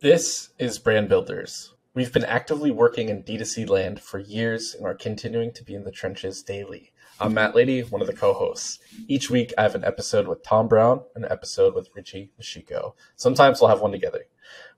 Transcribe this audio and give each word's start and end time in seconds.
This 0.00 0.50
is 0.60 0.78
Brand 0.78 1.08
Builders. 1.08 1.74
We've 1.92 2.12
been 2.12 2.24
actively 2.24 2.70
working 2.70 3.08
in 3.08 3.24
D2C 3.24 3.68
land 3.68 4.00
for 4.00 4.20
years 4.20 4.72
and 4.72 4.86
are 4.86 4.94
continuing 4.94 5.52
to 5.54 5.64
be 5.64 5.74
in 5.74 5.82
the 5.82 5.90
trenches 5.90 6.40
daily. 6.40 6.92
I'm 7.18 7.34
Matt 7.34 7.56
Lady, 7.56 7.80
one 7.80 8.00
of 8.00 8.06
the 8.06 8.12
co 8.12 8.32
hosts. 8.32 8.78
Each 9.08 9.28
week, 9.28 9.52
I 9.58 9.62
have 9.62 9.74
an 9.74 9.82
episode 9.82 10.28
with 10.28 10.44
Tom 10.44 10.68
Brown 10.68 11.02
and 11.16 11.24
an 11.24 11.32
episode 11.32 11.74
with 11.74 11.88
Richie 11.96 12.30
Mashiko. 12.40 12.92
Sometimes 13.16 13.60
we'll 13.60 13.70
have 13.70 13.80
one 13.80 13.90
together. 13.90 14.26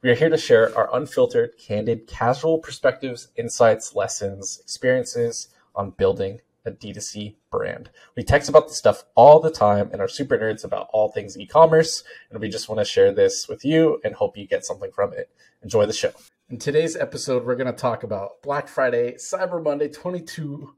We 0.01 0.09
are 0.09 0.15
here 0.15 0.31
to 0.31 0.39
share 0.39 0.75
our 0.75 0.89
unfiltered, 0.97 1.51
candid, 1.59 2.07
casual 2.07 2.57
perspectives, 2.59 3.29
insights, 3.37 3.95
lessons, 3.95 4.59
experiences 4.63 5.49
on 5.75 5.91
building 5.91 6.41
a 6.65 6.71
D2C 6.71 7.35
brand. 7.51 7.91
We 8.17 8.23
text 8.23 8.49
about 8.49 8.69
this 8.69 8.77
stuff 8.77 9.05
all 9.15 9.41
the 9.41 9.51
time 9.51 9.91
and 9.93 10.01
are 10.01 10.09
super 10.09 10.39
nerds 10.39 10.65
about 10.65 10.89
all 10.93 11.11
things 11.11 11.39
e 11.39 11.47
commerce. 11.47 12.03
And 12.31 12.41
we 12.41 12.49
just 12.49 12.69
want 12.69 12.79
to 12.81 12.85
share 12.85 13.13
this 13.13 13.49
with 13.49 13.65
you 13.65 14.01
and 14.05 14.15
hope 14.15 14.37
you 14.37 14.47
get 14.47 14.65
something 14.65 14.91
from 14.93 15.13
it. 15.13 15.31
Enjoy 15.63 15.87
the 15.87 15.93
show. 15.93 16.13
In 16.49 16.59
today's 16.59 16.97
episode, 16.97 17.47
we're 17.47 17.55
going 17.55 17.73
to 17.73 17.73
talk 17.73 18.03
about 18.03 18.43
Black 18.43 18.67
Friday, 18.67 19.15
Cyber 19.15 19.63
Monday 19.63 19.89
22, 19.89 20.75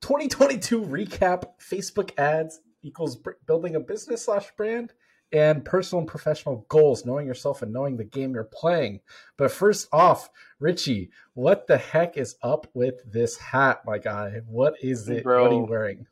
2022 0.00 0.80
recap, 0.82 1.44
Facebook 1.60 2.16
ads 2.18 2.60
equals 2.82 3.18
building 3.46 3.74
a 3.74 3.80
business 3.80 4.24
slash 4.24 4.46
brand 4.56 4.92
and 5.32 5.64
personal 5.64 6.00
and 6.00 6.08
professional 6.08 6.64
goals, 6.68 7.04
knowing 7.04 7.26
yourself 7.26 7.62
and 7.62 7.72
knowing 7.72 7.96
the 7.96 8.04
game 8.04 8.34
you're 8.34 8.44
playing. 8.44 9.00
But 9.36 9.50
first 9.50 9.88
off, 9.92 10.30
Richie, 10.60 11.10
what 11.34 11.66
the 11.66 11.78
heck 11.78 12.16
is 12.16 12.36
up 12.42 12.66
with 12.74 13.00
this 13.10 13.36
hat, 13.36 13.82
my 13.84 13.98
guy? 13.98 14.40
What 14.46 14.74
is 14.82 15.08
it? 15.08 15.24
Bro, 15.24 15.42
what 15.42 15.52
are 15.52 15.54
you 15.54 15.64
wearing? 15.64 16.06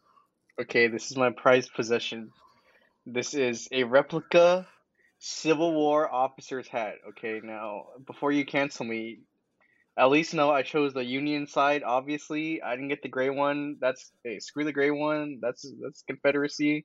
Okay, 0.61 0.89
this 0.89 1.11
is 1.11 1.17
my 1.17 1.31
prized 1.31 1.75
possession. 1.75 2.31
This 3.07 3.35
is 3.35 3.69
a 3.73 3.85
replica 3.85 4.67
Civil 5.19 5.73
War 5.75 6.13
officer's 6.13 6.69
hat. 6.69 6.97
Okay, 7.11 7.41
now 7.43 7.87
before 8.07 8.33
you 8.33 8.45
cancel 8.45 8.85
me, 8.85 9.21
at 9.97 10.11
least 10.11 10.35
know 10.35 10.51
I 10.51 10.63
chose 10.63 10.93
the 10.93 11.05
Union 11.05 11.47
side. 11.47 11.83
Obviously, 11.83 12.63
I 12.63 12.75
didn't 12.75 12.89
get 12.89 13.03
the 13.03 13.09
gray 13.09 13.31
one. 13.31 13.77
That's 13.81 14.13
hey, 14.25 14.39
screw 14.39 14.65
the 14.65 14.73
gray 14.73 14.91
one. 14.91 15.39
That's 15.41 15.71
that's 15.83 16.03
Confederacy. 16.03 16.85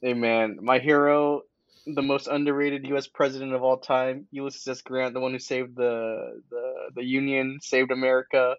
Hey 0.00 0.14
man, 0.14 0.58
my 0.62 0.78
hero, 0.78 1.42
the 1.84 2.02
most 2.02 2.28
underrated 2.28 2.86
U.S. 2.86 3.08
president 3.08 3.52
of 3.52 3.64
all 3.64 3.78
time, 3.78 4.28
Ulysses 4.30 4.68
S. 4.68 4.82
Grant, 4.82 5.12
the 5.12 5.18
one 5.18 5.32
who 5.32 5.40
saved 5.40 5.74
the 5.74 6.40
the 6.50 6.72
the 6.94 7.04
Union, 7.04 7.58
saved 7.60 7.90
America, 7.90 8.54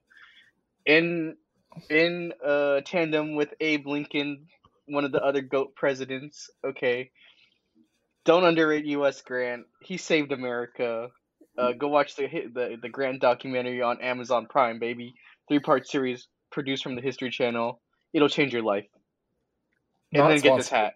in 0.86 1.38
in 1.90 2.34
uh, 2.46 2.82
tandem 2.84 3.36
with 3.36 3.54
Abe 3.62 3.88
Lincoln, 3.88 4.48
one 4.86 5.06
of 5.06 5.14
the 5.14 5.24
other 5.24 5.42
goat 5.42 5.76
presidents. 5.76 6.50
Okay, 6.66 7.12
don't 8.26 8.44
underrate 8.44 8.84
U.S. 8.86 9.22
Grant. 9.22 9.66
He 9.82 9.96
saved 9.96 10.34
America. 10.34 11.08
Uh, 11.58 11.72
go 11.72 11.88
watch 11.88 12.18
the 12.18 12.28
the 12.54 12.78
the 12.82 12.90
Grant 12.90 13.22
documentary 13.22 13.82
on 13.82 14.02
Amazon 14.02 14.46
Prime, 14.46 14.78
baby. 14.78 15.14
Three 15.48 15.60
part 15.60 15.88
series 15.88 16.28
produced 16.52 16.84
from 16.84 16.96
the 16.96 17.02
History 17.02 17.30
Channel. 17.30 17.80
It'll 18.12 18.28
change 18.28 18.52
your 18.52 18.64
life. 18.64 18.88
And 20.12 20.24
Not 20.24 20.30
then 20.30 20.40
get 20.40 20.58
this 20.58 20.70
hat 20.70 20.96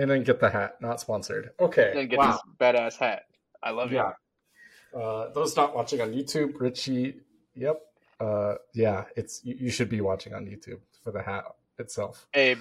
and 0.00 0.10
then 0.10 0.22
get 0.22 0.40
the 0.40 0.48
hat. 0.48 0.80
Not 0.80 1.00
sponsored. 1.00 1.50
Okay. 1.60 1.92
And 1.94 2.08
get 2.08 2.18
wow. 2.18 2.32
this 2.32 2.40
badass 2.58 2.96
hat. 2.96 3.24
I 3.62 3.70
love 3.70 3.92
yeah. 3.92 4.10
it. 4.10 4.98
Uh, 4.98 5.30
those 5.32 5.54
not 5.56 5.76
watching 5.76 6.00
on 6.00 6.12
YouTube, 6.12 6.58
Richie. 6.58 7.20
Yep. 7.54 7.80
Uh, 8.18 8.54
yeah, 8.74 9.04
it's 9.16 9.44
you, 9.44 9.54
you 9.58 9.70
should 9.70 9.88
be 9.88 10.00
watching 10.00 10.34
on 10.34 10.46
YouTube 10.46 10.80
for 11.04 11.12
the 11.12 11.22
hat 11.22 11.44
itself. 11.78 12.26
Hey, 12.32 12.56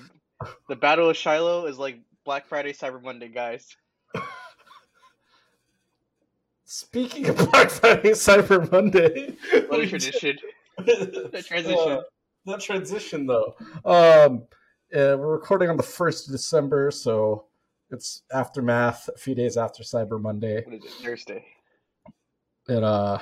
the 0.67 0.76
Battle 0.76 1.10
of 1.10 1.17
Shiloh 1.17 1.66
is 1.66 1.78
like 1.78 2.00
Black 2.23 2.48
Friday, 2.48 2.73
Cyber 2.73 3.02
Monday, 3.02 3.30
guys. 3.30 3.76
Speaking 6.66 7.28
of 7.30 7.38
Black 7.52 7.70
Friday, 7.70 8.12
Cyber 8.12 8.72
Monday, 8.72 9.36
what 9.67 9.82
a 9.82 9.88
tradition. 9.88 10.38
that 10.78 11.44
transition. 11.48 11.92
Uh, 11.92 12.02
that 12.45 12.60
transition, 12.62 13.26
though. 13.26 13.56
Um, 13.84 14.44
uh, 14.94 15.16
we're 15.17 15.33
recording 15.33 15.70
on 15.70 15.77
the 15.77 15.83
first 15.83 16.27
of 16.27 16.32
December, 16.32 16.89
so 16.92 17.45
it's 17.92 18.23
aftermath, 18.33 19.10
a 19.14 19.17
few 19.17 19.36
days 19.36 19.58
after 19.58 19.83
Cyber 19.83 20.20
Monday. 20.20 20.64
What 20.66 20.76
is 20.76 20.83
it? 20.83 20.92
Thursday. 21.04 21.45
And 22.67 22.83
uh, 22.83 23.20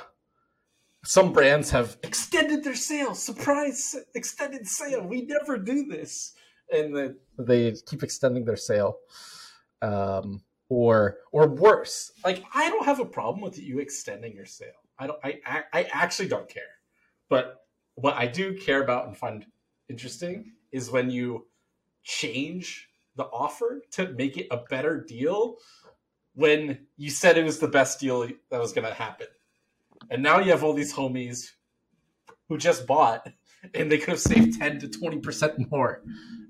some 1.03 1.33
brands 1.33 1.69
have 1.71 1.97
extended 2.03 2.63
their 2.63 2.75
sale. 2.75 3.15
Surprise! 3.15 3.95
Extended 4.15 4.67
sale. 4.67 5.05
We 5.05 5.23
never 5.23 5.57
do 5.57 5.85
this, 5.85 6.33
and 6.71 6.95
they, 6.95 7.11
they 7.37 7.75
keep 7.85 8.03
extending 8.03 8.45
their 8.45 8.57
sale. 8.57 8.97
Um, 9.81 10.41
or 10.69 11.19
or 11.31 11.47
worse, 11.47 12.11
like 12.25 12.43
I 12.53 12.69
don't 12.69 12.83
have 12.83 12.99
a 12.99 13.05
problem 13.05 13.41
with 13.41 13.57
you 13.57 13.79
extending 13.79 14.33
your 14.33 14.45
sale. 14.45 14.71
I 14.99 15.07
don't. 15.07 15.19
I 15.23 15.63
I 15.71 15.87
actually 15.93 16.27
don't 16.27 16.49
care. 16.49 16.63
But 17.29 17.61
what 17.95 18.15
I 18.15 18.27
do 18.27 18.57
care 18.57 18.83
about 18.83 19.07
and 19.07 19.15
find 19.15 19.45
interesting 19.89 20.53
is 20.71 20.91
when 20.91 21.09
you 21.09 21.45
change 22.07 22.87
the 23.17 23.25
offer 23.25 23.81
to 23.91 24.07
make 24.13 24.37
it 24.37 24.47
a 24.49 24.57
better 24.69 25.03
deal 25.03 25.57
when 26.33 26.87
you 26.95 27.09
said 27.09 27.37
it 27.37 27.43
was 27.43 27.59
the 27.59 27.67
best 27.67 27.99
deal 27.99 28.27
that 28.49 28.61
was 28.61 28.71
going 28.71 28.87
to 28.87 28.93
happen. 28.93 29.27
And 30.09 30.23
now 30.23 30.39
you 30.39 30.51
have 30.51 30.63
all 30.63 30.73
these 30.73 30.93
homies 30.93 31.51
who 32.47 32.57
just 32.57 32.87
bought 32.87 33.27
and 33.73 33.91
they 33.91 33.97
could 33.97 34.09
have 34.09 34.19
saved 34.19 34.57
10 34.57 34.79
to 34.79 34.87
20% 34.87 35.69
more. 35.69 36.03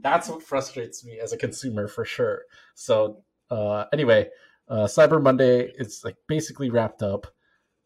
That's 0.04 0.30
what 0.30 0.44
frustrates 0.44 1.04
me 1.04 1.20
as 1.20 1.34
a 1.34 1.38
consumer 1.38 1.88
for 1.88 2.06
sure. 2.06 2.42
So, 2.76 3.24
uh, 3.50 3.86
anyway, 3.92 4.30
uh, 4.68 4.86
Cyber 4.86 5.22
Monday 5.22 5.72
is 5.76 6.02
like 6.04 6.18
basically 6.28 6.70
wrapped 6.70 7.02
up. 7.02 7.28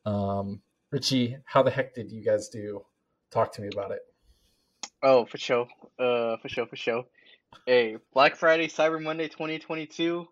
Um, 0.06 0.62
Richie, 0.92 1.38
how 1.46 1.64
the 1.64 1.72
heck 1.72 1.94
did 1.94 2.12
you 2.12 2.26
guys 2.26 2.50
do? 2.50 2.84
Talk 3.30 3.54
to 3.54 3.62
me 3.62 3.70
about 3.72 3.92
it. 3.92 4.02
Oh, 5.04 5.26
for 5.26 5.38
sure. 5.38 5.68
Uh, 5.98 6.38
for 6.38 6.50
sure, 6.50 6.66
for 6.66 6.76
sure. 6.76 7.06
Hey, 7.68 7.98
Black 8.14 8.36
Friday, 8.36 8.68
Cyber 8.68 9.02
Monday 9.02 9.28
2022. 9.28 10.28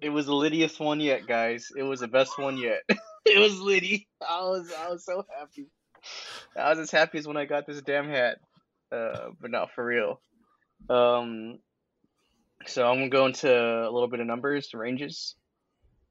It 0.00 0.08
was 0.08 0.26
the 0.26 0.32
littiest 0.32 0.80
one 0.80 0.98
yet, 0.98 1.26
guys. 1.26 1.68
It 1.76 1.84
was 1.84 2.00
the 2.00 2.08
best 2.08 2.38
one 2.38 2.58
yet. 2.58 2.80
it 3.24 3.38
was 3.38 3.60
litty. 3.60 4.08
I 4.20 4.40
was 4.40 4.72
I 4.72 4.90
was 4.90 5.04
so 5.04 5.24
happy. 5.38 5.68
I 6.56 6.70
was 6.70 6.80
as 6.80 6.90
happy 6.90 7.18
as 7.18 7.26
when 7.26 7.36
I 7.36 7.44
got 7.44 7.66
this 7.66 7.80
damn 7.82 8.08
hat. 8.08 8.38
Uh, 8.90 9.28
but 9.40 9.52
not 9.52 9.70
for 9.70 9.84
real. 9.84 10.20
Um, 10.88 11.60
so 12.66 12.86
I'm 12.86 12.96
gonna 12.96 13.10
go 13.10 13.26
into 13.26 13.48
a 13.48 13.90
little 13.90 14.08
bit 14.08 14.20
of 14.20 14.26
numbers, 14.26 14.74
ranges. 14.74 15.36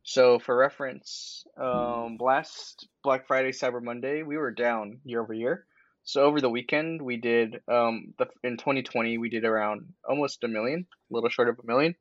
So 0.03 0.40
for 0.40 0.56
reference, 0.56 1.44
um, 1.57 2.17
last 2.19 2.88
Black 3.03 3.28
Friday, 3.28 3.51
Cyber 3.51 3.84
Monday, 3.84 4.23
we 4.23 4.38
were 4.38 4.51
down 4.51 5.01
year 5.03 5.22
over 5.22 5.34
year. 5.34 5.66
So 6.09 6.24
over 6.24 6.42
the 6.42 6.50
weekend, 6.50 7.03
we 7.03 7.18
did 7.18 7.62
um 7.68 8.16
the 8.18 8.25
in 8.44 8.58
2020 8.58 9.20
we 9.20 9.30
did 9.30 9.46
around 9.46 9.94
almost 10.03 10.44
a 10.44 10.47
million, 10.47 10.88
a 10.90 11.14
little 11.14 11.30
short 11.30 11.50
of 11.50 11.59
a 11.59 11.68
million. 11.68 11.94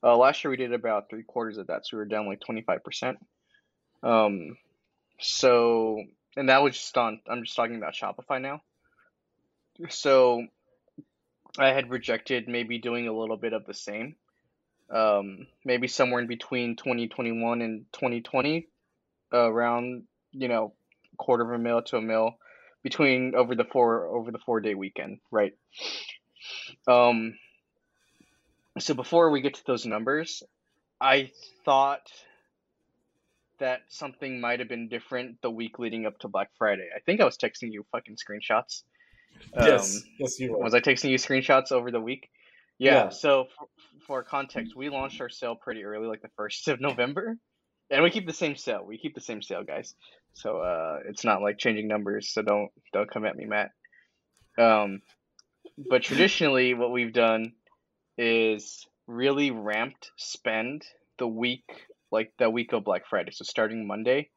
Uh, 0.00 0.16
last 0.16 0.44
year 0.44 0.52
we 0.52 0.56
did 0.56 0.72
about 0.72 1.10
three 1.10 1.24
quarters 1.24 1.58
of 1.58 1.66
that, 1.66 1.84
so 1.84 1.96
we 1.96 1.98
were 1.98 2.04
down 2.04 2.28
like 2.28 2.38
25 2.38 2.84
percent. 2.84 3.18
Um, 4.04 4.56
so 5.18 6.04
and 6.36 6.50
that 6.50 6.62
was 6.62 6.74
just 6.74 6.96
on. 6.96 7.20
I'm 7.28 7.42
just 7.42 7.56
talking 7.56 7.74
about 7.74 7.94
Shopify 7.94 8.40
now. 8.40 8.60
So 9.88 10.46
I 11.58 11.70
had 11.70 11.90
rejected 11.90 12.46
maybe 12.46 12.78
doing 12.78 13.08
a 13.08 13.12
little 13.12 13.36
bit 13.36 13.54
of 13.54 13.66
the 13.66 13.74
same. 13.74 14.14
Um, 14.88 15.48
maybe 15.64 15.88
somewhere 15.88 16.20
in 16.20 16.28
between 16.28 16.76
2021 16.76 17.60
and 17.60 17.86
2020, 17.92 18.68
uh, 19.32 19.50
around 19.50 20.04
you 20.30 20.46
know 20.46 20.74
quarter 21.16 21.42
of 21.42 21.50
a 21.50 21.58
mil 21.60 21.82
to 21.82 21.96
a 21.96 22.00
mil 22.00 22.38
between 22.86 23.34
over 23.34 23.56
the 23.56 23.64
four 23.64 24.06
over 24.06 24.30
the 24.30 24.38
four 24.38 24.60
day 24.60 24.76
weekend, 24.76 25.18
right? 25.32 25.54
Um. 26.86 27.36
So 28.78 28.94
before 28.94 29.30
we 29.30 29.40
get 29.40 29.54
to 29.54 29.66
those 29.66 29.84
numbers, 29.86 30.44
I 31.00 31.32
thought 31.64 32.08
that 33.58 33.80
something 33.88 34.40
might 34.40 34.60
have 34.60 34.68
been 34.68 34.88
different 34.88 35.42
the 35.42 35.50
week 35.50 35.80
leading 35.80 36.06
up 36.06 36.16
to 36.20 36.28
Black 36.28 36.50
Friday. 36.58 36.88
I 36.94 37.00
think 37.00 37.20
I 37.20 37.24
was 37.24 37.36
texting 37.36 37.72
you 37.72 37.84
fucking 37.90 38.18
screenshots. 38.24 38.84
Yes, 39.58 39.96
um, 39.96 40.02
yes, 40.20 40.38
you 40.38 40.52
were. 40.52 40.58
Was 40.58 40.72
I 40.72 40.80
texting 40.80 41.10
you 41.10 41.18
screenshots 41.18 41.72
over 41.72 41.90
the 41.90 42.00
week? 42.00 42.30
Yeah. 42.78 42.92
yeah. 42.92 43.08
So 43.08 43.48
for, 43.58 43.66
for 44.06 44.22
context, 44.22 44.76
we 44.76 44.90
launched 44.90 45.20
our 45.20 45.28
sale 45.28 45.56
pretty 45.56 45.82
early, 45.82 46.06
like 46.06 46.22
the 46.22 46.30
first 46.36 46.68
of 46.68 46.80
November, 46.80 47.36
and 47.90 48.04
we 48.04 48.10
keep 48.12 48.28
the 48.28 48.32
same 48.32 48.54
sale. 48.54 48.84
We 48.86 48.96
keep 48.96 49.16
the 49.16 49.20
same 49.20 49.42
sale, 49.42 49.64
guys. 49.64 49.96
So 50.36 50.58
uh, 50.58 50.98
it's 51.08 51.24
not 51.24 51.40
like 51.40 51.58
changing 51.58 51.88
numbers. 51.88 52.30
So 52.30 52.42
don't 52.42 52.70
don't 52.92 53.10
come 53.10 53.24
at 53.24 53.36
me, 53.36 53.46
Matt. 53.46 53.70
Um, 54.58 55.00
but 55.88 56.02
traditionally, 56.02 56.74
what 56.74 56.92
we've 56.92 57.12
done 57.12 57.52
is 58.18 58.86
really 59.06 59.50
ramped 59.50 60.10
spend 60.16 60.84
the 61.18 61.26
week, 61.26 61.86
like 62.10 62.32
the 62.38 62.50
week 62.50 62.74
of 62.74 62.84
Black 62.84 63.06
Friday. 63.08 63.30
So 63.32 63.44
starting 63.44 63.86
Monday, 63.86 64.28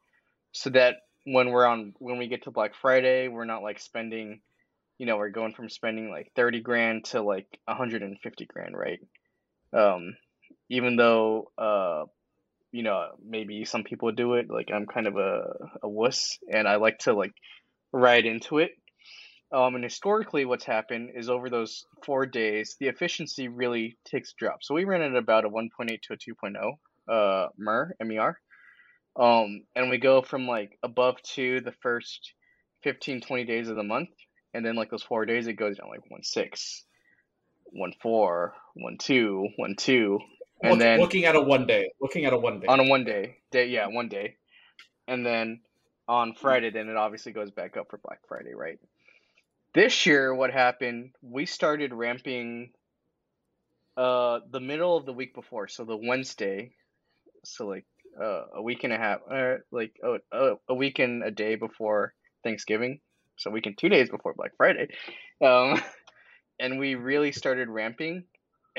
so 0.54 0.69
that 0.69 0.96
when 1.25 1.50
we're 1.50 1.66
on 1.66 1.94
when 2.00 2.18
we 2.18 2.28
get 2.28 2.44
to 2.44 2.51
Black 2.51 2.75
Friday, 2.75 3.28
we're 3.28 3.44
not 3.44 3.62
like 3.62 3.80
spending, 3.80 4.40
you 4.98 5.06
know, 5.06 5.18
we're 5.18 5.30
going 5.30 5.54
from 5.54 5.69
spending 5.69 6.10
like 6.10 6.31
thirty 6.34 6.62
grand 6.62 7.06
to 7.06 7.22
like 7.22 7.60
hundred 7.68 8.04
and 8.04 8.18
fifty 8.22 8.46
grand, 8.46 8.75
right? 8.78 9.00
Um, 9.74 10.16
even 10.69 10.96
though 10.96 11.51
uh, 11.57 12.06
you 12.71 12.83
know, 12.83 13.07
maybe 13.24 13.66
some 13.66 13.83
people 13.83 14.12
do 14.12 14.36
it. 14.36 14.48
Like 14.50 14.69
I'm 14.74 14.86
kind 14.86 15.07
of 15.07 15.16
a, 15.18 15.54
a 15.83 15.89
wuss 15.89 16.38
and 16.51 16.68
I 16.68 16.75
like 16.75 17.00
to 17.00 17.13
like 17.13 17.33
ride 17.92 18.25
into 18.25 18.60
it. 18.60 18.71
Um, 19.51 19.74
and 19.74 19.83
historically, 19.83 20.45
what's 20.45 20.66
happened 20.66 21.12
is 21.16 21.30
over 21.30 21.50
those 21.50 21.86
four 22.06 22.27
days, 22.27 22.75
the 22.80 22.88
efficiency 22.88 23.48
really 23.48 23.98
takes 24.06 24.31
a 24.31 24.36
drop. 24.38 24.60
So 24.62 24.75
we 24.75 24.86
ran 24.86 25.01
at 25.01 25.16
about 25.16 25.45
a 25.45 25.50
1.8 25.50 26.00
to 26.04 26.13
a 26.13 26.18
2.0 26.18 26.74
uh, 27.10 27.48
MER, 27.57 27.95
MER. 28.00 28.39
Um, 29.19 29.63
and 29.75 29.89
we 29.89 29.98
go 29.98 30.22
from 30.22 30.48
like 30.48 30.77
above 30.83 31.15
two 31.24 31.62
the 31.62 31.74
first 31.81 32.33
15, 32.83 33.22
20 33.22 33.44
days 33.45 33.69
of 33.69 33.75
the 33.75 33.83
month. 33.83 34.10
And 34.54 34.63
then 34.63 34.75
like 34.75 34.92
those 34.92 35.04
four 35.04 35.25
days, 35.25 35.48
it 35.48 35.54
goes 35.54 35.77
down 35.77 35.89
like 35.89 36.01
1.6, 36.12 36.83
1.4, 37.75 38.51
1.2, 38.77 39.44
1.2. 39.60 40.18
And 40.61 40.71
Look, 40.71 40.79
then 40.79 41.00
looking 41.00 41.25
at 41.25 41.35
a 41.35 41.41
one 41.41 41.65
day, 41.65 41.91
looking 42.01 42.25
at 42.25 42.33
a 42.33 42.38
one 42.38 42.59
day. 42.59 42.67
on 42.67 42.79
a 42.79 42.83
one 42.83 43.06
day, 43.06 43.38
day, 43.51 43.67
yeah, 43.67 43.88
one 43.88 44.09
day. 44.09 44.35
And 45.07 45.25
then 45.25 45.61
on 46.07 46.33
Friday, 46.33 46.69
then 46.69 46.89
it 46.89 46.97
obviously 46.97 47.31
goes 47.31 47.51
back 47.51 47.77
up 47.77 47.89
for 47.89 47.97
Black 47.97 48.19
Friday, 48.27 48.53
right? 48.53 48.79
This 49.73 50.06
year, 50.06 50.33
what 50.33 50.51
happened? 50.51 51.11
We 51.21 51.45
started 51.45 51.94
ramping 51.94 52.71
uh 53.95 54.39
the 54.51 54.59
middle 54.59 54.95
of 54.97 55.06
the 55.06 55.13
week 55.13 55.33
before, 55.33 55.67
so 55.67 55.85
the 55.85 55.97
Wednesday, 55.97 56.73
so 57.44 57.67
like 57.67 57.85
uh, 58.21 58.45
a 58.55 58.62
week 58.62 58.83
and 58.83 58.94
a 58.94 58.97
half, 58.97 59.19
uh, 59.31 59.55
like 59.71 59.94
oh, 60.03 60.17
uh, 60.31 60.55
a 60.67 60.73
week 60.73 61.00
and 61.00 61.23
a 61.23 61.31
day 61.31 61.55
before 61.55 62.13
Thanksgiving, 62.44 63.00
so 63.38 63.50
a 63.50 63.53
week 63.53 63.65
and 63.65 63.77
two 63.77 63.89
days 63.89 64.09
before 64.09 64.33
Black 64.33 64.51
Friday, 64.57 64.89
um, 65.44 65.81
and 66.59 66.79
we 66.79 66.95
really 66.95 67.31
started 67.31 67.69
ramping, 67.69 68.23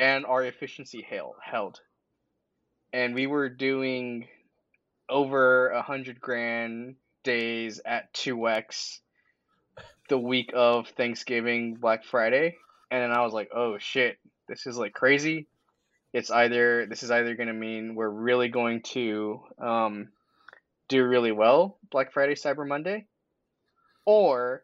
and 0.01 0.25
our 0.25 0.43
efficiency 0.43 1.07
held 1.09 1.35
held, 1.45 1.79
and 2.91 3.15
we 3.15 3.27
were 3.27 3.51
doing 3.51 4.27
over 5.11 5.69
a 5.69 5.83
hundred 5.83 6.19
grand 6.19 6.97
days 7.23 7.83
at 7.85 8.13
two 8.15 8.49
x 8.49 9.01
the 10.09 10.19
week 10.19 10.53
of 10.55 10.89
Thanksgiving, 10.89 11.75
Black 11.75 12.05
Friday, 12.05 12.57
and 12.91 13.03
then 13.03 13.13
I 13.13 13.23
was 13.23 13.35
like, 13.35 13.51
oh 13.55 13.77
shit, 13.79 14.19
this 14.49 14.67
is 14.67 14.79
like 14.79 14.95
crazy. 14.95 15.47
It's 16.15 16.31
either 16.31 16.87
this 16.87 17.03
is 17.03 17.11
either 17.11 17.37
going 17.37 17.49
to 17.49 17.55
mean 17.55 17.95
we're 17.95 18.09
really 18.09 18.49
going 18.49 18.81
to 18.95 19.41
um, 19.59 20.09
do 20.89 21.05
really 21.05 21.31
well 21.31 21.79
Black 21.91 22.11
Friday, 22.11 22.37
Cyber 22.37 22.67
Monday, 22.67 23.05
or 24.07 24.63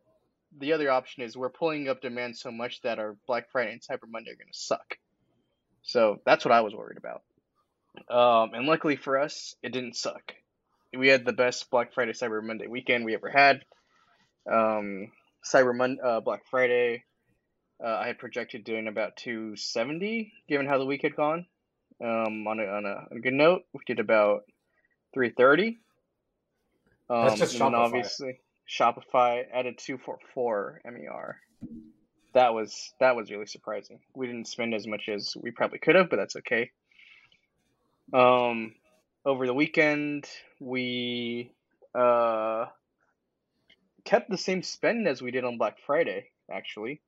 the 0.58 0.72
other 0.72 0.90
option 0.90 1.24
is 1.24 1.36
we're 1.36 1.50
pulling 1.50 1.90
up 1.90 2.00
demand 2.00 2.38
so 2.38 2.50
much 2.50 2.80
that 2.80 2.98
our 2.98 3.16
Black 3.26 3.50
Friday 3.50 3.72
and 3.72 3.82
Cyber 3.82 4.08
Monday 4.08 4.30
are 4.30 4.36
going 4.36 4.50
to 4.50 4.58
suck. 4.58 4.96
So 5.86 6.20
that's 6.26 6.44
what 6.44 6.52
I 6.52 6.60
was 6.60 6.74
worried 6.74 6.98
about. 6.98 7.22
Um, 8.10 8.54
and 8.54 8.66
luckily 8.66 8.96
for 8.96 9.18
us, 9.18 9.54
it 9.62 9.72
didn't 9.72 9.96
suck. 9.96 10.34
We 10.96 11.08
had 11.08 11.24
the 11.24 11.32
best 11.32 11.70
Black 11.70 11.94
Friday, 11.94 12.12
Cyber 12.12 12.42
Monday 12.42 12.66
weekend 12.66 13.04
we 13.04 13.14
ever 13.14 13.30
had. 13.30 13.64
Um, 14.50 15.12
Cyber 15.44 15.74
Mon- 15.74 15.98
uh, 16.04 16.20
Black 16.20 16.42
Friday, 16.50 17.04
uh, 17.82 17.88
I 17.88 18.08
had 18.08 18.18
projected 18.18 18.64
doing 18.64 18.88
about 18.88 19.16
270, 19.16 20.32
given 20.48 20.66
how 20.66 20.78
the 20.78 20.86
week 20.86 21.02
had 21.02 21.16
gone. 21.16 21.46
Um, 22.02 22.46
on 22.46 22.60
a, 22.60 22.64
on 22.64 22.84
a, 22.84 23.06
on 23.10 23.16
a 23.16 23.20
good 23.20 23.32
note, 23.32 23.62
we 23.72 23.80
did 23.86 24.00
about 24.00 24.42
330. 25.14 25.78
Um, 27.08 27.26
That's 27.26 27.38
just 27.38 27.58
Shopify. 27.58 27.74
obviously 27.74 28.40
Shopify 28.68 29.44
added 29.52 29.78
244 29.78 30.82
MER. 30.84 31.36
That 32.36 32.52
was 32.52 32.92
that 33.00 33.16
was 33.16 33.30
really 33.30 33.46
surprising. 33.46 33.98
We 34.14 34.26
didn't 34.26 34.46
spend 34.46 34.74
as 34.74 34.86
much 34.86 35.08
as 35.08 35.34
we 35.40 35.52
probably 35.52 35.78
could 35.78 35.94
have, 35.94 36.10
but 36.10 36.16
that's 36.16 36.36
okay. 36.36 36.70
Um, 38.12 38.74
over 39.24 39.46
the 39.46 39.54
weekend, 39.54 40.26
we 40.60 41.50
uh, 41.94 42.66
kept 44.04 44.28
the 44.28 44.36
same 44.36 44.62
spend 44.62 45.08
as 45.08 45.22
we 45.22 45.30
did 45.30 45.44
on 45.44 45.56
Black 45.56 45.78
Friday, 45.86 46.26
actually, 46.52 47.00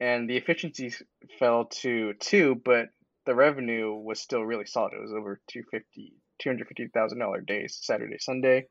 and 0.00 0.30
the 0.30 0.38
efficiency 0.38 0.94
fell 1.38 1.66
to 1.82 2.14
two, 2.14 2.58
but 2.64 2.86
the 3.26 3.34
revenue 3.34 3.92
was 3.92 4.18
still 4.18 4.42
really 4.42 4.64
solid. 4.64 4.94
It 4.94 5.02
was 5.02 5.12
over 5.12 5.42
250 5.48 6.14
$250,000 6.42 7.46
days, 7.46 7.78
Saturday, 7.82 8.16
Sunday. 8.18 8.68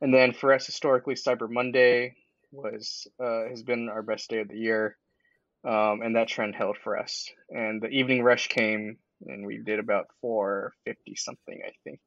And 0.00 0.14
then 0.14 0.32
for 0.32 0.52
us, 0.52 0.64
historically, 0.64 1.14
Cyber 1.14 1.50
Monday 1.50 2.14
was 2.52 3.06
uh, 3.22 3.48
has 3.48 3.62
been 3.62 3.88
our 3.88 4.02
best 4.02 4.30
day 4.30 4.40
of 4.40 4.48
the 4.48 4.58
year, 4.58 4.96
um, 5.64 6.02
and 6.02 6.16
that 6.16 6.28
trend 6.28 6.54
held 6.54 6.76
for 6.78 6.98
us. 6.98 7.30
And 7.50 7.82
the 7.82 7.88
evening 7.88 8.22
rush 8.22 8.48
came, 8.48 8.98
and 9.26 9.46
we 9.46 9.58
did 9.58 9.78
about 9.78 10.06
450 10.20 11.14
something, 11.16 11.60
I 11.66 11.72
think, 11.84 12.00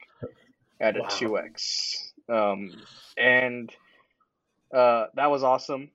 at 0.80 0.98
a 0.98 1.02
Wow. 1.02 1.08
2x. 1.08 2.14
Um, 2.30 2.72
and 3.18 3.70
uh, 4.76 5.08
that 5.16 5.32
was 5.32 5.44
awesome. 5.44 5.92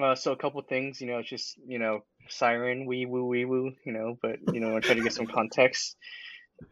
Uh, 0.00 0.14
so 0.14 0.32
a 0.32 0.36
couple 0.36 0.60
things, 0.62 1.00
you 1.00 1.06
know, 1.06 1.18
it's 1.18 1.28
just 1.30 1.58
you 1.66 1.78
know, 1.78 2.00
siren, 2.28 2.86
wee 2.86 3.06
woo, 3.06 3.24
wee 3.24 3.44
woo, 3.44 3.72
you 3.84 3.92
know, 3.92 4.18
but 4.20 4.36
you 4.50 4.60
know, 4.60 4.76
I 4.76 4.80
try 4.80 4.94
to 4.94 5.02
get 5.02 5.12
some 5.12 5.26
context. 5.26 5.96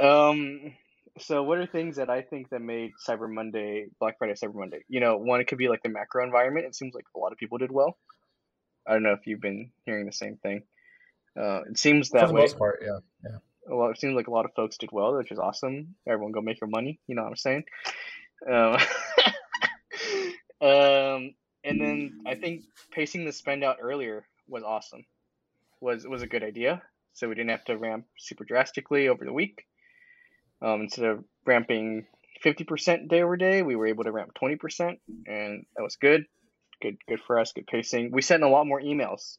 Um, 0.00 0.74
so 1.18 1.42
what 1.42 1.58
are 1.58 1.66
things 1.66 1.96
that 1.96 2.10
I 2.10 2.22
think 2.22 2.50
that 2.50 2.60
made 2.60 2.92
Cyber 3.08 3.32
Monday, 3.32 3.86
Black 4.00 4.18
Friday, 4.18 4.34
Cyber 4.34 4.54
Monday? 4.54 4.84
You 4.88 5.00
know, 5.00 5.16
one 5.16 5.40
it 5.40 5.46
could 5.46 5.58
be 5.58 5.68
like 5.68 5.82
the 5.82 5.88
macro 5.88 6.24
environment. 6.24 6.66
It 6.66 6.74
seems 6.74 6.94
like 6.94 7.04
a 7.14 7.18
lot 7.18 7.32
of 7.32 7.38
people 7.38 7.58
did 7.58 7.70
well. 7.70 7.96
I 8.86 8.92
don't 8.92 9.02
know 9.02 9.12
if 9.12 9.26
you've 9.26 9.40
been 9.40 9.70
hearing 9.84 10.06
the 10.06 10.12
same 10.12 10.36
thing. 10.36 10.62
Uh, 11.38 11.62
it 11.70 11.78
seems 11.78 12.08
For 12.08 12.20
that 12.20 12.28
the 12.28 12.34
way. 12.34 12.40
most 12.42 12.58
part, 12.58 12.82
yeah. 12.84 12.98
A 13.70 13.74
lot. 13.74 13.90
It 13.90 14.00
seems 14.00 14.14
like 14.14 14.26
a 14.26 14.30
lot 14.30 14.44
of 14.44 14.52
folks 14.54 14.76
did 14.76 14.90
well, 14.92 15.16
which 15.16 15.32
is 15.32 15.38
awesome. 15.38 15.94
Everyone 16.06 16.32
go 16.32 16.42
make 16.42 16.60
your 16.60 16.68
money. 16.68 17.00
You 17.06 17.14
know 17.14 17.22
what 17.22 17.30
I'm 17.30 17.36
saying? 17.36 17.64
Um, 18.50 18.76
um, 20.60 21.34
and 21.64 21.80
then 21.80 22.20
I 22.26 22.34
think 22.34 22.62
pacing 22.90 23.24
the 23.24 23.32
spend 23.32 23.64
out 23.64 23.78
earlier 23.80 24.26
was 24.48 24.62
awesome. 24.62 25.04
Was 25.80 26.06
was 26.06 26.22
a 26.22 26.26
good 26.26 26.42
idea. 26.42 26.82
So 27.14 27.28
we 27.28 27.36
didn't 27.36 27.50
have 27.50 27.64
to 27.66 27.78
ramp 27.78 28.04
super 28.18 28.44
drastically 28.44 29.08
over 29.08 29.24
the 29.24 29.32
week. 29.32 29.64
Um, 30.62 30.82
instead 30.82 31.06
of 31.06 31.24
ramping 31.44 32.06
50% 32.44 33.08
day 33.08 33.22
over 33.22 33.36
day, 33.36 33.62
we 33.62 33.76
were 33.76 33.86
able 33.86 34.04
to 34.04 34.12
ramp 34.12 34.32
20%, 34.40 34.98
and 35.26 35.66
that 35.76 35.82
was 35.82 35.96
good. 35.96 36.24
Good, 36.82 36.98
good 37.08 37.20
for 37.26 37.38
us. 37.38 37.52
Good 37.52 37.66
pacing. 37.66 38.10
We 38.12 38.22
sent 38.22 38.42
a 38.42 38.48
lot 38.48 38.66
more 38.66 38.80
emails. 38.80 39.38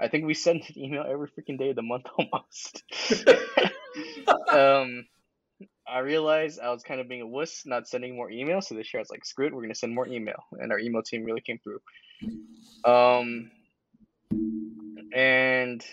I 0.00 0.08
think 0.08 0.26
we 0.26 0.34
sent 0.46 0.68
an 0.68 0.78
email 0.78 1.04
every 1.08 1.28
freaking 1.28 1.58
day 1.58 1.70
of 1.70 1.76
the 1.76 1.82
month 1.82 2.06
almost. 2.18 2.82
um, 4.52 5.06
I 5.86 5.98
realized 5.98 6.60
I 6.60 6.70
was 6.70 6.82
kind 6.82 7.00
of 7.00 7.08
being 7.08 7.22
a 7.22 7.26
wuss, 7.26 7.64
not 7.66 7.88
sending 7.88 8.16
more 8.16 8.30
emails. 8.30 8.64
So 8.64 8.74
this 8.74 8.92
year 8.92 9.00
I 9.00 9.02
was 9.02 9.10
like, 9.10 9.24
screw 9.24 9.46
it, 9.46 9.54
we're 9.54 9.62
gonna 9.62 9.74
send 9.74 9.94
more 9.94 10.08
email, 10.08 10.44
and 10.52 10.72
our 10.72 10.78
email 10.78 11.02
team 11.02 11.24
really 11.24 11.40
came 11.40 11.58
through. 11.58 11.80
Um, 12.84 13.50
and 15.14 15.84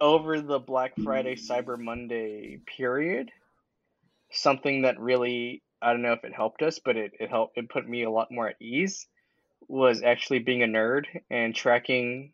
over 0.00 0.40
the 0.40 0.58
Black 0.58 0.92
Friday, 1.02 1.36
Cyber 1.36 1.78
Monday 1.78 2.60
period, 2.76 3.30
something 4.34 4.82
that 4.82 4.98
really 5.00 5.62
I 5.80 5.92
don't 5.92 6.02
know 6.02 6.12
if 6.12 6.24
it 6.24 6.34
helped 6.34 6.62
us, 6.62 6.80
but 6.84 6.96
it, 6.96 7.12
it 7.20 7.30
helped 7.30 7.58
it 7.58 7.68
put 7.68 7.88
me 7.88 8.04
a 8.04 8.10
lot 8.10 8.30
more 8.30 8.48
at 8.48 8.60
ease 8.60 9.06
was 9.68 10.02
actually 10.02 10.40
being 10.40 10.62
a 10.62 10.66
nerd 10.66 11.06
and 11.30 11.54
tracking 11.54 12.32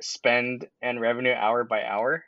spend 0.00 0.66
and 0.80 1.00
revenue 1.00 1.32
hour 1.32 1.64
by 1.64 1.84
hour 1.84 2.24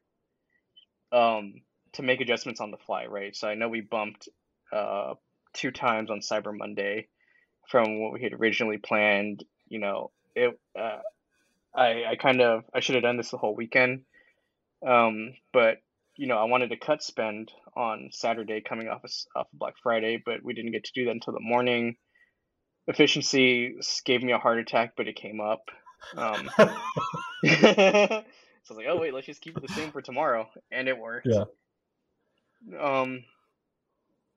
um, 1.11 1.55
to 1.93 2.03
make 2.03 2.21
adjustments 2.21 2.61
on 2.61 2.71
the 2.71 2.77
fly, 2.79 3.07
right? 3.07 3.35
So 3.35 3.49
I 3.49 3.55
know 3.55 3.69
we 3.69 3.81
bumped 3.81 4.29
uh, 4.73 5.15
two 5.53 5.71
times 5.71 6.11
on 6.11 6.21
Cyber 6.21 6.57
Monday 6.57 7.09
from 7.69 8.01
what 8.01 8.13
we 8.13 8.23
had 8.23 8.33
originally 8.33 8.79
planned. 8.79 9.45
You 9.69 9.79
know, 9.79 10.11
it. 10.35 10.59
Uh, 10.79 10.99
I 11.75 12.05
I 12.11 12.17
kind 12.17 12.41
of 12.41 12.65
I 12.75 12.81
should 12.81 12.95
have 12.95 13.05
done 13.05 13.17
this 13.17 13.31
the 13.31 13.39
whole 13.39 13.55
weekend, 13.55 14.03
um, 14.87 15.35
but 15.53 15.79
you 16.17 16.27
know 16.27 16.39
I 16.39 16.45
wanted 16.45 16.71
to 16.71 16.77
cut 16.77 17.03
spend 17.03 17.51
on 17.77 18.11
Saturday 18.13 18.61
coming 18.61 18.89
off 18.89 19.05
of, 19.05 19.11
off 19.35 19.47
of 19.53 19.59
Black 19.59 19.75
Friday, 19.83 20.23
but 20.25 20.43
we 20.43 20.55
didn't 20.55 20.73
get 20.73 20.85
to 20.85 20.93
do 20.95 21.07
that 21.07 21.13
until 21.13 21.33
the 21.33 21.41
morning. 21.41 21.97
Efficiency 22.87 23.77
gave 24.05 24.23
me 24.23 24.33
a 24.33 24.39
heart 24.39 24.59
attack, 24.59 24.95
but 24.97 25.09
it 25.09 25.17
came 25.17 25.41
up. 25.41 25.63
Um, 26.17 26.51
so 26.59 26.69
I 27.45 28.25
was 28.69 28.77
like, 28.77 28.87
oh 28.89 28.99
wait, 28.99 29.15
let's 29.15 29.27
just 29.27 29.41
keep 29.41 29.57
it 29.57 29.63
the 29.67 29.73
same 29.73 29.93
for 29.93 30.03
tomorrow, 30.03 30.49
and 30.71 30.89
it 30.89 30.99
worked. 30.99 31.29
Yeah. 31.31 31.45
Um, 32.81 33.25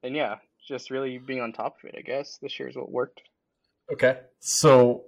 and 0.04 0.16
yeah, 0.16 0.36
just 0.68 0.92
really 0.92 1.18
being 1.18 1.42
on 1.42 1.54
top 1.54 1.78
of 1.84 1.90
it. 1.90 1.96
I 1.98 2.02
guess 2.02 2.38
this 2.42 2.60
year 2.60 2.70
is 2.70 2.76
what 2.76 2.92
worked. 2.92 3.22
Okay, 3.92 4.20
so 4.40 5.04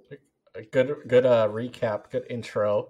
good 0.72 0.94
good 1.06 1.26
uh, 1.26 1.48
recap, 1.48 2.10
good 2.10 2.24
intro, 2.30 2.88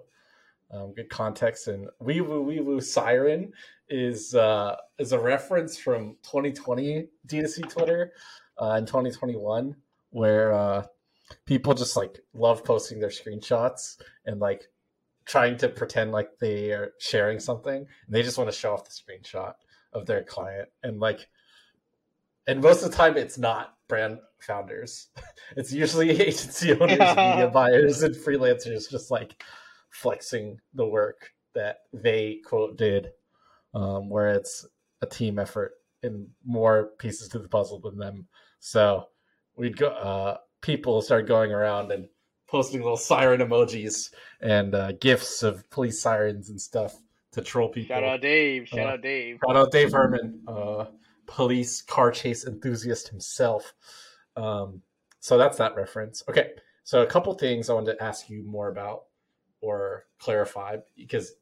um, 0.71 0.93
good 0.93 1.09
context, 1.09 1.67
and 1.67 1.87
wee 1.99 2.21
woo 2.21 2.41
wee 2.41 2.59
woo 2.59 2.81
siren 2.81 3.51
is 3.89 4.35
uh, 4.35 4.75
is 4.97 5.11
a 5.11 5.19
reference 5.19 5.77
from 5.77 6.17
2020 6.23 7.07
D2C 7.27 7.69
Twitter 7.69 8.13
uh, 8.61 8.75
in 8.77 8.85
2021 8.85 9.75
where 10.11 10.53
uh, 10.53 10.85
people 11.45 11.73
just 11.73 11.95
like 11.95 12.19
love 12.33 12.63
posting 12.63 12.99
their 12.99 13.09
screenshots 13.09 13.97
and 14.25 14.39
like 14.39 14.65
trying 15.25 15.57
to 15.57 15.69
pretend 15.69 16.11
like 16.11 16.29
they 16.39 16.71
are 16.71 16.93
sharing 16.99 17.39
something 17.39 17.77
and 17.77 18.15
they 18.15 18.23
just 18.23 18.37
want 18.37 18.49
to 18.49 18.55
show 18.55 18.73
off 18.73 18.85
the 18.85 18.91
screenshot 18.91 19.53
of 19.93 20.05
their 20.05 20.23
client 20.23 20.69
and 20.83 20.99
like 20.99 21.27
and 22.47 22.61
most 22.61 22.83
of 22.83 22.89
the 22.89 22.97
time 22.97 23.15
it's 23.15 23.37
not 23.37 23.75
brand 23.87 24.19
founders. 24.39 25.07
It's 25.57 25.73
usually 25.73 26.11
agency 26.21 26.73
owners, 26.73 26.99
media 26.99 27.49
buyers, 27.51 28.03
and 28.03 28.13
freelancers 28.13 28.87
just 28.87 29.09
like 29.09 29.43
flexing 29.89 30.59
the 30.73 30.85
work 30.85 31.31
that 31.55 31.79
they 31.93 32.39
quote 32.45 32.77
did, 32.77 33.11
um, 33.73 34.09
where 34.09 34.29
it's 34.29 34.65
a 35.01 35.05
team 35.05 35.39
effort 35.39 35.73
and 36.03 36.27
more 36.45 36.91
pieces 36.99 37.27
to 37.29 37.39
the 37.39 37.47
puzzle 37.47 37.79
than 37.79 37.97
them. 37.97 38.27
So 38.59 39.07
we'd 39.55 39.77
go. 39.77 39.87
Uh, 39.87 40.37
people 40.61 41.01
started 41.01 41.27
going 41.27 41.51
around 41.51 41.91
and 41.91 42.07
posting 42.47 42.81
little 42.81 42.97
siren 42.97 43.41
emojis 43.41 44.11
and 44.41 44.73
uh, 44.75 44.91
gifs 44.93 45.43
of 45.43 45.69
police 45.69 46.01
sirens 46.01 46.49
and 46.49 46.59
stuff 46.59 46.95
to 47.31 47.41
troll 47.41 47.69
people. 47.69 47.95
Shout 47.95 48.03
out 48.03 48.21
Dave. 48.21 48.67
Shout 48.67 48.79
Uh, 48.79 48.89
out 48.93 49.01
Dave. 49.01 49.37
Shout 49.45 49.55
out 49.55 49.71
Dave 49.71 49.91
Herman, 49.91 50.41
uh, 50.47 50.85
police 51.27 51.81
car 51.81 52.11
chase 52.11 52.47
enthusiast 52.47 53.07
himself. 53.07 53.73
Um, 54.35 54.81
so 55.19 55.37
that's 55.37 55.57
that 55.57 55.75
reference. 55.75 56.23
Okay, 56.27 56.51
so 56.83 57.01
a 57.01 57.05
couple 57.05 57.33
things 57.35 57.69
I 57.69 57.73
wanted 57.73 57.97
to 57.97 58.03
ask 58.03 58.29
you 58.29 58.43
more 58.43 58.69
about 58.69 59.03
or 59.61 60.05
clarify 60.19 60.77
because 60.95 61.33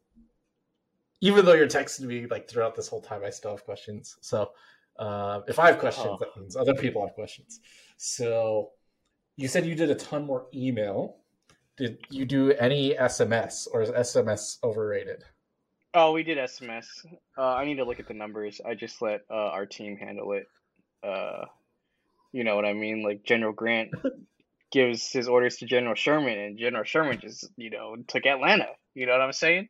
even 1.21 1.45
though 1.45 1.53
you're 1.53 1.67
texting 1.67 2.01
me 2.05 2.27
like 2.27 2.47
throughout 2.49 2.75
this 2.75 2.87
whole 2.87 3.01
time, 3.01 3.21
I 3.25 3.29
still 3.29 3.51
have 3.51 3.63
questions. 3.65 4.17
So 4.21 4.51
uh, 4.99 5.41
if 5.47 5.59
I 5.59 5.67
have 5.67 5.79
questions, 5.79 6.07
Oh. 6.11 6.17
that 6.19 6.35
means 6.39 6.55
other 6.55 6.75
people 6.75 7.05
have 7.05 7.15
questions. 7.15 7.59
So 7.97 8.71
you 9.35 9.47
said 9.47 9.65
you 9.65 9.75
did 9.75 9.89
a 9.89 9.95
ton 9.95 10.25
more 10.25 10.47
email. 10.53 11.17
Did 11.77 11.99
you 12.09 12.25
do 12.25 12.51
any 12.53 12.93
SMS 12.95 13.67
or 13.71 13.81
is 13.81 13.89
SMS 13.91 14.57
overrated? 14.63 15.23
Oh, 15.93 16.11
we 16.11 16.23
did 16.23 16.37
SMS. 16.37 16.85
Uh, 17.37 17.53
I 17.53 17.65
need 17.65 17.75
to 17.75 17.83
look 17.83 17.99
at 17.99 18.07
the 18.07 18.13
numbers. 18.13 18.61
I 18.65 18.73
just 18.75 19.01
let 19.01 19.21
uh, 19.31 19.33
our 19.33 19.65
team 19.65 19.97
handle 19.97 20.33
it. 20.33 20.47
Uh, 21.03 21.45
you 22.31 22.43
know 22.43 22.55
what 22.55 22.65
I 22.65 22.73
mean? 22.73 23.03
Like 23.03 23.23
General 23.23 23.53
Grant 23.53 23.91
gives 24.71 25.11
his 25.11 25.27
orders 25.27 25.57
to 25.57 25.65
General 25.65 25.95
Sherman, 25.95 26.37
and 26.37 26.57
General 26.57 26.83
Sherman 26.83 27.19
just, 27.19 27.49
you 27.57 27.69
know, 27.69 27.95
took 28.07 28.25
Atlanta. 28.25 28.67
You 28.93 29.05
know 29.05 29.13
what 29.13 29.21
I'm 29.21 29.31
saying? 29.33 29.69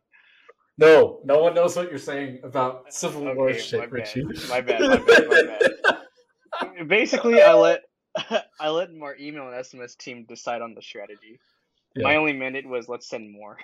No, 0.78 1.20
no 1.24 1.40
one 1.40 1.54
knows 1.56 1.76
what 1.76 1.90
you're 1.90 1.98
saying 2.00 2.40
about 2.44 2.94
Civil 2.94 3.34
War 3.36 3.54
shit, 3.54 3.80
my 3.80 3.88
bad. 3.88 4.16
My 4.50 4.62
bad, 4.62 4.82
my 4.82 4.98
bad, 4.98 5.28
my 5.28 5.44
bad. 5.44 6.88
Basically, 6.88 7.42
I 7.42 7.54
let 7.54 7.82
I 8.60 8.70
let 8.70 8.90
our 9.02 9.16
email 9.20 9.48
and 9.48 9.56
SMS 9.56 9.98
team 9.98 10.26
decide 10.28 10.62
on 10.62 10.76
the 10.76 10.82
strategy. 10.82 11.40
My 11.96 12.16
only 12.16 12.34
mandate 12.34 12.68
was 12.68 12.88
let's 12.88 13.10
send 13.10 13.32
more. 13.32 13.58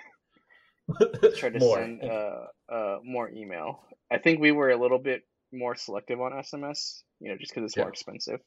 let's 1.22 1.38
Try 1.38 1.50
to 1.50 1.58
More. 1.60 1.76
send 1.78 2.02
uh, 2.02 2.46
uh, 2.68 2.98
more 3.04 3.30
email. 3.30 3.84
I 4.10 4.18
think 4.18 4.40
we 4.40 4.50
were 4.50 4.70
a 4.70 4.76
little 4.76 4.98
bit 4.98 5.22
more 5.52 5.76
selective 5.76 6.20
on 6.20 6.32
SMS, 6.32 7.02
you 7.20 7.30
know, 7.30 7.36
just 7.38 7.54
because 7.54 7.68
it's 7.68 7.76
Yeah. 7.76 7.84
more 7.84 7.90
expensive. 7.90 8.40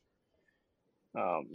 Um, 1.17 1.47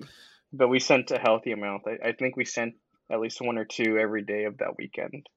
but 0.53 0.69
we 0.69 0.81
sent 0.81 1.11
a 1.11 1.19
healthy 1.19 1.53
amount. 1.53 1.83
I, 1.87 2.09
I 2.09 2.13
think 2.13 2.37
we 2.37 2.45
sent 2.45 2.75
at 3.11 3.21
least 3.21 3.41
one 3.41 3.59
or 3.59 3.65
two 3.65 3.99
every 3.99 4.23
day 4.23 4.45
of 4.45 4.59
that 4.59 4.77
weekend. 4.79 5.29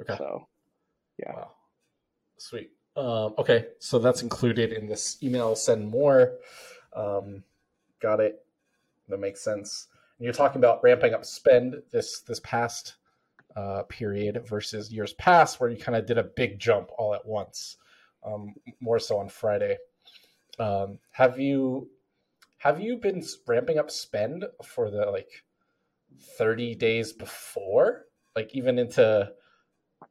Okay. 0.00 0.16
So 0.16 0.48
yeah. 1.18 1.32
Wow. 1.34 1.50
Sweet. 2.38 2.70
Um, 2.96 3.34
okay, 3.36 3.66
so 3.78 3.98
that's 3.98 4.22
included 4.22 4.72
in 4.72 4.86
this 4.86 5.22
email. 5.22 5.54
Send 5.54 5.88
more. 5.88 6.32
Um, 6.94 7.44
got 8.00 8.20
it. 8.20 8.44
That 9.08 9.20
makes 9.20 9.42
sense. 9.42 9.88
And 10.18 10.24
you're 10.24 10.32
talking 10.32 10.60
about 10.60 10.82
ramping 10.82 11.12
up 11.12 11.24
spend 11.24 11.82
this 11.90 12.20
this 12.20 12.40
past 12.40 12.96
uh, 13.54 13.82
period 13.84 14.42
versus 14.46 14.90
years 14.90 15.12
past, 15.14 15.60
where 15.60 15.68
you 15.68 15.76
kind 15.76 15.96
of 15.96 16.06
did 16.06 16.18
a 16.18 16.24
big 16.24 16.58
jump 16.58 16.90
all 16.96 17.14
at 17.14 17.26
once. 17.26 17.76
Um, 18.24 18.54
more 18.80 18.98
so 18.98 19.18
on 19.18 19.28
Friday. 19.28 19.76
Um, 20.58 20.98
have 21.12 21.38
you 21.38 21.88
have 22.66 22.80
you 22.80 22.96
been 22.96 23.22
ramping 23.46 23.78
up 23.78 23.90
spend 23.92 24.44
for 24.64 24.90
the 24.90 25.06
like 25.06 25.44
30 26.36 26.74
days 26.74 27.12
before, 27.12 28.06
like 28.34 28.50
even 28.56 28.76
into 28.78 29.30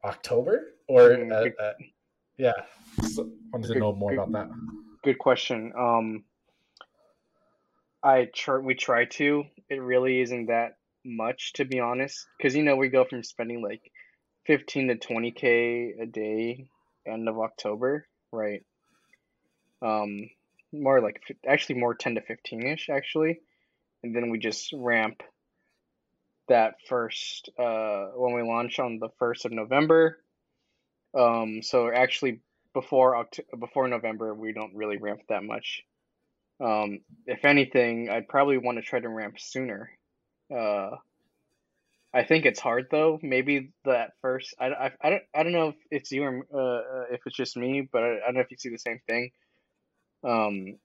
October, 0.06 0.76
or 0.88 1.02
Mm, 1.02 1.32
uh, 1.34 1.44
good- 1.44 1.60
uh, 1.60 1.74
yeah? 2.38 2.54
So, 3.04 3.30
wanted 3.52 3.68
to 3.68 3.74
Good- 3.74 3.80
know 3.82 3.94
more 3.94 4.12
good- 4.12 4.20
about 4.20 4.32
that. 4.32 4.50
Good 5.04 5.20
question. 5.20 5.74
Um, 5.78 6.24
I 8.02 8.26
try, 8.34 8.58
we 8.60 8.74
try 8.76 9.04
to. 9.20 9.44
It 9.70 9.82
really 9.82 10.22
isn't 10.22 10.46
that 10.46 10.78
much, 11.04 11.54
to 11.54 11.66
be 11.66 11.80
honest, 11.82 12.26
because 12.38 12.56
you 12.56 12.64
know 12.64 12.78
we 12.78 12.88
go 12.88 13.04
from 13.04 13.22
spending 13.24 13.62
like 13.62 13.92
fifteen 14.46 14.88
to 14.88 14.96
twenty 14.96 15.32
k 15.32 15.94
a 16.00 16.06
day 16.06 16.70
end 17.06 17.28
of 17.28 17.38
October, 17.40 18.08
right? 18.32 18.64
Um, 19.82 20.30
more 20.74 21.02
like 21.02 21.22
actually 21.48 21.80
more 21.80 21.96
ten 21.96 22.16
to 22.16 22.22
fifteen 22.22 22.66
ish 22.66 22.90
actually, 22.90 23.40
and 24.04 24.16
then 24.16 24.30
we 24.30 24.40
just 24.40 24.74
ramp 24.74 25.22
that 26.48 26.76
first 26.88 27.50
uh 27.58 28.08
when 28.16 28.36
we 28.36 28.44
launch 28.44 28.80
on 28.80 29.00
the 29.00 29.10
first 29.18 29.46
of 29.46 29.52
November. 29.52 30.20
Um, 31.18 31.62
so 31.64 31.90
actually 31.92 32.42
before 32.74 33.14
Oct- 33.16 33.60
before 33.60 33.88
November, 33.88 34.34
we 34.36 34.52
don't 34.54 34.76
really 34.76 34.98
ramp 34.98 35.22
that 35.30 35.44
much. 35.44 35.82
Um, 36.64 37.00
if 37.26 37.46
anything, 37.46 38.10
I'd 38.10 38.28
probably 38.28 38.58
want 38.58 38.78
to 38.78 38.82
try 38.82 39.00
to 39.00 39.10
ramp 39.10 39.36
sooner. 39.40 39.90
Uh, 40.54 40.92
I 42.14 42.24
think 42.24 42.46
it's 42.46 42.60
hard 42.60 42.88
though. 42.92 43.20
Maybe 43.22 43.72
that 43.84 44.12
first, 44.22 44.56
I, 44.60 44.68
I, 44.68 44.92
I 45.02 45.10
don't 45.10 45.24
I 45.36 45.44
don't 45.44 45.52
know 45.52 45.70
if 45.70 45.76
it's 45.92 46.12
you 46.12 46.24
or 46.24 46.46
uh, 46.54 46.58
uh, 46.58 47.04
if 47.12 47.22
it's 47.26 47.36
just 47.36 47.58
me, 47.58 47.88
but 47.92 48.04
I, 48.04 48.08
I 48.08 48.26
don't 48.28 48.36
know 48.36 48.42
if 48.42 48.52
you 48.52 48.58
see 48.58 48.70
the 48.70 48.78
same 48.78 49.00
thing. 49.08 49.32
Um, 50.24 50.80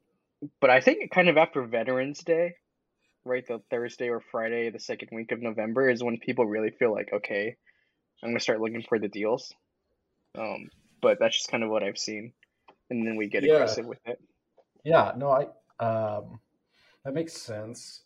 but 0.61 0.71
I 0.71 0.81
think 0.81 1.11
kind 1.11 1.29
of 1.29 1.37
after 1.37 1.63
Veterans 1.65 2.21
Day, 2.25 2.55
right, 3.25 3.47
the 3.47 3.61
Thursday 3.71 4.09
or 4.09 4.21
Friday, 4.21 4.71
the 4.71 4.81
second 4.81 5.09
week 5.13 5.33
of 5.33 5.43
November 5.43 5.91
is 5.91 6.03
when 6.03 6.19
people 6.19 6.47
really 6.47 6.71
feel 6.71 6.93
like, 6.93 7.11
okay, 7.13 7.57
I'm 8.23 8.31
gonna 8.31 8.41
start 8.41 8.61
looking 8.61 8.85
for 8.89 8.99
the 8.99 9.09
deals. 9.09 9.53
Um, 10.39 10.71
but 11.03 11.19
that's 11.21 11.37
just 11.37 11.51
kind 11.51 11.65
of 11.65 11.71
what 11.71 11.83
I've 11.83 11.99
seen, 11.99 12.33
and 12.91 13.07
then 13.07 13.17
we 13.17 13.29
get 13.29 13.45
Yeah. 13.45 13.55
aggressive 13.55 13.87
with 13.87 14.01
it. 14.07 14.21
Yeah, 14.85 15.13
no, 15.17 15.31
I 15.31 15.85
um 15.85 16.41
that 17.05 17.15
makes 17.15 17.35
sense. 17.35 18.05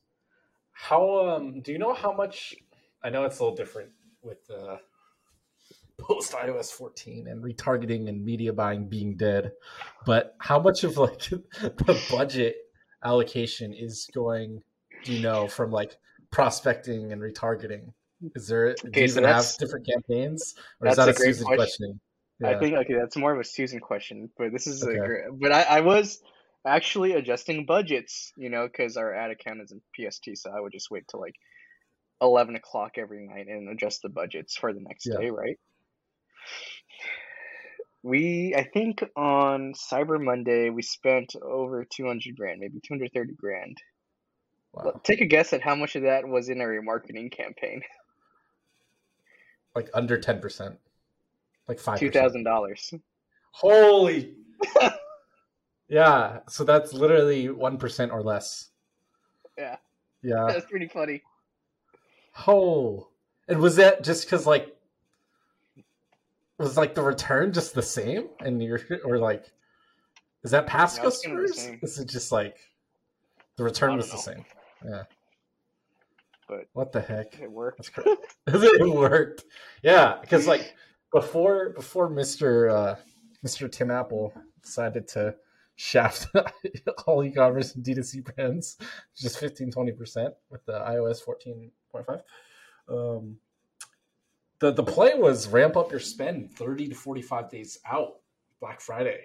How 0.73 1.29
um 1.29 1.61
do 1.61 1.73
you 1.73 1.79
know 1.79 1.95
how 1.95 2.13
much 2.13 2.55
I 3.03 3.11
know 3.11 3.25
it's 3.25 3.39
a 3.39 3.43
little 3.45 3.57
different 3.57 3.93
with 4.23 4.51
uh 4.51 4.79
post 5.99 6.33
iOS 6.33 6.71
14 6.73 7.29
and 7.29 7.43
retargeting 7.43 8.09
and 8.09 8.25
media 8.25 8.53
buying 8.53 8.89
being 8.89 9.17
dead, 9.17 9.53
but 10.07 10.35
how 10.41 10.59
much 10.59 10.85
of 10.85 10.97
like 10.97 11.19
the 11.61 12.07
budget 12.11 12.57
allocation 13.05 13.73
is 13.73 14.09
going 14.15 14.63
you 15.05 15.21
know 15.21 15.47
from 15.47 15.71
like 15.71 15.97
prospecting 16.31 17.13
and 17.13 17.21
retargeting? 17.21 17.93
Is 18.35 18.49
there 18.49 18.75
do 18.75 18.89
Okay, 18.89 19.07
you 19.07 19.09
so 19.09 19.23
have 19.25 19.47
different 19.59 19.87
campaigns? 19.87 20.55
Or 20.81 20.89
is 20.89 20.97
that 20.97 21.09
a 21.09 21.11
a, 21.11 21.15
Susan 21.15 21.47
question. 21.47 21.55
question? 21.59 22.01
I 22.45 22.59
think 22.59 22.77
okay, 22.79 22.95
that's 22.95 23.17
more 23.17 23.33
of 23.33 23.41
a 23.41 23.45
Susan 23.45 23.81
question, 23.81 24.31
but 24.37 24.53
this 24.53 24.67
is 24.67 24.83
Okay. 24.83 24.97
a 24.97 24.99
great. 24.99 25.25
But 25.41 25.53
I, 25.53 25.63
I 25.63 25.81
was 25.81 26.21
actually 26.67 27.13
adjusting 27.13 27.67
budgets, 27.67 28.33
you 28.37 28.51
know, 28.51 28.67
because 28.67 28.97
our 28.97 29.15
ad 29.15 29.31
account 29.31 29.61
is 29.63 29.73
in 29.73 29.81
PST, 29.95 30.31
so 30.35 30.51
I 30.51 30.61
would 30.61 30.73
just 30.73 30.91
wait 30.91 31.05
till 31.09 31.21
like 31.21 31.35
eleven 32.21 32.57
o'clock 32.57 32.93
every 32.99 33.27
night 33.27 33.47
and 33.47 33.69
adjust 33.69 34.03
the 34.03 34.09
budgets 34.09 34.57
for 34.57 34.73
the 34.73 34.81
next 34.81 35.07
Yeah. 35.07 35.19
day, 35.19 35.31
right? 35.31 35.59
We, 38.05 38.55
I 38.55 38.65
think 38.65 39.03
on 39.17 39.73
Cyber 39.73 40.23
Monday, 40.23 40.69
we 40.69 40.83
spent 40.83 41.35
over 41.43 41.85
two 41.85 42.07
hundred 42.07 42.37
grand, 42.37 42.61
maybe 42.61 42.79
two 42.81 42.95
hundred 42.95 43.13
thirty 43.15 43.33
grand. 43.33 43.79
Wow. 44.75 45.01
Take 45.05 45.23
a 45.23 45.27
guess 45.27 45.55
at 45.55 45.63
how 45.63 45.75
much 45.75 45.97
of 45.97 46.03
that 46.03 46.29
was 46.29 46.51
in 46.51 46.61
a 46.61 46.65
remarketing 46.65 47.33
campaign. 47.33 47.81
Like 49.75 49.89
under 49.95 50.19
10%. 50.19 50.77
Like 51.67 51.79
5%. 51.79 51.99
Two 51.99 52.11
thousand 52.11 52.45
dollars. 52.45 52.93
Holy. 53.53 54.35
yeah. 55.89 56.41
So 56.49 56.65
that's 56.65 56.93
literally 56.93 57.49
1% 57.49 58.13
or 58.13 58.23
less. 58.23 58.71
Yeah. 59.57 59.77
Yeah. 60.23 60.47
That's 60.49 60.67
pretty 60.67 60.89
funny. 60.89 61.23
Oh. 62.47 63.09
And 63.47 63.61
was 63.61 63.77
that 63.77 64.03
just 64.03 64.25
because, 64.25 64.47
like, 64.47 64.74
was 66.65 66.77
like 66.77 66.95
the 66.95 67.03
return 67.03 67.53
just 67.53 67.75
the 67.75 67.83
same? 67.83 68.29
And 68.41 68.63
you're, 68.63 68.81
or 69.05 69.19
like, 69.19 69.53
is 70.43 70.51
that 70.51 70.67
past 70.67 70.99
Yeah, 71.01 71.09
it's 71.09 71.21
kinda 71.21 71.41
the 71.43 71.49
customers? 71.49 71.83
Is 71.83 71.99
it 71.99 72.09
just 72.09 72.33
like 72.33 72.57
the 73.57 73.65
return 73.65 73.97
was 73.97 74.09
don't 74.09 74.17
the 74.17 74.23
same? 74.23 74.45
Yeah. 74.85 75.03
But- 76.49 76.69
what 76.73 76.93
the 76.93 77.01
heck? 77.01 77.41
It 77.41 77.51
worked. 77.51 77.79
That's 77.79 77.89
crazy. 77.89 78.19
it 78.47 78.91
worked. 78.95 79.45
Yeah, 79.83 80.19
because 80.21 80.47
like 80.47 80.75
before 81.13 81.71
before 81.71 82.11
Mr. 82.11 82.71
Uh, 82.71 82.97
Mr. 83.47 83.71
Tim 83.71 83.91
Apple 83.91 84.33
decided 84.63 85.07
to 85.09 85.35
shaft 85.77 86.29
all 87.07 87.25
e-commerce 87.25 87.75
and 87.75 87.85
D2C 87.85 88.25
brands 88.35 88.79
just 89.17 89.39
15 89.39 89.73
20% 89.73 90.31
with 90.51 90.65
the 90.67 90.73
iOS 90.73 91.21
14.5. 91.25 92.21
Um 92.89 93.37
the 94.65 94.73
the 94.73 94.83
play 94.83 95.13
was 95.15 95.47
ramp 95.49 95.77
up 95.77 95.91
your 95.91 96.01
spend 96.01 96.51
30 96.53 96.89
to 96.89 96.95
45 96.95 97.51
days 97.51 97.79
out 97.87 98.15
Black 98.61 98.81
Friday. 98.81 99.21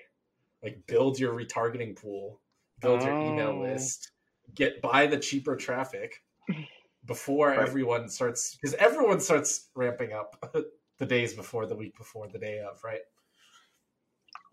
Like 0.62 0.84
build 0.88 1.18
your 1.18 1.34
retargeting 1.34 1.96
pool 1.96 2.42
build 2.82 3.04
your 3.04 3.14
email 3.20 3.50
Oh. 3.52 3.60
list, 3.60 4.12
get 4.56 4.82
buy 4.82 5.06
the 5.08 5.18
cheaper 5.18 5.56
traffic 5.56 6.24
before 7.06 7.50
Right. 7.50 7.60
everyone 7.60 8.10
starts 8.10 8.56
because 8.56 8.74
everyone 8.76 9.20
starts 9.22 9.70
ramping 9.76 10.12
up 10.14 10.54
the 10.98 11.06
days 11.06 11.34
before 11.34 11.66
the 11.66 11.76
week 11.76 11.96
before 11.98 12.28
the 12.28 12.40
day 12.40 12.60
of, 12.60 12.82
right? 12.84 13.02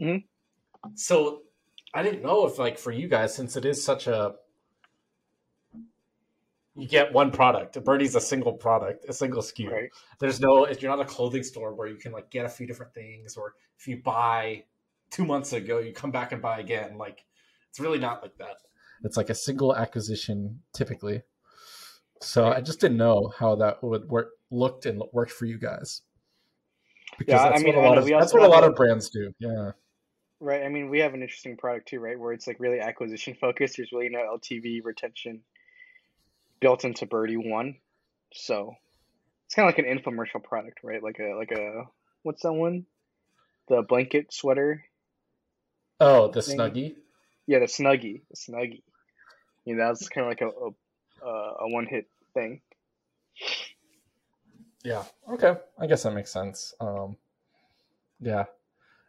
Mhm. 0.00 0.24
So 0.94 1.42
I 1.94 2.02
didn't 2.02 2.22
know 2.22 2.46
if 2.46 2.58
like 2.58 2.78
for 2.78 2.92
you 2.92 3.08
guys, 3.08 3.34
since 3.34 3.56
it 3.56 3.64
is 3.64 3.82
such 3.82 4.06
a 4.06 4.36
you 6.76 6.86
get 6.86 7.12
one 7.12 7.30
product. 7.30 7.82
Birdie's 7.82 8.14
a 8.14 8.20
single 8.20 8.52
product, 8.52 9.06
a 9.08 9.12
single 9.12 9.42
SKU. 9.42 9.70
Right. 9.70 9.90
There's 10.20 10.40
no 10.40 10.68
you're 10.68 10.90
not 10.90 11.00
a 11.00 11.08
clothing 11.08 11.42
store 11.42 11.74
where 11.74 11.88
you 11.88 11.96
can 11.96 12.12
like 12.12 12.30
get 12.30 12.44
a 12.44 12.48
few 12.48 12.66
different 12.66 12.92
things, 12.92 13.36
or 13.36 13.54
if 13.78 13.88
you 13.88 14.02
buy 14.02 14.64
two 15.10 15.24
months 15.24 15.52
ago, 15.52 15.78
you 15.78 15.92
come 15.92 16.10
back 16.10 16.32
and 16.32 16.42
buy 16.42 16.60
again. 16.60 16.98
Like 16.98 17.24
it's 17.70 17.80
really 17.80 17.98
not 17.98 18.22
like 18.22 18.36
that. 18.38 18.56
It's 19.04 19.16
like 19.16 19.30
a 19.30 19.34
single 19.34 19.74
acquisition 19.74 20.60
typically. 20.74 21.22
So 22.20 22.46
I 22.46 22.60
just 22.60 22.80
didn't 22.80 22.98
know 22.98 23.32
how 23.38 23.56
that 23.56 23.82
would 23.82 24.08
work 24.08 24.32
looked 24.50 24.86
and 24.86 25.02
worked 25.12 25.32
for 25.32 25.46
you 25.46 25.58
guys. 25.58 26.02
Because 27.18 27.40
Yeah, 27.40 27.48
I 27.48 27.58
mean, 27.58 27.76
what 27.76 27.84
a 27.84 27.86
I 27.86 27.88
lot 27.88 27.98
of 27.98 28.06
that's 28.06 28.34
what 28.34 28.42
a 28.42 28.48
lot 28.48 28.64
of 28.64 28.74
brands 28.74 29.08
do. 29.08 29.32
Yeah. 29.38 29.72
Right. 30.40 30.62
I 30.62 30.68
mean, 30.68 30.90
we 30.90 30.98
have 30.98 31.14
an 31.14 31.22
interesting 31.22 31.56
product 31.56 31.88
too, 31.88 32.00
right? 32.00 32.18
Where 32.18 32.32
it's 32.32 32.46
like 32.46 32.60
really 32.60 32.80
acquisition 32.80 33.34
focused. 33.40 33.78
There's 33.78 33.92
really 33.92 34.10
no 34.10 34.18
LTV 34.18 34.84
retention 34.84 35.40
built 36.60 36.84
into 36.84 37.06
Birdie 37.06 37.36
One. 37.36 37.76
So 38.32 38.74
it's 39.46 39.54
kind 39.54 39.68
of 39.68 39.76
like 39.76 39.86
an 39.86 39.98
infomercial 39.98 40.42
product, 40.42 40.80
right? 40.82 41.02
Like 41.02 41.18
a 41.20 41.34
like 41.36 41.52
a 41.52 41.84
what's 42.22 42.42
that 42.42 42.52
one? 42.52 42.86
The 43.68 43.82
blanket 43.82 44.32
sweater. 44.32 44.84
Oh, 46.00 46.28
the 46.28 46.42
Thing. 46.42 46.58
Snuggie. 46.58 46.94
Yeah, 47.46 47.60
the 47.60 47.66
Snuggie. 47.66 48.22
The 48.30 48.36
Snuggie. 48.36 48.82
You 49.64 49.76
know, 49.76 49.86
that's 49.88 50.08
kind 50.08 50.26
of 50.26 50.30
like 50.30 50.40
a 50.42 51.26
a, 51.26 51.28
a 51.60 51.68
one 51.68 51.86
hit 51.86 52.08
thing. 52.34 52.60
Yeah. 54.84 55.02
Okay. 55.28 55.54
I 55.78 55.86
guess 55.86 56.04
that 56.04 56.12
makes 56.12 56.30
sense. 56.30 56.74
Um, 56.80 57.16
yeah. 58.20 58.44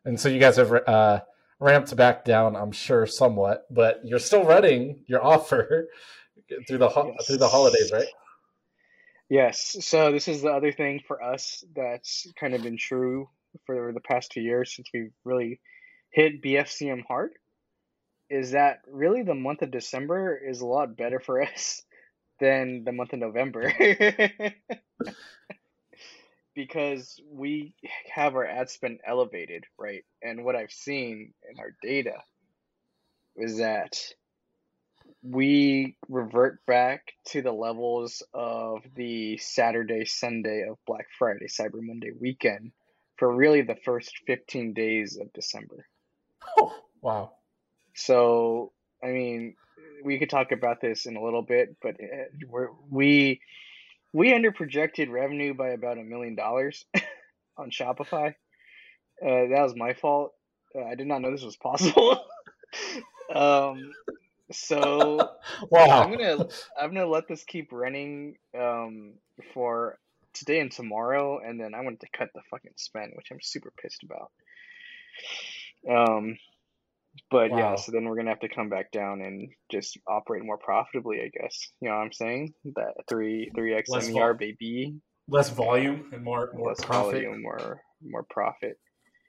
And 0.05 0.19
so 0.19 0.29
you 0.29 0.39
guys 0.39 0.55
have 0.55 0.71
uh, 0.71 1.21
ramped 1.59 1.95
back 1.95 2.23
down, 2.25 2.55
I'm 2.55 2.71
sure, 2.71 3.05
somewhat, 3.07 3.65
but 3.71 4.01
you're 4.03 4.19
still 4.19 4.43
running 4.43 5.03
your 5.07 5.23
offer 5.33 5.87
through 6.67 6.77
the 6.77 6.89
ho- 6.89 7.13
Yes. 7.17 7.27
through 7.27 7.37
the 7.37 7.47
holidays, 7.47 7.91
right? 7.91 8.07
Yes. 9.29 9.75
So 9.81 10.11
this 10.11 10.27
is 10.27 10.41
the 10.41 10.51
other 10.51 10.71
thing 10.71 11.01
for 11.07 11.21
us 11.21 11.63
that's 11.75 12.31
kind 12.39 12.53
of 12.53 12.63
been 12.63 12.77
true 12.77 13.29
for 13.65 13.91
the 13.93 13.99
past 13.99 14.31
two 14.31 14.41
years 14.41 14.73
since 14.75 14.87
we've 14.93 15.11
really 15.25 15.59
hit 16.11 16.41
BFCM 16.41 17.03
hard. 17.05 17.31
Is 18.29 18.51
that 18.51 18.81
really 18.89 19.23
the 19.23 19.33
month 19.35 19.61
of 19.61 19.71
December 19.71 20.37
is 20.37 20.61
a 20.61 20.65
lot 20.65 20.95
better 20.95 21.19
for 21.19 21.41
us 21.47 21.81
than 22.39 22.83
the 22.85 22.91
month 22.91 23.13
of 23.13 23.19
November? 23.19 23.73
because 26.57 27.21
we 27.31 27.75
have 28.11 28.33
our 28.33 28.43
ad 28.43 28.67
spend 28.67 28.99
elevated, 29.05 29.63
right? 29.77 30.03
And 30.23 30.43
what 30.43 30.55
I've 30.55 30.71
seen 30.71 31.31
in 31.47 31.59
our 31.59 31.75
data 31.83 32.15
is 33.35 33.59
that 33.59 34.01
we 35.21 35.95
revert 36.09 36.65
back 36.65 37.13
to 37.27 37.43
the 37.43 37.51
levels 37.51 38.23
of 38.33 38.81
the 38.95 39.37
Saturday, 39.37 40.05
Sunday 40.05 40.65
of 40.67 40.79
Black 40.87 41.05
Friday, 41.19 41.45
Cyber 41.45 41.79
Monday 41.79 42.11
weekend 42.19 42.71
for 43.17 43.31
really 43.31 43.61
the 43.61 43.77
first 43.85 44.11
15 44.25 44.73
days 44.73 45.15
of 45.21 45.31
December. 45.33 45.87
Oh, 46.59 46.73
wow. 47.01 47.33
So, 47.93 48.73
I 49.03 49.09
mean, 49.09 49.53
we 50.03 50.17
could 50.17 50.31
talk 50.31 50.51
about 50.51 50.81
this 50.81 51.05
in 51.05 51.17
a 51.17 51.23
little 51.23 51.43
bit, 51.43 51.75
but 51.83 51.97
uh, 52.01 52.25
we're, 52.49 52.69
we 54.13 54.31
underprojected 54.31 55.09
revenue 55.09 55.53
by 55.53 55.69
about 55.69 55.97
a 55.97 56.03
million 56.03 56.35
dollars 56.35 56.85
on 57.57 57.69
Shopify. 57.71 58.29
Uh, 59.21 59.47
that 59.49 59.61
was 59.63 59.75
my 59.75 59.93
fault. 59.93 60.33
Uh, 60.75 60.83
I 60.85 60.95
did 60.95 61.07
not 61.07 61.21
know 61.21 61.31
this 61.31 61.43
was 61.43 61.57
possible. 61.57 62.23
um, 63.35 63.91
so 64.51 65.17
Wow. 65.71 66.03
I'm 66.03 66.11
gonna 66.11 66.47
I'm 66.79 66.93
gonna 66.93 67.05
let 67.07 67.27
this 67.27 67.43
keep 67.43 67.71
running 67.71 68.35
um 68.57 69.13
for 69.53 69.97
today 70.33 70.59
and 70.59 70.71
tomorrow, 70.71 71.39
and 71.39 71.59
then 71.59 71.73
I 71.73 71.81
want 71.81 71.99
to 72.01 72.07
cut 72.15 72.29
the 72.35 72.41
fucking 72.51 72.73
spend, 72.75 73.13
which 73.15 73.27
I'm 73.31 73.41
super 73.41 73.73
pissed 73.81 74.03
about. 74.03 74.31
Um, 75.89 76.37
but 77.31 77.51
yeah, 77.51 77.75
so 77.75 77.91
then 77.91 78.05
we're 78.05 78.15
gonna 78.15 78.29
have 78.29 78.39
to 78.41 78.49
come 78.49 78.69
back 78.69 78.91
down 78.91 79.21
and 79.21 79.49
just 79.71 79.97
operate 80.07 80.43
more 80.43 80.57
profitably, 80.57 81.21
I 81.21 81.29
guess. 81.29 81.71
You 81.81 81.89
know 81.89 81.95
what 81.95 82.01
I'm 82.01 82.13
saying? 82.13 82.53
That 82.75 82.93
three 83.07 83.51
three 83.55 83.73
X 83.75 83.89
Less 83.89 84.09
MER 84.09 84.33
vol- 84.33 84.39
baby, 84.39 84.95
Less 85.27 85.49
volume 85.49 86.09
and 86.13 86.23
more 86.23 86.51
more 86.53 86.69
less 86.69 86.83
profit. 86.83 87.23
volume, 87.23 87.41
more 87.41 87.81
more 88.01 88.23
profit. 88.29 88.77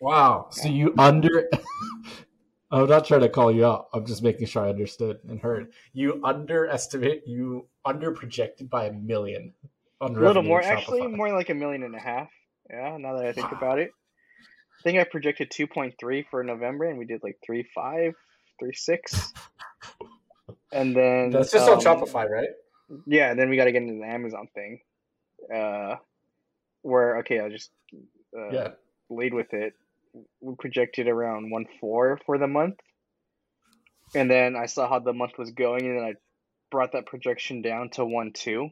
Wow. 0.00 0.48
So 0.50 0.68
you 0.68 0.94
under 0.98 1.48
I'm 2.70 2.88
not 2.88 3.06
trying 3.06 3.22
to 3.22 3.28
call 3.28 3.50
you 3.50 3.64
out. 3.64 3.88
I'm 3.94 4.04
just 4.04 4.22
making 4.22 4.46
sure 4.46 4.64
I 4.64 4.68
understood 4.68 5.18
and 5.28 5.40
heard. 5.40 5.72
You 5.94 6.20
underestimate 6.22 7.26
you 7.26 7.66
under 7.84 8.12
projected 8.12 8.68
by 8.68 8.86
a 8.86 8.92
million 8.92 9.54
on 10.00 10.14
A 10.14 10.20
little 10.20 10.42
more, 10.42 10.62
actually, 10.62 11.06
more 11.06 11.32
like 11.32 11.48
a 11.48 11.54
million 11.54 11.82
and 11.82 11.94
a 11.94 11.98
half. 11.98 12.28
Yeah, 12.70 12.98
now 12.98 13.16
that 13.16 13.26
I 13.26 13.32
think 13.32 13.50
about 13.52 13.78
it. 13.78 13.90
I 14.78 14.82
think 14.82 14.98
I 14.98 15.04
projected 15.04 15.50
2.3 15.50 16.24
for 16.30 16.44
November 16.44 16.84
and 16.84 16.98
we 16.98 17.04
did 17.04 17.22
like 17.22 17.38
3.5, 17.48 18.14
3.6. 18.62 19.32
And 20.72 20.94
then 20.94 21.30
That's 21.30 21.50
just 21.50 21.68
um, 21.68 21.78
on 21.78 21.84
Shopify, 21.84 22.28
right? 22.28 22.50
Yeah, 23.06 23.30
and 23.30 23.38
then 23.38 23.50
we 23.50 23.56
got 23.56 23.64
to 23.64 23.72
get 23.72 23.82
into 23.82 23.94
the 23.94 24.06
Amazon 24.06 24.48
thing. 24.54 24.80
Uh 25.54 25.96
where 26.82 27.18
okay, 27.18 27.40
I'll 27.40 27.50
just 27.50 27.70
uh, 28.36 28.50
yeah. 28.50 28.68
lead 29.10 29.34
with 29.34 29.52
it. 29.52 29.74
We 30.40 30.54
projected 30.58 31.08
around 31.08 31.52
1.4 31.52 32.18
for 32.24 32.38
the 32.38 32.46
month. 32.46 32.76
And 34.14 34.30
then 34.30 34.56
I 34.56 34.66
saw 34.66 34.88
how 34.88 35.00
the 35.00 35.12
month 35.12 35.32
was 35.38 35.50
going 35.50 35.86
and 35.86 35.98
then 35.98 36.04
I 36.04 36.14
brought 36.70 36.92
that 36.92 37.06
projection 37.06 37.62
down 37.62 37.90
to 37.90 38.02
1.2. 38.02 38.70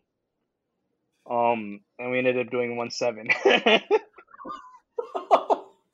Um 1.29 1.81
and 1.99 2.11
we 2.11 2.19
ended 2.19 2.39
up 2.39 2.51
doing 2.51 2.77
1.7. 2.77 3.83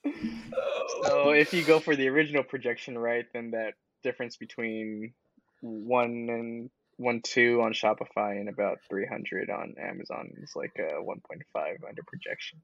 So 0.05 1.31
if 1.31 1.53
you 1.53 1.65
go 1.65 1.81
for 1.81 1.97
the 1.97 2.09
original 2.09 2.43
projection, 2.43 2.99
right, 2.99 3.27
then 3.33 3.53
that 3.53 3.75
difference 4.03 4.37
between 4.37 5.13
one 5.61 6.29
and 6.29 6.71
one 6.97 7.21
two 7.23 7.61
on 7.63 7.73
Shopify 7.73 8.39
and 8.39 8.49
about 8.49 8.79
three 8.89 9.07
hundred 9.07 9.51
on 9.51 9.75
Amazon 9.81 10.33
is 10.43 10.53
like 10.55 10.77
a 10.79 11.03
one 11.03 11.21
point 11.21 11.43
five 11.53 11.79
under 11.89 12.03
projection, 12.03 12.61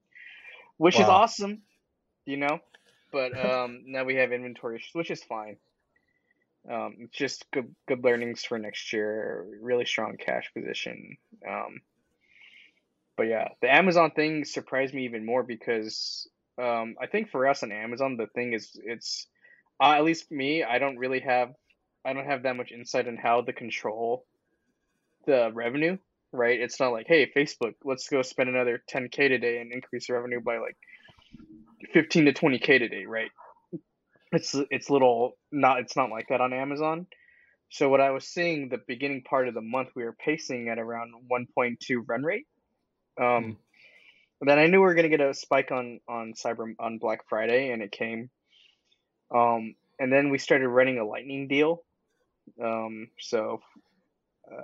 which 0.76 0.98
is 0.98 1.06
awesome, 1.06 1.62
you 2.26 2.36
know. 2.36 2.58
But 3.12 3.38
um, 3.38 3.82
now 3.86 4.04
we 4.04 4.16
have 4.16 4.32
inventory, 4.32 4.82
which 4.92 5.10
is 5.10 5.22
fine. 5.22 5.56
Um, 6.70 6.96
it's 7.00 7.16
just 7.16 7.50
good 7.52 7.74
good 7.86 8.04
learnings 8.04 8.44
for 8.44 8.58
next 8.58 8.92
year. 8.92 9.46
Really 9.60 9.86
strong 9.86 10.16
cash 10.18 10.50
position. 10.54 11.16
Um, 11.48 11.80
but 13.16 13.24
yeah, 13.24 13.48
the 13.62 13.74
Amazon 13.74 14.12
thing 14.12 14.44
surprised 14.44 14.94
me 14.94 15.04
even 15.04 15.24
more 15.24 15.42
because 15.42 16.28
um, 16.58 16.96
I 17.00 17.06
think 17.06 17.30
for 17.30 17.46
us 17.46 17.62
on 17.62 17.72
Amazon, 17.72 18.16
the 18.16 18.26
thing 18.26 18.52
is, 18.52 18.70
it's 18.82 19.26
uh, 19.80 19.92
at 19.92 20.04
least 20.04 20.30
me. 20.30 20.64
I 20.64 20.78
don't 20.78 20.98
really 20.98 21.20
have, 21.20 21.50
I 22.04 22.12
don't 22.12 22.26
have 22.26 22.42
that 22.42 22.56
much 22.56 22.72
insight 22.72 23.06
on 23.06 23.16
how 23.16 23.42
to 23.42 23.52
control 23.52 24.24
the 25.26 25.50
revenue. 25.52 25.98
Right? 26.32 26.60
It's 26.60 26.78
not 26.78 26.92
like, 26.92 27.06
hey, 27.08 27.30
Facebook, 27.34 27.74
let's 27.84 28.08
go 28.08 28.20
spend 28.22 28.50
another 28.50 28.82
10k 28.92 29.28
today 29.28 29.60
and 29.60 29.72
increase 29.72 30.10
revenue 30.10 30.40
by 30.40 30.58
like 30.58 30.76
15 31.94 32.26
to 32.26 32.32
20k 32.32 32.78
today. 32.78 33.04
Right? 33.06 33.30
It's 34.30 34.54
it's 34.70 34.90
little 34.90 35.38
not. 35.50 35.80
It's 35.80 35.96
not 35.96 36.10
like 36.10 36.28
that 36.28 36.42
on 36.42 36.52
Amazon. 36.52 37.06
So 37.70 37.88
what 37.88 38.00
I 38.00 38.10
was 38.10 38.26
seeing 38.26 38.68
the 38.68 38.80
beginning 38.86 39.22
part 39.22 39.48
of 39.48 39.54
the 39.54 39.62
month, 39.62 39.90
we 39.94 40.04
were 40.04 40.16
pacing 40.24 40.68
at 40.68 40.78
around 40.78 41.12
1.2 41.30 41.76
run 42.06 42.22
rate. 42.22 42.46
Um, 43.20 43.58
then 44.46 44.58
I 44.58 44.66
knew 44.66 44.78
we 44.78 44.86
were 44.86 44.94
gonna 44.94 45.08
get 45.08 45.20
a 45.20 45.34
spike 45.34 45.72
on 45.72 46.00
on 46.08 46.34
Cyber 46.34 46.74
on 46.78 46.98
Black 46.98 47.28
Friday, 47.28 47.70
and 47.70 47.82
it 47.82 47.92
came. 47.92 48.30
Um, 49.34 49.74
and 49.98 50.12
then 50.12 50.30
we 50.30 50.38
started 50.38 50.68
running 50.68 50.98
a 50.98 51.04
lightning 51.04 51.48
deal. 51.48 51.82
Um, 52.62 53.08
so 53.18 53.60
uh, 54.50 54.62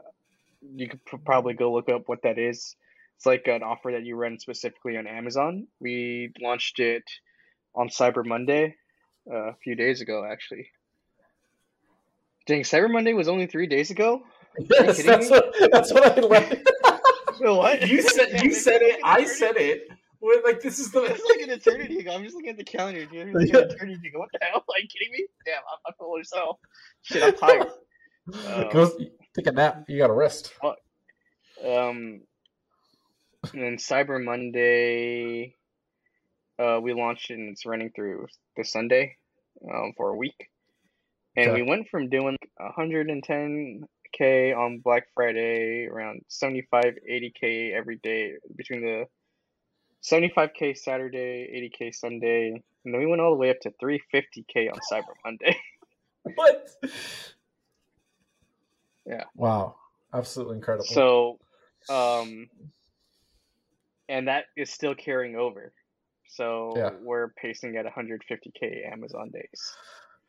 you 0.74 0.88
could 0.88 1.04
pr- 1.04 1.16
probably 1.16 1.54
go 1.54 1.72
look 1.72 1.88
up 1.88 2.02
what 2.06 2.22
that 2.22 2.38
is. 2.38 2.76
It's 3.16 3.26
like 3.26 3.46
an 3.46 3.62
offer 3.62 3.92
that 3.92 4.04
you 4.04 4.16
run 4.16 4.38
specifically 4.38 4.96
on 4.96 5.06
Amazon. 5.06 5.66
We 5.80 6.32
launched 6.40 6.78
it 6.80 7.04
on 7.74 7.88
Cyber 7.88 8.24
Monday 8.24 8.76
uh, 9.30 9.50
a 9.50 9.54
few 9.62 9.74
days 9.74 10.00
ago, 10.00 10.24
actually. 10.24 10.68
Dang, 12.46 12.62
Cyber 12.62 12.90
Monday 12.90 13.12
was 13.12 13.28
only 13.28 13.46
three 13.46 13.66
days 13.66 13.90
ago. 13.90 14.22
Yes, 14.58 15.02
that's 15.04 15.30
what, 15.30 15.54
that's 15.72 15.92
what 15.92 16.18
I 16.18 16.90
like. 17.52 17.80
What? 17.80 17.88
you 17.88 18.02
said 18.02 18.42
you 18.42 18.52
said 18.52 18.82
it. 18.82 19.00
I 19.04 19.24
said 19.24 19.56
it 19.56 19.88
We're 20.20 20.42
like 20.42 20.60
this 20.60 20.78
is 20.78 20.90
the 20.90 21.02
It's 21.04 21.24
like 21.28 21.40
an 21.40 21.50
eternity 21.50 21.98
ago. 21.98 22.12
I'm 22.14 22.22
just 22.24 22.34
looking 22.34 22.50
at 22.50 22.56
the 22.56 22.64
calendar, 22.64 23.04
dude. 23.06 23.28
It's 23.28 23.52
like 23.52 23.62
an 23.62 23.70
eternity 23.70 24.08
ago. 24.08 24.18
What 24.20 24.30
the 24.32 24.38
hell? 24.42 24.64
Are 24.68 24.80
you 24.80 24.88
kidding 24.88 25.12
me? 25.12 25.26
Damn, 25.44 25.58
I'm, 25.70 25.78
I'm 25.86 25.92
full 25.98 26.16
of 26.16 26.26
hell. 26.34 26.60
Shit, 27.02 27.22
I'm 27.22 27.34
tired. 27.36 27.66
Um, 28.46 28.70
Go 28.72 28.90
take 29.34 29.46
a 29.46 29.52
nap. 29.52 29.84
You 29.88 29.98
got 29.98 30.06
to 30.06 30.14
rest. 30.14 30.52
Um, 30.62 32.22
and 33.52 33.62
then 33.62 33.76
Cyber 33.76 34.22
Monday, 34.22 35.56
uh, 36.58 36.80
we 36.82 36.94
launched 36.94 37.30
and 37.30 37.50
it's 37.50 37.66
running 37.66 37.90
through 37.94 38.26
this 38.56 38.72
Sunday, 38.72 39.16
um, 39.70 39.92
for 39.96 40.08
a 40.10 40.16
week. 40.16 40.48
And 41.36 41.50
Okay. 41.50 41.62
we 41.62 41.68
went 41.68 41.88
from 41.88 42.08
doing 42.08 42.36
110k 44.20 44.56
on 44.56 44.78
Black 44.78 45.04
Friday, 45.14 45.86
around 45.86 46.22
75, 46.28 46.84
80k 47.10 47.72
every 47.72 47.96
day 47.96 48.32
between 48.56 48.82
the 48.82 49.06
75k 50.02 50.76
Saturday, 50.76 51.70
80k 51.80 51.94
Sunday, 51.94 52.62
and 52.84 52.94
then 52.94 53.00
we 53.00 53.06
went 53.06 53.20
all 53.22 53.30
the 53.30 53.36
way 53.36 53.50
up 53.50 53.60
to 53.60 53.70
350k 53.82 54.70
on 54.70 54.78
Cyber 54.90 55.14
Monday. 55.24 55.56
What? 56.36 56.70
Yeah. 59.04 59.24
Wow. 59.36 59.74
Absolutely 60.14 60.56
incredible. 60.56 60.86
So, 60.86 61.38
um, 61.90 62.48
and 64.08 64.28
that 64.28 64.46
is 64.56 64.70
still 64.70 64.94
carrying 64.94 65.36
over. 65.36 65.74
So 66.26 66.72
Yeah. 66.76 66.90
we're 67.02 67.28
pacing 67.28 67.76
at 67.76 67.84
150k 67.84 68.90
Amazon 68.90 69.30
days. 69.34 69.76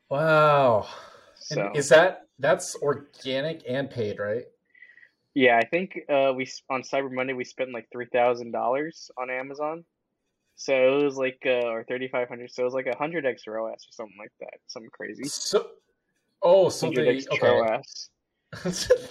wow. 0.10 0.86
So 1.46 1.62
And 1.62 1.78
is 1.78 1.90
that 1.90 2.28
that's 2.40 2.76
organic 2.78 3.62
and 3.70 3.88
paid, 3.88 4.18
right? 4.18 4.46
yeah, 5.36 5.60
I 5.62 5.66
think 5.66 6.00
uh, 6.10 6.34
we 6.36 6.50
on 6.72 6.82
Cyber 6.82 7.12
Monday 7.12 7.34
we 7.34 7.44
spent 7.44 7.72
like 7.72 7.88
three 7.92 8.08
thousand 8.12 8.52
dollars 8.52 9.12
on 9.18 9.30
Amazon. 9.30 9.86
So 10.56 10.74
it 10.74 11.04
was 11.04 11.18
like 11.18 11.38
uh, 11.46 11.68
or 11.68 11.84
3,500. 11.84 12.50
So 12.50 12.64
it 12.64 12.66
was 12.66 12.74
like 12.74 12.88
a 12.88 12.98
hundred 12.98 13.26
x 13.28 13.44
ROAS 13.46 13.74
or 13.74 13.92
something 13.92 14.18
like 14.18 14.32
that. 14.40 14.58
Something 14.68 14.90
crazy. 14.92 15.26
So, 15.26 15.68
oh, 16.42 16.70
so 16.70 16.88
Hundred 16.88 17.06
they 17.06 17.36
okay. 17.36 17.48
ROAS. 17.48 18.10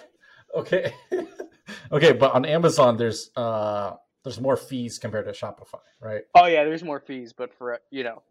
okay, 0.57 0.94
okay, 1.92 2.12
but 2.12 2.33
on 2.33 2.44
Amazon, 2.44 2.97
there's 2.97 3.31
uh, 3.37 3.92
there's 4.25 4.40
more 4.40 4.57
fees 4.57 4.99
compared 4.99 5.27
to 5.27 5.33
Shopify, 5.33 5.85
right? 6.01 6.23
Oh 6.35 6.47
yeah, 6.47 6.64
there's 6.64 6.83
more 6.83 6.99
fees, 6.99 7.33
but 7.33 7.55
for 7.55 7.79
you 7.92 8.03
know, 8.03 8.23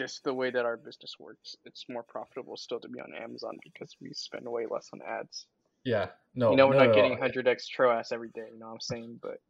just 0.00 0.24
the 0.24 0.32
way 0.32 0.50
that 0.50 0.64
our 0.64 0.78
business 0.78 1.16
works, 1.20 1.56
it's 1.66 1.84
more 1.90 2.02
profitable 2.02 2.56
still 2.56 2.80
to 2.80 2.88
be 2.88 3.00
on 3.00 3.12
Amazon 3.22 3.58
because 3.62 3.94
we 4.00 4.10
spend 4.14 4.48
way 4.48 4.64
less 4.70 4.88
on 4.94 5.00
ads. 5.06 5.44
Yeah, 5.84 6.06
no, 6.34 6.50
you 6.50 6.56
know, 6.56 6.68
we're 6.68 6.74
no, 6.74 6.86
not 6.86 6.88
no, 6.88 6.94
getting 6.94 7.18
no. 7.20 7.26
100x 7.28 7.68
TROAS 7.68 8.10
every 8.10 8.30
day. 8.30 8.46
You 8.50 8.58
know 8.58 8.66
what 8.68 8.72
I'm 8.72 8.80
saying? 8.80 9.20
But 9.20 9.40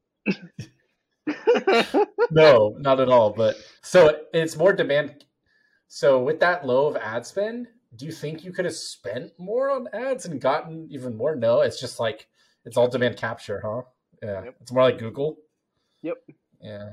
no, 2.33 2.75
not 2.79 2.99
at 2.99 3.09
all. 3.09 3.31
But 3.31 3.57
so 3.83 4.17
it's 4.35 4.57
more 4.57 4.73
demand. 4.73 5.25
So 5.87 6.21
with 6.21 6.41
that 6.41 6.67
low 6.67 6.89
of 6.89 6.97
ad 6.97 7.25
spend, 7.25 7.69
do 7.95 8.07
you 8.07 8.13
think 8.13 8.45
you 8.45 8.53
could 8.53 8.65
have 8.65 8.75
spent 8.75 9.31
more 9.39 9.71
on 9.71 9.89
ads 9.93 10.27
and 10.27 10.41
gotten 10.41 10.89
even 10.91 11.17
more? 11.17 11.37
No, 11.37 11.61
it's 11.61 11.81
just 11.81 12.01
like 12.01 12.27
it's 12.65 12.77
all 12.77 12.89
demand 12.89 13.17
capture, 13.17 13.61
huh? 13.65 13.83
Yeah, 14.21 14.45
Yep. 14.45 14.57
it's 14.63 14.73
more 14.73 14.83
like 14.83 14.99
Google. 14.99 15.37
Yep. 16.03 16.17
Yeah. 16.61 16.91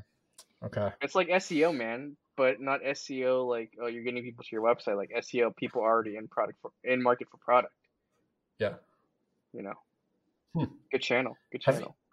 Okay. 0.63 0.91
it's 1.01 1.15
like 1.15 1.27
SEO, 1.29 1.75
man, 1.75 2.17
but 2.37 2.61
not 2.61 2.81
SEO 2.83 3.47
like 3.47 3.71
oh 3.81 3.87
you're 3.87 4.03
getting 4.03 4.23
people 4.23 4.43
to 4.43 4.49
your 4.51 4.61
website. 4.61 4.95
Like 4.95 5.11
SEO, 5.17 5.53
people 5.55 5.81
already 5.81 6.15
in 6.15 6.27
product 6.27 6.59
for 6.61 6.71
in 6.83 7.03
market 7.03 7.27
for 7.29 7.37
product. 7.37 7.73
Yeah. 8.59 8.75
You 9.53 9.63
know, 9.63 9.73
Hmm. 10.55 10.65
good 10.91 11.01
channel, 11.01 11.35
good 11.51 11.61
channel. 11.61 11.97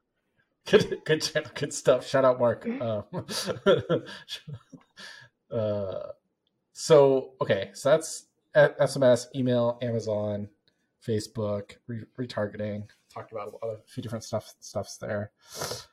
Good, 0.67 1.05
good 1.05 1.21
channel, 1.21 1.51
good 1.55 1.75
stuff. 1.75 2.07
Shout 2.07 2.25
out, 2.25 2.41
Mark. 2.41 2.67
Uh, 2.67 3.03
uh, 5.55 6.03
so 6.73 7.33
okay, 7.43 7.69
so 7.75 7.91
that's 7.91 8.25
SMS, 8.57 9.27
email, 9.37 9.79
Amazon, 9.83 10.49
Facebook, 11.07 11.77
re- 11.87 12.07
retargeting. 12.19 12.85
Talked 13.15 13.31
about 13.31 13.49
a, 13.49 13.51
lot 13.53 13.75
of, 13.75 13.79
a 13.79 13.83
few 13.87 14.03
different 14.03 14.25
stuff 14.25 14.53
stuffs 14.61 14.97
there. 14.97 15.31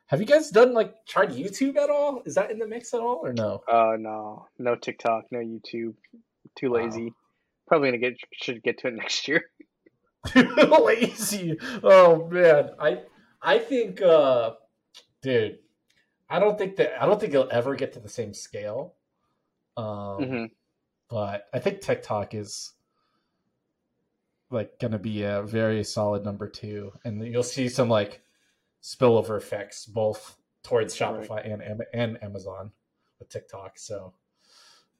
Have 0.07 0.19
you 0.19 0.25
guys 0.25 0.49
done 0.49 0.73
like 0.73 1.05
tried 1.05 1.29
YouTube 1.29 1.77
at 1.77 1.89
all? 1.91 2.23
Is 2.25 2.33
that 2.35 2.49
in 2.49 2.57
the 2.57 2.65
mix 2.67 2.93
at 2.95 2.99
all 2.99 3.21
or 3.23 3.31
no? 3.31 3.61
Uh 3.71 3.95
no, 3.99 4.47
no 4.57 4.75
TikTok, 4.75 5.25
no 5.31 5.37
YouTube. 5.39 5.93
Too 6.57 6.71
Wow. 6.71 6.77
lazy. 6.83 7.13
Probably 7.67 7.89
gonna 7.89 7.99
get 7.99 8.17
should 8.33 8.63
get 8.63 8.79
to 8.79 8.87
it 8.87 8.93
next 8.95 9.27
year. 9.27 9.45
Too 10.27 10.41
lazy. 10.83 11.57
Oh 11.83 12.27
man, 12.27 12.71
I 12.79 13.03
I 13.41 13.59
think, 13.59 14.01
uh, 14.01 14.51
dude, 15.21 15.59
I 16.29 16.39
don't 16.39 16.57
think 16.57 16.75
that 16.77 17.01
I 17.01 17.05
don't 17.05 17.19
think 17.19 17.33
it'll 17.33 17.51
ever 17.51 17.75
get 17.75 17.93
to 17.93 17.99
the 17.99 18.09
same 18.09 18.33
scale. 18.33 18.95
Um, 19.77 20.23
hmm 20.23 20.45
but 21.09 21.45
I 21.53 21.59
think 21.59 21.81
TikTok 21.81 22.33
is 22.33 22.71
like 24.51 24.79
going 24.79 24.91
to 24.91 24.99
be 24.99 25.23
a 25.23 25.41
very 25.43 25.83
solid 25.83 26.23
number 26.23 26.47
two, 26.47 26.91
and 27.03 27.25
you'll 27.25 27.43
see 27.43 27.69
some 27.69 27.89
like 27.89 28.21
spillover 28.83 29.37
effects 29.37 29.85
both 29.85 30.37
towards 30.63 30.99
Right. 30.99 31.21
Shopify 31.21 31.51
and 31.51 31.81
and 31.93 32.23
Amazon 32.23 32.71
with 33.19 33.29
TikTok. 33.29 33.79
So, 33.79 34.13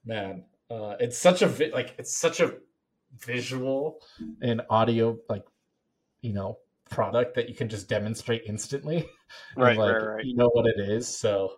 man, 0.04 0.44
uh, 0.70 0.96
it's 0.98 1.18
such 1.18 1.42
a 1.42 1.46
vi- 1.46 1.70
like 1.72 1.94
it's 1.98 2.16
such 2.16 2.40
a 2.40 2.54
visual 3.18 4.00
and 4.40 4.62
audio 4.70 5.18
like 5.28 5.44
you 6.22 6.32
know 6.32 6.58
product 6.88 7.34
that 7.34 7.48
you 7.48 7.54
can 7.54 7.68
just 7.68 7.88
demonstrate 7.88 8.42
instantly. 8.46 9.06
Right, 9.56 9.78
like, 9.78 9.94
right, 9.94 10.02
right. 10.16 10.24
You 10.26 10.36
know 10.36 10.50
what 10.50 10.66
it 10.66 10.78
is, 10.78 11.08
so 11.08 11.54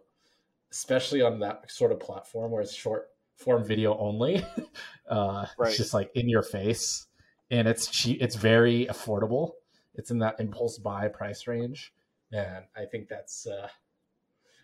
especially 0.71 1.23
on 1.23 1.41
that 1.41 1.69
sort 1.71 1.91
of 1.91 1.99
platform 1.99 2.53
where 2.53 2.63
it's 2.63 2.73
short 2.73 3.09
form 3.37 3.65
video 3.65 3.99
only, 3.99 4.45
uh, 5.11 5.47
Right. 5.59 5.69
it's 5.69 5.77
just 5.77 5.93
like 5.93 6.13
in 6.15 6.29
your 6.29 6.43
face, 6.45 7.07
and 7.51 7.69
it's 7.69 7.87
cheap. 7.87 8.19
It's 8.21 8.37
very 8.37 8.87
affordable. 8.87 9.53
It's 9.95 10.11
in 10.11 10.19
that 10.19 10.41
impulse 10.41 10.79
buy 10.79 11.09
price 11.09 11.47
range, 11.47 11.93
and 12.33 12.65
I 12.77 12.85
think 12.85 13.09
that's. 13.09 13.47
Uh, 13.47 13.69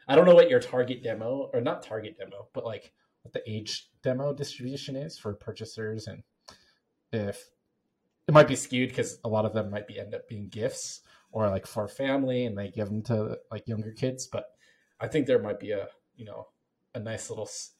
I 0.08 0.16
don't 0.16 0.26
know 0.26 0.34
what 0.34 0.50
your 0.50 0.60
target 0.60 1.02
demo 1.04 1.50
or 1.52 1.60
not 1.60 1.82
target 1.82 2.16
demo, 2.18 2.48
but 2.52 2.64
like 2.64 2.92
what 3.22 3.32
the 3.32 3.42
age 3.48 3.88
demo 4.02 4.32
distribution 4.34 4.96
is 4.96 5.18
for 5.18 5.34
purchasers, 5.34 6.06
and 6.08 6.22
if 7.12 7.48
it 8.28 8.34
might 8.34 8.48
be 8.48 8.56
skewed 8.56 8.88
because 8.90 9.18
a 9.24 9.28
lot 9.28 9.44
of 9.44 9.52
them 9.52 9.70
might 9.70 9.86
be 9.88 9.98
end 9.98 10.14
up 10.14 10.28
being 10.28 10.48
gifts 10.48 11.00
or 11.32 11.48
like 11.48 11.66
for 11.66 11.88
family 11.88 12.46
and 12.46 12.56
they 12.56 12.68
give 12.70 12.88
them 12.88 13.02
to 13.02 13.36
like 13.50 13.66
younger 13.66 13.90
kids 13.90 14.28
but 14.28 14.44
i 15.00 15.08
think 15.08 15.26
there 15.26 15.40
might 15.42 15.58
be 15.58 15.72
a 15.72 15.88
you 16.14 16.24
know 16.24 16.46
a 16.94 17.00
nice 17.00 17.28
little 17.30 17.46
s- 17.46 17.72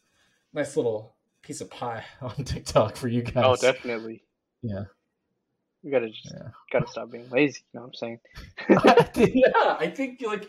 nice 0.53 0.77
little 0.77 1.15
piece 1.43 1.61
of 1.61 1.71
pie 1.71 2.05
on 2.21 2.35
tiktok 2.45 2.97
for 2.97 3.07
you 3.07 3.23
guys 3.23 3.45
Oh, 3.45 3.57
definitely. 3.57 4.25
Yeah 4.62 4.85
You 5.83 5.90
gotta 5.90 6.09
just 6.11 6.27
yeah 6.33 6.49
gotta 6.73 6.87
stop 6.87 7.11
being 7.11 7.29
lazy. 7.31 7.61
You 7.73 7.81
know 7.81 7.87
what 7.87 7.88
I'm 7.88 7.94
saying? 7.94 8.20
yeah 9.35 9.77
i 9.79 9.87
think 9.94 10.20
like 10.23 10.49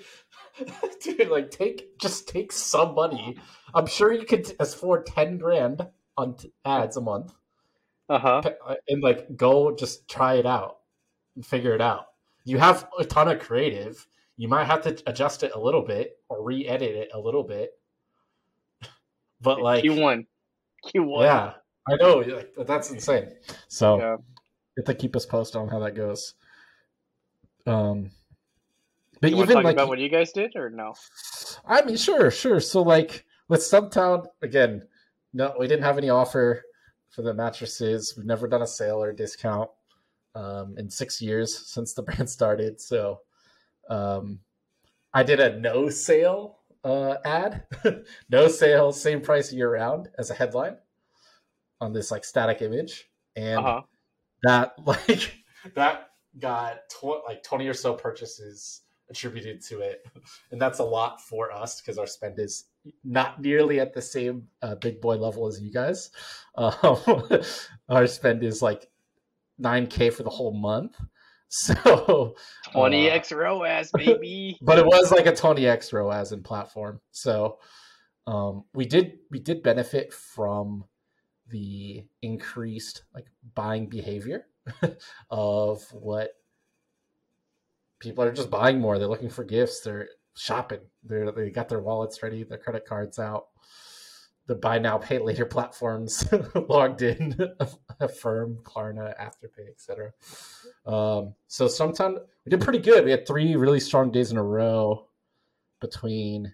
dude 1.01 1.29
like 1.29 1.49
take 1.51 1.97
just 1.99 2.27
take 2.27 2.51
some 2.51 2.93
money 2.95 3.37
i'm 3.73 3.85
sure 3.87 4.11
you 4.11 4.25
could 4.25 4.51
afford 4.59 5.05
10 5.05 5.37
grand 5.37 5.87
on 6.17 6.35
t- 6.35 6.51
ads 6.65 6.97
a 6.97 7.01
month 7.01 7.33
Uh 8.09 8.19
huh. 8.19 8.41
uh, 8.67 8.75
and 8.89 9.01
like 9.01 9.35
go 9.37 9.73
just 9.75 10.07
try 10.09 10.35
it 10.35 10.45
out 10.45 10.79
and 11.35 11.45
figure 11.45 11.73
it 11.73 11.79
out. 11.81 12.07
You 12.43 12.57
have 12.57 12.89
a 12.99 13.05
ton 13.05 13.29
of 13.29 13.39
creative. 13.39 14.05
You 14.35 14.49
might 14.49 14.65
have 14.65 14.81
to 14.83 15.01
adjust 15.07 15.43
it 15.43 15.53
a 15.55 15.59
little 15.59 15.81
bit 15.83 16.17
or 16.27 16.43
re-edit 16.43 16.93
it 16.95 17.09
a 17.13 17.19
little 17.19 17.43
bit. 17.43 17.71
But 19.39 19.61
like, 19.61 19.83
Q1, 19.85 20.25
Q1. 20.85 21.23
yeah, 21.23 21.53
I 21.91 21.95
know 21.97 22.23
that's 22.65 22.89
insane. 22.89 23.29
So 23.67 23.97
Yeah. 23.97 24.17
you 24.17 24.83
have 24.83 24.85
to 24.85 24.93
keep 24.95 25.15
us 25.15 25.25
posted 25.25 25.61
on 25.61 25.67
how 25.67 25.79
that 25.79 25.95
goes. 25.95 26.35
Um, 27.65 28.11
but 29.19 29.31
You 29.31 29.37
even 29.37 29.55
talk 29.55 29.63
like, 29.63 29.75
about 29.75 29.87
what 29.89 29.99
you 29.99 30.09
guys 30.09 30.31
did 30.31 30.55
or 30.55 30.69
no? 30.69 30.93
I 31.65 31.83
mean, 31.83 31.97
sure, 31.97 32.31
sure. 32.31 32.59
So 32.59 32.81
like 32.81 33.25
with 33.49 33.61
Stumptown, 33.61 34.25
again, 34.41 34.87
no, 35.33 35.53
we 35.59 35.67
didn't 35.67 35.83
have 35.83 35.97
any 35.97 36.09
offer 36.09 36.63
for 37.09 37.21
the 37.21 37.33
mattresses. 37.33 38.15
We've 38.15 38.25
never 38.25 38.47
done 38.47 38.61
a 38.61 38.67
sale 38.67 39.03
or 39.03 39.11
discount 39.11 39.69
um, 40.33 40.75
in 40.77 40.89
six 40.89 41.21
years 41.21 41.69
since 41.69 41.93
the 41.93 42.01
brand 42.03 42.29
started. 42.29 42.79
So 42.81 43.19
um, 43.89 44.39
I 45.13 45.23
did 45.23 45.39
a 45.39 45.59
no 45.59 45.89
sale 45.89 46.59
uh, 46.83 47.17
ad, 47.25 47.65
no 48.29 48.47
sale, 48.47 48.91
same 48.91 49.21
price 49.21 49.53
year 49.53 49.71
round 49.71 50.09
as 50.17 50.31
a 50.31 50.33
headline 50.33 50.77
on 51.81 51.91
this 51.93 52.11
like 52.11 52.23
static 52.23 52.61
image, 52.61 53.09
and 53.35 53.59
Uh 53.59 53.61
huh. 53.63 53.81
that 54.43 54.73
like 54.85 55.33
that 55.75 56.11
got 56.39 56.87
tw- 56.89 57.25
like 57.27 57.43
20 57.43 57.67
or 57.67 57.73
so 57.73 57.93
purchases 57.93 58.81
attributed 59.09 59.61
to 59.61 59.81
it 59.81 60.05
and 60.51 60.61
that's 60.61 60.79
a 60.79 60.83
lot 60.83 61.19
for 61.19 61.51
us 61.51 61.81
because 61.81 61.97
our 61.97 62.07
spend 62.07 62.39
is 62.39 62.67
not 63.03 63.41
nearly 63.41 63.77
at 63.81 63.93
the 63.93 64.01
same 64.01 64.47
uh, 64.61 64.73
big 64.75 65.01
boy 65.01 65.15
level 65.17 65.45
as 65.47 65.59
you 65.61 65.69
guys 65.69 66.11
um, 66.55 66.97
our 67.89 68.07
spend 68.07 68.41
is 68.41 68.61
like 68.61 68.89
9k 69.61 70.13
for 70.13 70.23
the 70.23 70.29
whole 70.29 70.53
month 70.53 70.95
So 71.53 72.35
20x 72.73 73.33
uh, 73.33 73.35
ROAS, 73.35 73.91
baby. 73.91 74.57
but 74.61 74.77
it 74.79 74.85
was 74.85 75.11
like 75.11 75.25
a 75.25 75.33
20x 75.33 75.91
ROAS 75.91 76.31
in 76.31 76.43
platform. 76.43 77.01
So 77.11 77.59
um, 78.25 78.63
we 78.73 78.85
did 78.85 79.19
we 79.29 79.39
did 79.39 79.61
benefit 79.61 80.13
from 80.13 80.85
the 81.51 82.03
increased 82.21 83.03
like 83.13 83.25
buying 83.55 83.87
behavior 83.87 84.45
of 85.29 85.83
what 85.91 86.31
people 87.99 88.23
are 88.23 88.33
just 88.33 88.49
buying 88.49 88.79
more. 88.79 88.97
They're 88.97 89.07
looking 89.07 89.29
for 89.29 89.43
gifts. 89.43 89.81
They're 89.81 90.09
shopping. 90.35 90.81
They're 91.03 91.31
they 91.31 91.49
got 91.49 91.69
their 91.69 91.79
wallets 91.79 92.21
ready, 92.21 92.43
their 92.43 92.57
credit 92.57 92.85
cards 92.85 93.19
out. 93.19 93.47
The 94.47 94.55
buy 94.55 94.79
now 94.79 94.97
pay 94.97 95.19
later 95.19 95.45
platforms 95.45 96.27
logged 96.69 97.03
in, 97.03 97.37
Affirm, 97.99 98.57
Klarna, 98.63 99.13
Afterpay, 99.19 99.69
etc. 99.69 100.11
Um, 100.85 101.35
so 101.47 101.67
sometimes 101.67 102.19
we 102.43 102.49
did 102.49 102.59
pretty 102.59 102.79
good. 102.79 103.05
We 103.05 103.11
had 103.11 103.27
three 103.27 103.55
really 103.55 103.79
strong 103.79 104.11
days 104.11 104.31
in 104.31 104.37
a 104.37 104.43
row 104.43 105.07
between 105.79 106.53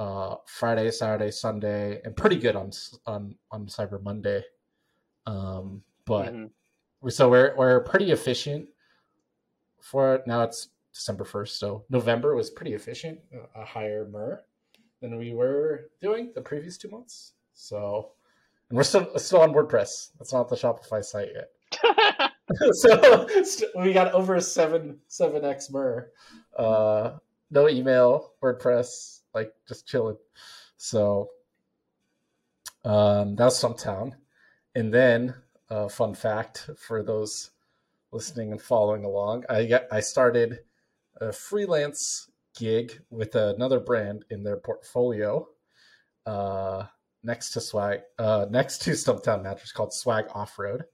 uh, 0.00 0.36
Friday, 0.46 0.90
Saturday, 0.90 1.30
Sunday, 1.30 2.00
and 2.04 2.16
pretty 2.16 2.36
good 2.36 2.56
on 2.56 2.70
on 3.06 3.34
on 3.50 3.66
Cyber 3.66 4.02
Monday. 4.02 4.42
Um, 5.26 5.82
but 6.06 6.32
mm-hmm. 6.32 7.08
so 7.10 7.28
we're 7.28 7.54
we're 7.54 7.80
pretty 7.80 8.10
efficient 8.10 8.66
for 9.82 10.14
it. 10.14 10.26
Now 10.26 10.42
it's 10.42 10.70
December 10.94 11.24
first, 11.24 11.60
so 11.60 11.84
November 11.90 12.34
was 12.34 12.48
pretty 12.48 12.72
efficient, 12.72 13.20
a 13.54 13.64
higher 13.64 14.08
MER 14.10 14.42
than 15.02 15.18
we 15.18 15.34
were 15.34 15.90
doing 16.00 16.32
the 16.34 16.40
previous 16.40 16.78
two 16.78 16.88
months. 16.88 17.34
So, 17.52 18.12
and 18.70 18.78
we're 18.78 18.84
still 18.84 19.06
still 19.18 19.42
on 19.42 19.52
WordPress. 19.52 20.12
That's 20.18 20.32
not 20.32 20.48
the 20.48 20.56
Shopify 20.56 21.04
site 21.04 21.28
yet. 21.34 21.50
so 22.72 23.28
we 23.76 23.92
got 23.92 24.12
over 24.12 24.40
seven 24.40 24.98
seven 25.08 25.44
x 25.44 25.70
MER. 25.70 26.10
Uh, 26.58 27.18
no 27.50 27.68
email, 27.68 28.32
WordPress, 28.42 29.19
like 29.34 29.52
just 29.66 29.86
chilling. 29.86 30.16
So 30.76 31.30
um, 32.84 33.36
that's 33.36 33.62
Stumptown. 33.62 34.12
And 34.74 34.92
then, 34.92 35.34
uh, 35.68 35.88
fun 35.88 36.14
fact 36.14 36.70
for 36.76 37.02
those 37.02 37.50
listening 38.12 38.52
and 38.52 38.60
following 38.60 39.04
along, 39.04 39.44
I 39.48 39.64
get 39.64 39.88
I 39.90 40.00
started 40.00 40.60
a 41.20 41.32
freelance 41.32 42.30
gig 42.56 43.00
with 43.10 43.34
another 43.34 43.80
brand 43.80 44.24
in 44.30 44.42
their 44.42 44.56
portfolio. 44.56 45.48
Uh, 46.26 46.86
next 47.22 47.50
to 47.50 47.60
swag, 47.60 48.00
uh, 48.18 48.46
next 48.50 48.82
to 48.82 48.92
Stumptown 48.92 49.42
Mattress 49.42 49.72
called 49.72 49.92
Swag 49.92 50.26
Off 50.34 50.58
Road 50.58 50.84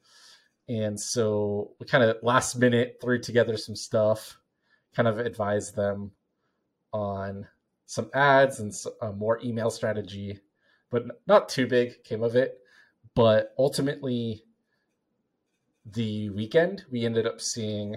and 0.69 0.99
so 0.99 1.73
we 1.79 1.87
kind 1.87 2.03
of 2.03 2.17
last 2.23 2.57
minute 2.57 2.99
threw 3.01 3.21
together 3.21 3.57
some 3.57 3.77
stuff, 3.77 4.39
kind 4.95 5.07
of 5.09 5.19
advised 5.19 5.77
them 5.77 6.13
on 6.93 7.47
some 7.87 8.11
ads 8.13 8.61
and 8.61 8.75
more 9.17 9.41
email 9.43 9.71
strategy, 9.71 10.41
but 10.91 11.05
not 11.27 11.49
too 11.49 11.67
big 11.67 12.03
came 12.05 12.23
of 12.23 12.37
it. 12.37 12.59
But 13.15 13.55
ultimately, 13.59 14.45
the 15.93 16.31
weekend 16.31 16.85
we 16.91 17.05
ended 17.05 17.27
up 17.27 17.41
seeing 17.41 17.97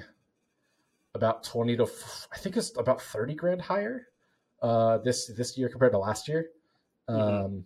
about 1.16 1.44
20 1.44 1.76
to 1.78 1.84
I 2.32 2.38
think 2.38 2.56
it's 2.56 2.78
about 2.78 3.02
30 3.02 3.34
grand 3.34 3.62
higher 3.62 4.08
uh, 4.62 5.00
this 5.00 5.28
this 5.28 5.58
year 5.58 5.70
compared 5.70 5.92
to 5.94 5.98
last 5.98 6.28
year. 6.28 6.50
Mm-hmm. 7.10 7.46
Um, 7.46 7.66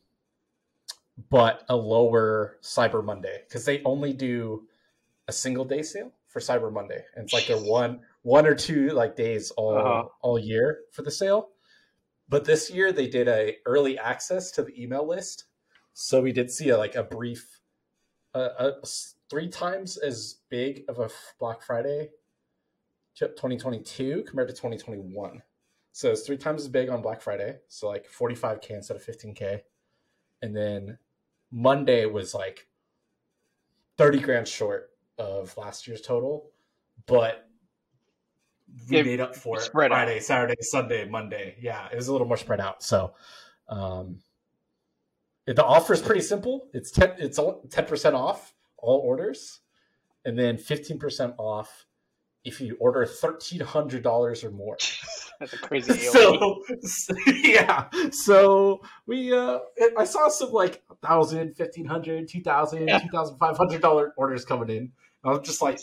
but 1.30 1.64
a 1.70 1.76
lower 1.76 2.58
Cyber 2.62 3.04
Monday 3.04 3.42
because 3.48 3.66
they 3.66 3.84
only 3.84 4.14
do 4.14 4.64
a 5.28 5.32
single 5.32 5.66
day 5.66 5.82
sale 5.82 6.12
for 6.28 6.40
Cyber 6.40 6.72
Monday. 6.72 7.04
And 7.16 7.26
it's 7.26 7.34
like 7.34 7.50
a 7.50 7.58
one 7.58 8.00
one 8.24 8.48
or 8.48 8.56
two 8.56 8.90
like 8.90 9.16
days 9.16 9.52
all 9.52 9.78
uh-huh. 9.78 10.04
all 10.22 10.40
year 10.40 10.80
for 10.92 11.02
the 11.04 11.12
sale. 11.12 11.50
But 12.34 12.46
this 12.46 12.72
year 12.72 12.92
they 12.92 13.06
did 13.06 13.28
a 13.28 13.58
early 13.68 14.00
access 14.00 14.50
to 14.54 14.64
the 14.64 14.74
email 14.82 15.08
list. 15.08 15.44
So 15.94 16.20
we 16.20 16.32
did 16.32 16.50
see 16.50 16.70
a, 16.70 16.78
like 16.80 16.96
a 16.96 17.04
brief 17.04 17.60
uh, 18.34 18.50
a, 18.58 18.72
three 19.30 19.48
times 19.48 19.98
as 19.98 20.38
big 20.50 20.84
of 20.90 20.98
a 20.98 21.12
Black 21.40 21.62
Friday 21.62 22.10
chip 23.14 23.36
2022 23.36 24.24
compared 24.28 24.48
to 24.48 24.54
2021. 24.56 25.44
So 25.92 26.10
it's 26.10 26.26
three 26.26 26.38
times 26.38 26.64
as 26.64 26.70
big 26.70 26.90
on 26.90 27.04
Black 27.04 27.22
Friday. 27.22 27.58
So 27.68 27.88
like 27.88 28.10
45k 28.10 28.72
instead 28.72 28.98
of 28.98 29.06
15k. 29.06 29.60
And 30.42 30.58
then 30.58 30.98
Monday 31.52 32.08
was 32.08 32.34
like 32.34 32.68
30 34.00 34.22
grand 34.22 34.48
short 34.48 34.90
of 35.20 35.56
last 35.56 35.88
year's 35.88 36.02
total, 36.02 36.50
but 37.06 37.48
we 38.90 38.98
it 38.98 39.06
made 39.06 39.20
up 39.20 39.36
for 39.36 39.58
it 39.58 39.70
Friday, 39.72 40.18
out. 40.18 40.24
Saturday, 40.24 40.56
Sunday, 40.62 41.08
Monday. 41.08 41.56
Yeah, 41.62 41.88
it 41.92 41.96
was 41.96 42.08
a 42.08 42.12
little 42.12 42.28
more 42.28 42.38
spread 42.38 42.60
out. 42.60 42.84
So 42.84 43.14
um, 43.70 44.20
the 45.46 45.64
offer 45.64 45.94
is 45.94 46.02
pretty 46.02 46.22
simple. 46.22 46.70
It's 46.74 46.92
ten. 46.92 47.14
It's 47.18 47.40
ten 47.70 47.86
percent 47.86 48.16
off 48.16 48.54
all 48.78 49.00
orders, 49.00 49.60
and 50.26 50.38
then 50.38 50.58
fifteen 50.58 51.00
percent 51.00 51.34
off 51.38 51.86
if 52.44 52.60
you 52.60 52.76
order 52.80 53.06
thirteen 53.06 53.62
hundred 53.62 54.04
dollars 54.04 54.44
or 54.44 54.52
more. 54.52 54.78
That's 55.40 55.54
a 55.54 55.58
crazy 55.58 55.94
deal. 56.12 56.62
so, 56.82 57.16
yeah. 57.28 57.90
So 58.12 58.82
we 59.06 59.34
uh 59.34 59.60
I 59.98 60.06
saw 60.06 60.30
some 60.30 60.52
like 60.52 60.82
thousand, 61.02 61.56
fifteen 61.56 61.86
hundred, 61.86 62.28
two 62.28 62.42
thousand, 62.42 62.88
yeah. 62.88 63.00
two 63.00 63.10
thousand 63.10 63.38
five 63.38 63.58
hundred 63.58 63.82
dollar 63.82 64.14
orders 64.18 64.46
coming 64.46 64.70
in. 64.70 64.92
I 65.24 65.30
was 65.30 65.42
just 65.42 65.62
like, 65.62 65.80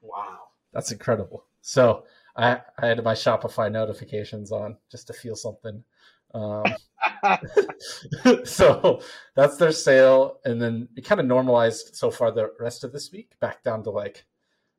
wow, 0.00 0.38
that's 0.72 0.92
incredible. 0.92 1.44
So 1.60 2.04
I 2.36 2.60
I 2.78 2.86
had 2.86 3.04
my 3.04 3.14
Shopify 3.14 3.70
notifications 3.70 4.52
on 4.52 4.76
just 4.90 5.06
to 5.08 5.12
feel 5.12 5.36
something. 5.36 5.82
Um, 6.34 6.64
so 8.44 9.00
that's 9.34 9.56
their 9.56 9.72
sale, 9.72 10.38
and 10.44 10.60
then 10.60 10.88
it 10.96 11.04
kind 11.04 11.20
of 11.20 11.26
normalized 11.26 11.94
so 11.94 12.10
far 12.10 12.30
the 12.30 12.52
rest 12.58 12.84
of 12.84 12.92
this 12.92 13.10
week 13.12 13.32
back 13.40 13.62
down 13.62 13.82
to 13.84 13.90
like 13.90 14.24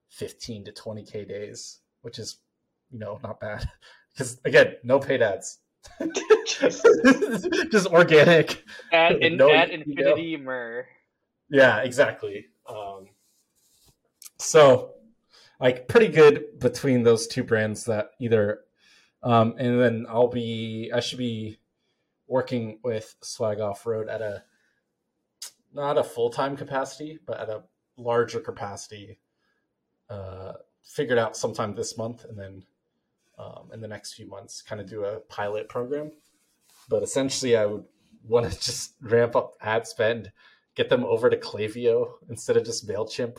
15 0.10 0.66
to 0.66 0.72
20k 0.72 1.28
days, 1.28 1.80
which 2.02 2.20
is 2.20 2.38
you 2.90 3.00
know 3.00 3.20
not 3.24 3.40
bad 3.40 3.68
because 4.14 4.40
again, 4.46 4.76
no 4.84 5.00
paid 5.00 5.22
ads. 5.22 5.60
just 7.72 7.88
organic. 7.88 8.64
Add, 8.92 9.16
in, 9.24 9.38
no, 9.38 9.52
add 9.52 9.72
infinity. 9.72 10.38
MER. 10.38 10.86
Yeah, 11.50 11.80
exactly. 11.80 12.46
Um, 12.68 13.08
so, 14.38 14.94
like, 15.62 15.88
pretty 15.88 16.08
good 16.08 16.60
between 16.60 17.04
those 17.04 17.28
two 17.28 17.44
brands 17.44 17.86
that 17.86 18.12
either, 18.20 18.62
um, 19.24 19.56
and 19.58 19.80
then 19.80 20.06
I'll 20.10 20.28
be, 20.28 20.92
I 20.94 21.00
should 21.00 21.20
be 21.20 21.60
working 22.28 22.80
with 22.84 23.16
Swag 23.22 23.60
Off 23.60 23.86
Road 23.86 24.10
at 24.10 24.22
a, 24.22 24.44
not 25.74 25.98
a 25.98 26.04
full 26.04 26.30
time 26.30 26.58
capacity, 26.58 27.20
but 27.26 27.40
at 27.40 27.50
a 27.50 27.64
larger 27.98 28.40
capacity, 28.40 29.20
uh, 30.10 30.54
figured 30.84 31.20
out 31.20 31.38
sometime 31.38 31.76
this 31.76 31.98
month 31.98 32.26
and 32.26 32.38
then 32.38 32.64
um, 33.38 33.70
in 33.74 33.82
the 33.82 33.88
next 33.88 34.14
few 34.14 34.28
months, 34.28 34.62
kind 34.62 34.82
of 34.82 34.90
do 34.90 35.04
a 35.06 35.20
pilot 35.22 35.70
program. 35.70 36.12
But 36.90 37.04
essentially, 37.04 37.56
I 37.56 37.66
would 37.66 37.86
want 38.24 38.52
to 38.52 38.60
just 38.62 38.96
ramp 39.02 39.36
up 39.36 39.54
ad 39.62 39.88
spend, 39.88 40.32
get 40.76 40.90
them 40.90 41.04
over 41.04 41.30
to 41.30 41.38
Klaviyo 41.38 42.14
instead 42.30 42.58
of 42.58 42.66
just 42.66 42.88
Mailchimp. 42.88 43.38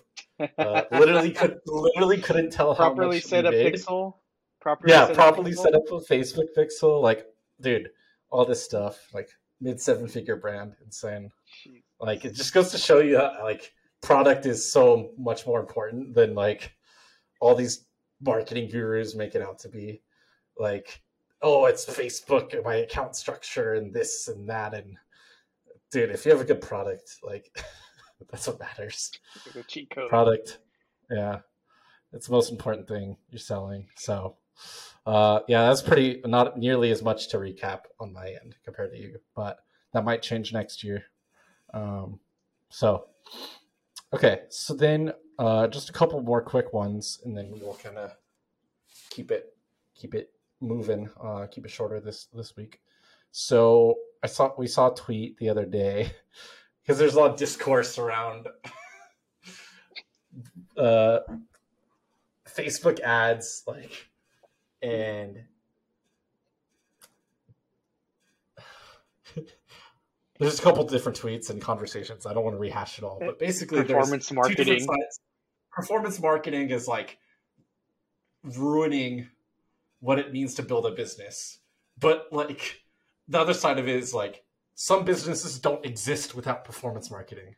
Uh, 0.58 0.82
literally, 0.92 1.30
could 1.30 1.58
literally 1.66 2.20
couldn't 2.20 2.50
tell 2.50 2.74
how 2.74 2.92
properly 2.92 3.20
set 3.20 3.46
up 3.46 3.54
Pixel. 3.54 4.14
Properly 4.60 4.92
yeah, 4.92 5.06
set 5.06 5.14
properly 5.16 5.52
set 5.52 5.74
up 5.74 5.86
a 5.88 6.00
Facebook 6.00 6.48
Pixel. 6.56 7.02
Like, 7.02 7.26
dude, 7.60 7.90
all 8.30 8.44
this 8.44 8.62
stuff, 8.62 9.08
like 9.12 9.28
mid 9.60 9.80
seven 9.80 10.08
figure 10.08 10.36
brand, 10.36 10.74
insane. 10.84 11.30
Jeez. 11.66 11.82
Like, 12.00 12.24
it 12.24 12.34
just 12.34 12.52
goes 12.52 12.70
to 12.72 12.78
show 12.78 12.98
you, 13.00 13.18
how, 13.18 13.38
like, 13.42 13.72
product 14.02 14.46
is 14.46 14.70
so 14.70 15.12
much 15.16 15.46
more 15.46 15.60
important 15.60 16.12
than 16.14 16.34
like 16.34 16.74
all 17.40 17.54
these 17.54 17.86
marketing 18.20 18.68
gurus 18.68 19.14
make 19.14 19.34
it 19.34 19.42
out 19.42 19.58
to 19.58 19.68
be 19.68 20.02
like 20.58 21.00
oh 21.40 21.64
it's 21.66 21.86
facebook 21.86 22.52
and 22.52 22.64
my 22.64 22.76
account 22.76 23.16
structure 23.16 23.74
and 23.74 23.94
this 23.94 24.28
and 24.28 24.48
that 24.48 24.74
and 24.74 24.96
dude 25.90 26.10
if 26.10 26.24
you 26.24 26.32
have 26.32 26.40
a 26.40 26.44
good 26.44 26.60
product 26.60 27.16
like 27.22 27.56
that's 28.30 28.46
what 28.46 28.58
matters 28.58 29.10
cheat 29.66 29.90
code. 29.90 30.08
product 30.08 30.58
yeah 31.10 31.38
it's 32.12 32.26
the 32.26 32.32
most 32.32 32.50
important 32.50 32.86
thing 32.86 33.16
you're 33.30 33.38
selling 33.38 33.86
so 33.96 34.36
uh 35.06 35.40
yeah 35.48 35.66
that's 35.66 35.82
pretty 35.82 36.20
not 36.24 36.58
nearly 36.58 36.90
as 36.90 37.02
much 37.02 37.28
to 37.28 37.38
recap 37.38 37.80
on 37.98 38.12
my 38.12 38.36
end 38.42 38.54
compared 38.64 38.92
to 38.92 38.98
you 38.98 39.18
but 39.34 39.58
that 39.92 40.04
might 40.04 40.22
change 40.22 40.52
next 40.52 40.84
year 40.84 41.04
um 41.74 42.18
so 42.68 43.06
okay 44.12 44.42
so 44.48 44.74
then 44.74 45.12
uh, 45.38 45.66
just 45.66 45.88
a 45.88 45.92
couple 45.92 46.20
more 46.22 46.42
quick 46.42 46.72
ones, 46.72 47.20
and 47.24 47.36
then 47.36 47.50
we'll 47.60 47.74
kind 47.74 47.96
of 47.96 48.12
keep 49.10 49.30
it 49.30 49.56
keep 49.94 50.14
it 50.14 50.30
moving. 50.60 51.10
Uh, 51.22 51.46
keep 51.50 51.64
it 51.64 51.70
shorter 51.70 52.00
this 52.00 52.28
this 52.34 52.56
week. 52.56 52.80
So 53.30 53.96
I 54.22 54.26
saw 54.26 54.52
we 54.56 54.66
saw 54.66 54.92
a 54.92 54.94
tweet 54.94 55.38
the 55.38 55.48
other 55.48 55.66
day 55.66 56.12
because 56.82 56.98
there's 56.98 57.14
a 57.14 57.20
lot 57.20 57.30
of 57.30 57.36
discourse 57.36 57.98
around 57.98 58.48
uh, 60.76 61.20
Facebook 62.48 63.00
ads, 63.00 63.62
like, 63.66 64.08
and 64.82 65.44
there's 70.38 70.58
a 70.58 70.62
couple 70.62 70.84
different 70.84 71.18
tweets 71.18 71.50
and 71.50 71.60
conversations. 71.62 72.26
I 72.26 72.34
don't 72.34 72.44
want 72.44 72.56
to 72.56 72.60
rehash 72.60 72.98
it 72.98 73.04
all, 73.04 73.18
but 73.20 73.38
basically, 73.38 73.84
performance 73.84 74.32
marketing. 74.32 74.86
Performance 75.70 76.20
marketing 76.20 76.70
is 76.70 76.86
like 76.86 77.18
ruining 78.42 79.28
what 80.00 80.18
it 80.18 80.32
means 80.32 80.54
to 80.54 80.62
build 80.62 80.84
a 80.84 80.90
business. 80.90 81.58
But 81.98 82.26
like 82.32 82.82
the 83.28 83.38
other 83.38 83.54
side 83.54 83.78
of 83.78 83.88
it 83.88 83.96
is 83.96 84.12
like 84.12 84.44
some 84.74 85.04
businesses 85.04 85.58
don't 85.58 85.84
exist 85.84 86.34
without 86.34 86.64
performance 86.64 87.10
marketing. 87.10 87.54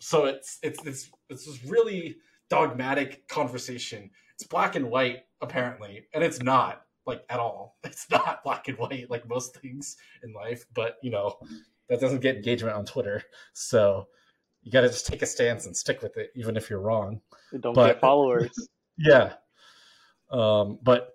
So 0.00 0.24
it's 0.24 0.58
it's 0.62 0.84
it's 0.84 1.10
it's 1.28 1.46
this 1.46 1.64
really 1.64 2.16
dogmatic 2.48 3.28
conversation. 3.28 4.10
It's 4.34 4.46
black 4.46 4.76
and 4.76 4.90
white 4.90 5.20
apparently, 5.40 6.06
and 6.12 6.24
it's 6.24 6.42
not 6.42 6.82
like 7.06 7.24
at 7.28 7.38
all. 7.38 7.76
It's 7.84 8.10
not 8.10 8.42
black 8.42 8.68
and 8.68 8.78
white 8.78 9.10
like 9.10 9.28
most 9.28 9.56
things 9.56 9.96
in 10.22 10.32
life, 10.32 10.64
but 10.74 10.96
you 11.02 11.10
know, 11.10 11.38
that 11.88 12.00
doesn't 12.00 12.22
get 12.22 12.36
engagement 12.36 12.76
on 12.76 12.84
Twitter. 12.84 13.22
So 13.52 14.08
you 14.62 14.72
got 14.72 14.80
to 14.80 14.88
just 14.88 15.06
take 15.06 15.22
a 15.22 15.26
stance 15.26 15.66
and 15.66 15.76
stick 15.76 16.02
with 16.02 16.16
it 16.16 16.30
even 16.34 16.56
if 16.56 16.70
you're 16.70 16.80
wrong. 16.80 17.20
don't 17.60 17.74
but, 17.74 17.86
get 17.86 18.00
followers. 18.00 18.50
Yeah. 18.96 19.32
Um, 20.30 20.78
but 20.84 21.14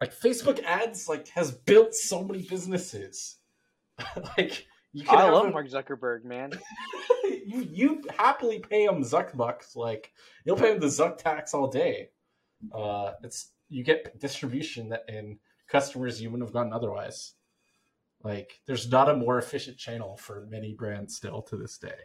like 0.00 0.18
Facebook 0.18 0.64
ads 0.64 1.06
like 1.06 1.28
has 1.28 1.52
built 1.52 1.94
so 1.94 2.24
many 2.24 2.40
businesses. 2.40 3.36
like 4.38 4.66
you 4.92 5.04
can 5.04 5.18
I 5.18 5.30
love 5.30 5.46
a... 5.46 5.50
Mark 5.50 5.68
Zuckerberg, 5.68 6.24
man. 6.24 6.52
you 7.24 7.66
you 7.70 8.02
happily 8.16 8.58
pay 8.58 8.84
him 8.84 9.02
Zuck 9.02 9.36
bucks. 9.36 9.76
Like 9.76 10.12
you'll 10.44 10.56
pay 10.56 10.72
him 10.72 10.80
the 10.80 10.86
Zuck 10.86 11.18
tax 11.18 11.54
all 11.54 11.68
day. 11.68 12.10
Uh, 12.72 13.12
it's 13.22 13.52
you 13.68 13.84
get 13.84 14.18
distribution 14.18 14.88
that 14.90 15.04
and 15.08 15.38
customers 15.68 16.20
you 16.20 16.30
wouldn't 16.30 16.48
have 16.48 16.52
gotten 16.54 16.72
otherwise. 16.72 17.34
Like 18.22 18.60
there's 18.66 18.90
not 18.90 19.08
a 19.08 19.16
more 19.16 19.38
efficient 19.38 19.78
channel 19.78 20.16
for 20.16 20.46
many 20.50 20.74
brands 20.74 21.16
still 21.16 21.42
to 21.42 21.56
this 21.56 21.78
day. 21.78 21.98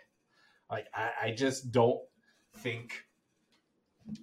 Like 0.70 0.88
I, 0.94 1.10
I 1.24 1.32
just 1.32 1.72
don't 1.72 2.02
think 2.58 3.06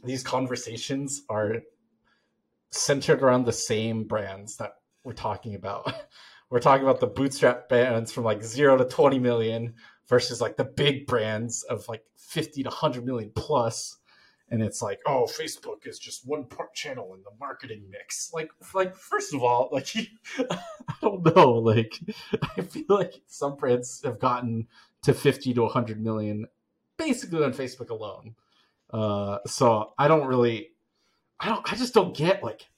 these 0.04 0.22
conversations 0.22 1.22
are 1.28 1.56
centered 2.70 3.22
around 3.22 3.44
the 3.44 3.52
same 3.52 4.04
brands 4.04 4.56
that 4.56 4.74
we're 5.04 5.12
talking 5.12 5.54
about. 5.54 5.92
we're 6.52 6.60
talking 6.60 6.86
about 6.86 7.00
the 7.00 7.06
bootstrap 7.06 7.66
brands 7.70 8.12
from 8.12 8.24
like 8.24 8.42
zero 8.42 8.76
to 8.76 8.84
20 8.84 9.18
million 9.18 9.72
versus 10.06 10.38
like 10.38 10.58
the 10.58 10.64
big 10.64 11.06
brands 11.06 11.62
of 11.62 11.88
like 11.88 12.04
50 12.18 12.64
to 12.64 12.68
100 12.68 13.06
million 13.06 13.32
plus. 13.34 13.96
And 14.50 14.62
it's 14.62 14.82
like 14.82 15.00
oh 15.06 15.24
facebook 15.24 15.86
is 15.86 15.98
just 15.98 16.26
one 16.26 16.44
part 16.44 16.74
channel 16.74 17.14
in 17.14 17.22
the 17.22 17.30
marketing 17.40 17.84
mix. 17.90 18.32
Like 18.34 18.50
like 18.74 18.94
first 18.94 19.32
of 19.32 19.42
all 19.42 19.70
like 19.72 19.96
i 20.50 20.94
don't 21.00 21.34
know 21.34 21.52
like 21.52 21.98
i 22.58 22.60
feel 22.60 22.84
like 22.90 23.14
some 23.26 23.56
brands 23.56 24.02
have 24.04 24.18
gotten 24.18 24.68
to 25.04 25.14
50 25.14 25.54
to 25.54 25.62
100 25.62 26.02
million 26.02 26.46
basically 26.98 27.42
on 27.42 27.54
facebook 27.54 27.88
alone. 27.88 28.34
Uh 28.90 29.38
so 29.46 29.94
i 29.98 30.06
don't 30.06 30.26
really 30.26 30.72
i 31.40 31.48
don't 31.48 31.72
i 31.72 31.76
just 31.76 31.94
don't 31.94 32.14
get 32.14 32.44
like 32.44 32.68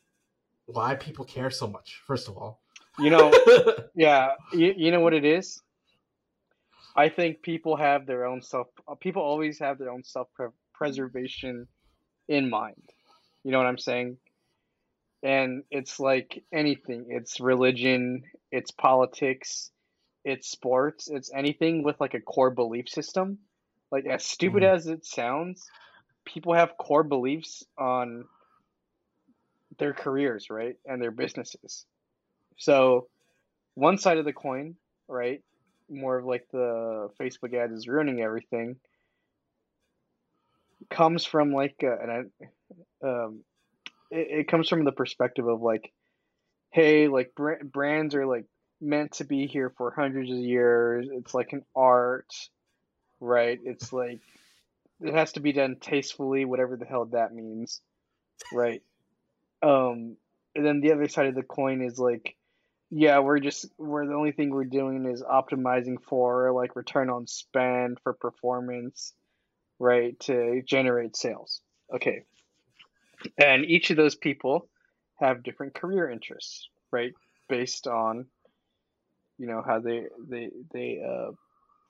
why 0.66 0.94
people 0.94 1.24
care 1.24 1.50
so 1.50 1.66
much 1.66 2.00
first 2.06 2.28
of 2.28 2.36
all 2.36 2.60
you 2.98 3.10
know, 3.10 3.32
yeah, 3.94 4.32
you, 4.52 4.74
you 4.76 4.90
know 4.90 5.00
what 5.00 5.14
it 5.14 5.24
is? 5.24 5.60
I 6.96 7.08
think 7.08 7.42
people 7.42 7.76
have 7.76 8.06
their 8.06 8.24
own 8.26 8.42
self, 8.42 8.68
people 9.00 9.22
always 9.22 9.58
have 9.58 9.78
their 9.78 9.90
own 9.90 10.04
self 10.04 10.28
preservation 10.72 11.66
in 12.28 12.48
mind. 12.48 12.82
You 13.42 13.50
know 13.50 13.58
what 13.58 13.66
I'm 13.66 13.78
saying? 13.78 14.18
And 15.22 15.64
it's 15.70 15.98
like 15.98 16.44
anything, 16.52 17.06
it's 17.08 17.40
religion, 17.40 18.24
it's 18.52 18.70
politics, 18.70 19.70
it's 20.24 20.50
sports, 20.50 21.08
it's 21.08 21.30
anything 21.34 21.82
with 21.82 22.00
like 22.00 22.14
a 22.14 22.20
core 22.20 22.50
belief 22.50 22.88
system. 22.88 23.38
Like, 23.90 24.06
as 24.06 24.24
stupid 24.24 24.62
mm-hmm. 24.62 24.74
as 24.74 24.86
it 24.86 25.04
sounds, 25.04 25.64
people 26.24 26.54
have 26.54 26.76
core 26.78 27.04
beliefs 27.04 27.64
on 27.78 28.24
their 29.78 29.92
careers, 29.92 30.48
right? 30.50 30.76
And 30.84 31.00
their 31.00 31.10
businesses. 31.10 31.86
So, 32.56 33.08
one 33.74 33.98
side 33.98 34.18
of 34.18 34.24
the 34.24 34.32
coin, 34.32 34.76
right? 35.08 35.42
More 35.88 36.18
of 36.18 36.24
like 36.24 36.46
the 36.52 37.10
Facebook 37.20 37.54
ad 37.54 37.72
is 37.72 37.88
ruining 37.88 38.20
everything. 38.20 38.76
Comes 40.90 41.24
from 41.24 41.52
like, 41.52 41.76
uh, 41.82 41.96
and 41.98 42.10
I, 42.10 43.06
um, 43.06 43.40
it, 44.10 44.40
it 44.40 44.48
comes 44.48 44.68
from 44.68 44.84
the 44.84 44.92
perspective 44.92 45.46
of 45.46 45.60
like, 45.60 45.92
hey, 46.70 47.08
like 47.08 47.34
br- 47.34 47.64
brands 47.64 48.14
are 48.14 48.26
like 48.26 48.44
meant 48.80 49.12
to 49.12 49.24
be 49.24 49.46
here 49.46 49.72
for 49.76 49.90
hundreds 49.90 50.30
of 50.30 50.36
years. 50.36 51.08
It's 51.10 51.34
like 51.34 51.52
an 51.52 51.64
art, 51.74 52.32
right? 53.20 53.58
It's 53.64 53.92
like 53.92 54.20
it 55.00 55.14
has 55.14 55.32
to 55.32 55.40
be 55.40 55.52
done 55.52 55.76
tastefully, 55.80 56.44
whatever 56.44 56.76
the 56.76 56.84
hell 56.84 57.06
that 57.06 57.34
means, 57.34 57.80
right? 58.52 58.82
Um, 59.62 60.16
and 60.54 60.64
then 60.64 60.80
the 60.80 60.92
other 60.92 61.08
side 61.08 61.26
of 61.26 61.34
the 61.34 61.42
coin 61.42 61.82
is 61.82 61.98
like 61.98 62.36
yeah, 62.96 63.18
we're 63.18 63.40
just 63.40 63.66
we're 63.76 64.06
the 64.06 64.14
only 64.14 64.30
thing 64.30 64.50
we're 64.50 64.62
doing 64.64 65.04
is 65.06 65.20
optimizing 65.20 65.96
for 66.08 66.52
like 66.52 66.76
return 66.76 67.10
on 67.10 67.26
spend 67.26 67.98
for 68.04 68.12
performance, 68.12 69.12
right? 69.80 70.18
To 70.20 70.62
generate 70.64 71.16
sales. 71.16 71.60
Okay. 71.92 72.22
And 73.36 73.64
each 73.64 73.90
of 73.90 73.96
those 73.96 74.14
people 74.14 74.68
have 75.16 75.42
different 75.42 75.74
career 75.74 76.08
interests, 76.08 76.68
right? 76.92 77.12
Based 77.48 77.88
on 77.88 78.26
you 79.38 79.48
know 79.48 79.60
how 79.66 79.80
they 79.80 80.04
they 80.28 80.50
they 80.72 81.02
uh 81.04 81.32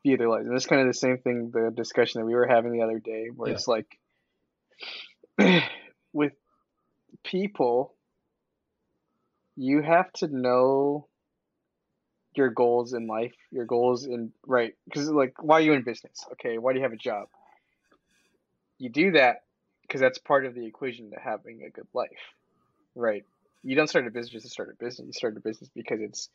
view 0.06 0.16
their 0.16 0.30
lives. 0.30 0.46
And 0.46 0.56
it's 0.56 0.64
kind 0.64 0.80
of 0.80 0.86
the 0.86 0.94
same 0.94 1.18
thing 1.18 1.50
the 1.52 1.70
discussion 1.70 2.22
that 2.22 2.26
we 2.26 2.34
were 2.34 2.46
having 2.46 2.72
the 2.72 2.82
other 2.82 2.98
day 2.98 3.26
where 3.34 3.50
yeah. 3.50 3.56
it's 3.56 3.68
like 3.68 3.98
with 6.14 6.32
people 7.24 7.93
you 9.56 9.82
have 9.82 10.12
to 10.14 10.28
know 10.28 11.06
your 12.36 12.50
goals 12.50 12.92
in 12.92 13.06
life, 13.06 13.34
your 13.50 13.64
goals 13.64 14.06
in 14.06 14.32
right 14.46 14.74
because 14.86 15.08
like 15.08 15.34
why 15.42 15.56
are 15.58 15.60
you 15.60 15.72
in 15.72 15.82
business? 15.82 16.26
Okay, 16.32 16.58
why 16.58 16.72
do 16.72 16.78
you 16.78 16.84
have 16.84 16.92
a 16.92 16.96
job? 16.96 17.28
You 18.78 18.90
do 18.90 19.12
that 19.12 19.44
because 19.82 20.00
that's 20.00 20.18
part 20.18 20.44
of 20.44 20.54
the 20.54 20.66
equation 20.66 21.10
to 21.10 21.20
having 21.20 21.62
a 21.62 21.70
good 21.70 21.86
life, 21.94 22.10
right? 22.94 23.24
You 23.62 23.76
don't 23.76 23.88
start 23.88 24.06
a 24.06 24.10
business 24.10 24.42
to 24.42 24.48
start 24.48 24.70
a 24.70 24.84
business. 24.84 25.06
You 25.06 25.12
start 25.12 25.36
a 25.36 25.40
business 25.40 25.70
because 25.74 26.00
it's 26.00 26.28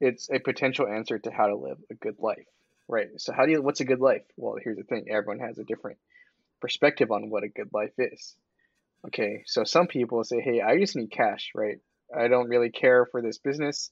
it's 0.00 0.30
a 0.30 0.38
potential 0.38 0.86
answer 0.88 1.18
to 1.18 1.30
how 1.30 1.48
to 1.48 1.56
live 1.56 1.78
a 1.90 1.94
good 1.94 2.16
life, 2.18 2.46
right? 2.88 3.08
So 3.18 3.32
how 3.32 3.46
do 3.46 3.52
you 3.52 3.62
what's 3.62 3.80
a 3.80 3.84
good 3.84 4.00
life? 4.00 4.22
Well, 4.36 4.56
here's 4.62 4.78
the 4.78 4.84
thing: 4.84 5.06
everyone 5.10 5.40
has 5.46 5.58
a 5.58 5.64
different 5.64 5.98
perspective 6.60 7.10
on 7.10 7.30
what 7.30 7.44
a 7.44 7.48
good 7.48 7.70
life 7.72 7.92
is. 7.98 8.36
Okay, 9.06 9.42
so 9.46 9.64
some 9.64 9.86
people 9.86 10.22
say, 10.24 10.40
"Hey, 10.40 10.60
I 10.60 10.78
just 10.78 10.96
need 10.96 11.10
cash," 11.10 11.52
right? 11.54 11.80
I 12.16 12.28
don't 12.28 12.48
really 12.48 12.70
care 12.70 13.06
for 13.10 13.22
this 13.22 13.38
business 13.38 13.90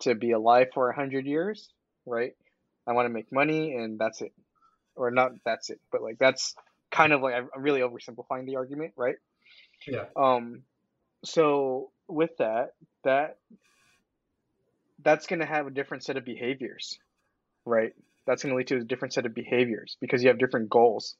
to 0.00 0.14
be 0.14 0.32
alive 0.32 0.68
for 0.72 0.88
a 0.88 0.94
hundred 0.94 1.26
years, 1.26 1.68
right? 2.06 2.32
I 2.86 2.92
want 2.92 3.06
to 3.06 3.12
make 3.12 3.32
money 3.32 3.74
and 3.74 3.98
that's 3.98 4.22
it, 4.22 4.32
or 4.96 5.10
not 5.10 5.32
that's 5.44 5.70
it, 5.70 5.80
but 5.92 6.02
like 6.02 6.18
that's 6.18 6.54
kind 6.90 7.12
of 7.12 7.20
like 7.20 7.34
I'm 7.34 7.62
really 7.62 7.80
oversimplifying 7.80 8.46
the 8.46 8.56
argument, 8.56 8.92
right? 8.96 9.16
Yeah. 9.86 10.04
Um. 10.16 10.62
So 11.24 11.90
with 12.08 12.30
that, 12.38 12.74
that 13.04 13.36
that's 15.02 15.26
going 15.26 15.40
to 15.40 15.46
have 15.46 15.66
a 15.66 15.70
different 15.70 16.04
set 16.04 16.16
of 16.16 16.24
behaviors, 16.24 16.98
right? 17.64 17.92
That's 18.26 18.42
going 18.42 18.52
to 18.52 18.56
lead 18.56 18.68
to 18.68 18.76
a 18.76 18.84
different 18.84 19.14
set 19.14 19.26
of 19.26 19.34
behaviors 19.34 19.96
because 20.00 20.22
you 20.22 20.28
have 20.28 20.38
different 20.38 20.70
goals 20.70 21.16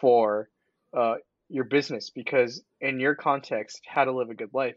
for 0.00 0.48
uh, 0.96 1.16
your 1.48 1.64
business. 1.64 2.10
Because 2.10 2.62
in 2.80 3.00
your 3.00 3.14
context, 3.14 3.82
how 3.86 4.04
to 4.04 4.12
live 4.12 4.30
a 4.30 4.34
good 4.34 4.52
life, 4.52 4.76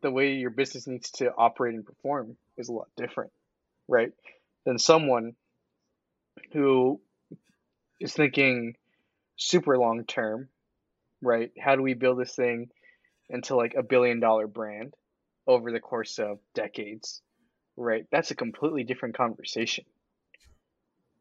the 0.00 0.10
way 0.10 0.34
your 0.34 0.50
business 0.50 0.86
needs 0.86 1.10
to 1.12 1.32
operate 1.36 1.74
and 1.74 1.84
perform 1.84 2.36
is 2.56 2.68
a 2.68 2.72
lot 2.72 2.88
different, 2.96 3.32
right? 3.88 4.12
Than 4.64 4.78
someone 4.78 5.34
who 6.52 7.00
is 8.00 8.12
thinking 8.12 8.76
super 9.36 9.78
long 9.78 10.04
term, 10.04 10.48
right? 11.20 11.50
How 11.58 11.76
do 11.76 11.82
we 11.82 11.94
build 11.94 12.18
this 12.18 12.34
thing 12.34 12.70
into 13.28 13.56
like 13.56 13.74
a 13.74 13.82
billion 13.82 14.20
dollar 14.20 14.46
brand 14.46 14.94
over 15.46 15.72
the 15.72 15.80
course 15.80 16.18
of 16.18 16.38
decades, 16.54 17.22
right? 17.76 18.06
That's 18.10 18.30
a 18.30 18.36
completely 18.36 18.84
different 18.84 19.16
conversation, 19.16 19.84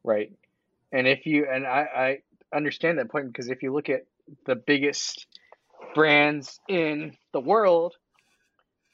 right? 0.03 0.31
And 0.91 1.07
if 1.07 1.25
you, 1.25 1.47
and 1.51 1.65
I, 1.65 2.21
I 2.51 2.55
understand 2.55 2.99
that 2.99 3.09
point 3.09 3.27
because 3.27 3.49
if 3.49 3.63
you 3.63 3.73
look 3.73 3.89
at 3.89 4.05
the 4.45 4.55
biggest 4.55 5.25
brands 5.95 6.59
in 6.67 7.15
the 7.33 7.39
world, 7.39 7.95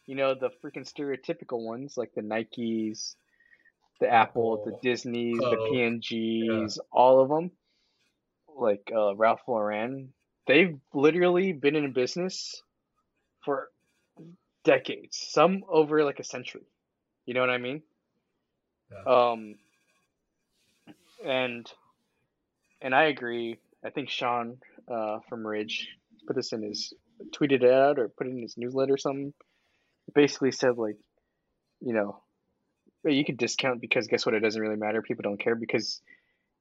you 0.08 0.16
know 0.16 0.34
the 0.34 0.50
freaking 0.64 0.92
stereotypical 0.92 1.64
ones 1.64 1.96
like 1.98 2.14
the 2.16 2.22
Nikes, 2.22 3.16
the 4.00 4.10
Apple, 4.12 4.64
the 4.66 4.78
Disneys, 4.82 5.38
the 5.38 5.70
P&Gs, 5.72 6.78
yeah. 6.78 6.84
all 6.92 7.22
of 7.22 7.30
them. 7.30 7.52
Like 8.60 8.92
uh, 8.96 9.16
Ralph 9.16 9.42
Lauren 9.48 10.14
they've 10.48 10.80
literally 10.94 11.54
been 11.54 11.76
in 11.76 11.94
business 11.94 12.64
for 13.44 13.70
decades, 14.64 15.28
some 15.30 15.64
over 15.70 16.04
like 16.04 16.20
a 16.20 16.24
century. 16.24 16.66
You 17.26 17.34
know 17.34 17.42
what 17.42 17.50
I 17.50 17.58
mean? 17.58 17.84
Yeah. 18.92 19.14
Um, 19.14 19.56
and 21.24 21.70
and 22.82 22.96
I 22.96 23.06
agree. 23.06 23.58
I 23.86 23.90
think 23.90 24.10
Sean 24.10 24.58
uh, 24.92 25.20
from 25.30 25.46
Ridge 25.46 25.90
put 26.26 26.36
this 26.36 26.54
in 26.54 26.64
his 26.64 26.94
tweeted 27.32 27.64
it 27.64 27.72
out 27.72 28.00
or 28.00 28.10
put 28.10 28.28
it 28.28 28.32
in 28.32 28.42
his 28.42 28.58
newsletter 28.58 28.94
or 28.94 28.98
something. 28.98 29.34
Basically 30.14 30.52
said 30.52 30.78
like, 30.78 30.98
you 31.82 31.94
know, 31.94 32.22
you 33.04 33.24
could 33.26 33.38
discount 33.38 33.82
because 33.82 34.08
guess 34.08 34.26
what? 34.26 34.36
It 34.36 34.42
doesn't 34.42 34.62
really 34.62 34.76
matter. 34.76 35.02
People 35.02 35.24
don't 35.24 35.40
care 35.40 35.56
because 35.56 36.02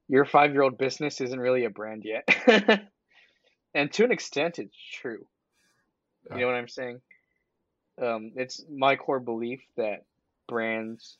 your 0.07 0.25
five 0.25 0.53
year 0.53 0.61
old 0.61 0.77
business 0.77 1.21
isn't 1.21 1.39
really 1.39 1.65
a 1.65 1.69
brand 1.69 2.03
yet. 2.05 2.27
and 3.73 3.91
to 3.93 4.03
an 4.03 4.11
extent, 4.11 4.59
it's 4.59 4.77
true. 5.01 5.25
You 6.31 6.41
know 6.41 6.47
what 6.47 6.55
I'm 6.55 6.67
saying? 6.67 7.01
Um, 8.01 8.31
it's 8.35 8.63
my 8.69 8.95
core 8.95 9.19
belief 9.19 9.61
that 9.77 10.03
brands 10.47 11.17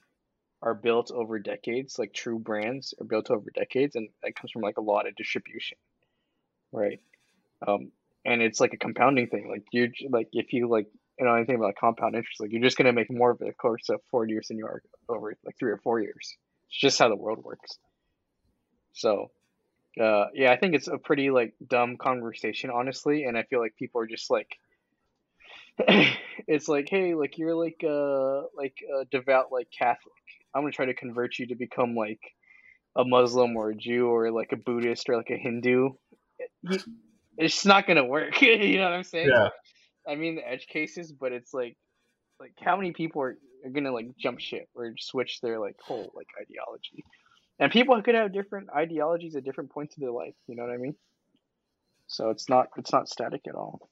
are 0.62 0.74
built 0.74 1.12
over 1.12 1.40
decades, 1.40 1.98
like 1.98 2.14
true 2.14 2.40
brands 2.40 2.94
are 3.00 3.06
built 3.06 3.32
over 3.32 3.50
decades, 3.54 3.96
and 3.96 4.10
that 4.24 4.36
comes 4.36 4.52
from 4.52 4.64
like 4.64 4.78
a 4.78 4.82
lot 4.82 5.08
of 5.08 5.16
distribution, 5.16 5.78
right? 6.72 7.00
Um, 7.66 7.92
and 8.26 8.42
it's 8.42 8.60
like 8.60 8.74
a 8.74 8.78
compounding 8.78 9.28
thing. 9.28 9.48
Like 9.50 9.64
you, 9.72 9.92
like 10.10 10.30
if 10.34 10.54
you 10.54 10.68
like 10.68 10.88
you 11.20 11.26
know 11.26 11.36
anything 11.36 11.56
about 11.56 11.76
compound 11.80 12.16
interest, 12.16 12.40
like 12.40 12.52
you're 12.52 12.62
just 12.62 12.78
gonna 12.78 12.94
make 12.94 13.12
more 13.12 13.32
of 13.32 13.42
it, 13.42 13.48
the 13.48 13.54
course 13.54 13.90
of 13.90 14.02
four 14.12 14.28
years 14.28 14.48
than 14.48 14.58
you 14.58 14.66
are 14.66 14.82
over 15.10 15.36
like 15.46 15.56
three 15.58 15.72
or 15.72 15.78
four 15.78 16.00
years. 16.00 16.38
It's 16.70 16.80
just 16.80 17.00
how 17.00 17.10
the 17.10 17.16
world 17.16 17.44
works. 17.44 17.78
So, 18.94 19.32
uh, 20.02 20.26
yeah, 20.34 20.52
I 20.52 20.58
think 20.58 20.76
it's 20.76 20.88
a 20.88 20.98
pretty 20.98 21.30
like 21.30 21.54
dumb 21.68 21.98
conversation, 21.98 22.70
honestly, 22.70 23.24
and 23.24 23.38
I 23.38 23.44
feel 23.44 23.60
like 23.60 23.76
people 23.78 24.02
are 24.02 24.08
just 24.08 24.30
like, 24.30 24.50
it's 26.48 26.68
like, 26.68 26.88
hey, 26.90 27.16
like 27.16 27.38
you're 27.38 27.56
like 27.56 27.84
uh 27.84 28.44
like 28.56 28.76
a 29.02 29.06
devout 29.06 29.52
like 29.52 29.68
Catholic. 29.78 30.14
I'm 30.54 30.64
gonna 30.64 30.72
try 30.72 30.86
to 30.86 30.94
convert 30.94 31.40
you 31.40 31.48
to 31.48 31.56
become 31.56 31.96
like 31.96 32.22
a 32.96 33.06
Muslim 33.06 33.56
or 33.56 33.70
a 33.70 33.76
Jew 33.76 34.08
or 34.08 34.32
like 34.32 34.52
a 34.52 34.58
Buddhist 34.58 35.10
or 35.10 35.18
like 35.18 35.30
a 35.30 35.38
Hindu. 35.38 35.92
It's 37.38 37.66
not 37.66 37.88
gonna 37.88 38.06
work. 38.06 38.42
you 38.42 38.78
know 38.78 38.86
what 38.86 38.94
I'm 38.94 39.04
saying? 39.04 39.30
Yeah. 39.30 39.50
I 40.08 40.16
mean 40.16 40.36
the 40.36 40.48
edge 40.48 40.68
cases, 40.68 41.12
but 41.12 41.32
it's 41.32 41.54
like, 41.54 41.78
like 42.40 42.54
how 42.60 42.76
many 42.78 42.92
people 42.92 43.22
are, 43.22 43.38
are 43.66 43.70
gonna 43.72 43.92
like 43.92 44.08
jump 44.18 44.40
ship 44.40 44.68
or 44.76 44.94
switch 44.98 45.42
their 45.42 45.60
like 45.60 45.76
whole 45.82 46.12
like 46.16 46.28
ideology? 46.40 47.04
And 47.60 47.72
people 47.72 48.00
could 48.02 48.16
have 48.16 48.34
different 48.34 48.70
ideologies 48.76 49.36
at 49.36 49.44
different 49.44 49.72
points 49.72 49.96
of 49.98 50.02
their 50.02 50.12
life. 50.12 50.36
You 50.48 50.56
know 50.56 50.64
what 50.64 50.72
I 50.72 50.78
mean? 50.78 50.96
So 52.08 52.30
it's 52.30 52.48
not 52.48 52.68
it's 52.78 52.94
not 52.94 53.10
static 53.10 53.42
at 53.48 53.56
all. 53.56 53.90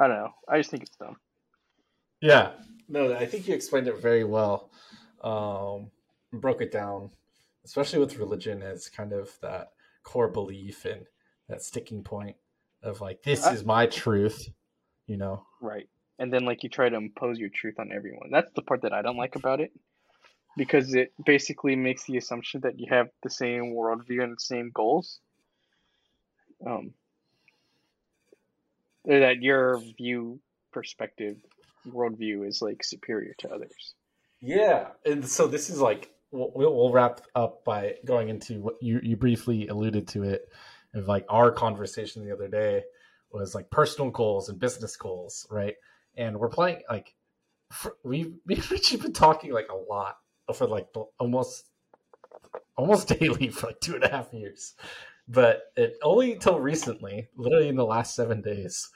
I 0.00 0.08
don't 0.08 0.16
know. 0.16 0.30
I 0.48 0.58
just 0.58 0.70
think 0.70 0.82
it's 0.82 0.96
dumb. 0.96 1.16
Yeah. 2.20 2.52
No, 2.88 3.14
I 3.14 3.26
think 3.26 3.48
you 3.48 3.54
explained 3.54 3.88
it 3.88 3.98
very 3.98 4.24
well. 4.24 4.70
Um, 5.22 5.90
broke 6.32 6.60
it 6.60 6.72
down, 6.72 7.10
especially 7.64 8.00
with 8.00 8.18
religion 8.18 8.62
as 8.62 8.88
kind 8.88 9.12
of 9.12 9.30
that 9.40 9.72
core 10.02 10.28
belief 10.28 10.84
and 10.84 11.06
that 11.48 11.62
sticking 11.62 12.02
point 12.02 12.36
of 12.82 13.00
like, 13.00 13.22
this 13.22 13.46
I- 13.46 13.52
is 13.54 13.64
my 13.64 13.86
truth, 13.86 14.48
you 15.12 15.18
know? 15.18 15.44
Right. 15.60 15.88
And 16.18 16.32
then 16.32 16.46
like 16.46 16.62
you 16.62 16.70
try 16.70 16.88
to 16.88 16.96
impose 16.96 17.38
your 17.38 17.50
truth 17.50 17.78
on 17.78 17.90
everyone. 17.92 18.30
That's 18.32 18.50
the 18.54 18.62
part 18.62 18.82
that 18.82 18.94
I 18.94 19.02
don't 19.02 19.18
like 19.18 19.36
about 19.36 19.60
it. 19.60 19.72
Because 20.56 20.94
it 20.94 21.12
basically 21.24 21.76
makes 21.76 22.04
the 22.04 22.16
assumption 22.16 22.62
that 22.62 22.78
you 22.78 22.86
have 22.88 23.08
the 23.22 23.30
same 23.30 23.74
worldview 23.74 24.22
and 24.22 24.32
the 24.32 24.40
same 24.40 24.70
goals. 24.74 25.20
Um 26.66 26.94
that 29.04 29.42
your 29.42 29.80
view 29.98 30.40
perspective 30.72 31.36
worldview 31.86 32.46
is 32.46 32.62
like 32.62 32.84
superior 32.84 33.34
to 33.38 33.50
others. 33.50 33.94
Yeah, 34.40 34.88
and 35.04 35.26
so 35.26 35.46
this 35.46 35.68
is 35.70 35.80
like 35.80 36.10
we'll, 36.30 36.52
we'll 36.54 36.74
we'll 36.74 36.92
wrap 36.92 37.20
up 37.34 37.64
by 37.64 37.96
going 38.04 38.28
into 38.28 38.60
what 38.60 38.76
you 38.80 39.00
you 39.02 39.16
briefly 39.16 39.68
alluded 39.68 40.06
to 40.08 40.22
it 40.22 40.48
of 40.94 41.08
like 41.08 41.26
our 41.28 41.50
conversation 41.50 42.24
the 42.24 42.32
other 42.32 42.48
day 42.48 42.82
was 43.32 43.54
like 43.54 43.70
personal 43.70 44.10
goals 44.10 44.48
and 44.48 44.58
business 44.58 44.96
goals, 44.96 45.46
right? 45.50 45.74
And 46.16 46.38
we're 46.38 46.48
playing 46.48 46.82
like 46.90 47.14
for, 47.70 47.96
we 48.04 48.34
me 48.46 48.56
and 48.56 48.70
Richie 48.70 48.96
been 48.96 49.12
talking 49.12 49.52
like 49.52 49.70
a 49.70 49.92
lot 49.92 50.16
for 50.54 50.66
like 50.66 50.88
almost 51.18 51.66
almost 52.76 53.08
daily 53.20 53.48
for 53.48 53.68
like 53.68 53.80
two 53.80 53.94
and 53.94 54.04
a 54.04 54.10
half 54.10 54.32
years, 54.32 54.74
but 55.28 55.62
it 55.76 55.94
only 56.02 56.32
until 56.32 56.58
recently, 56.58 57.28
literally 57.36 57.68
in 57.68 57.76
the 57.76 57.84
last 57.84 58.14
seven 58.14 58.42
days, 58.42 58.90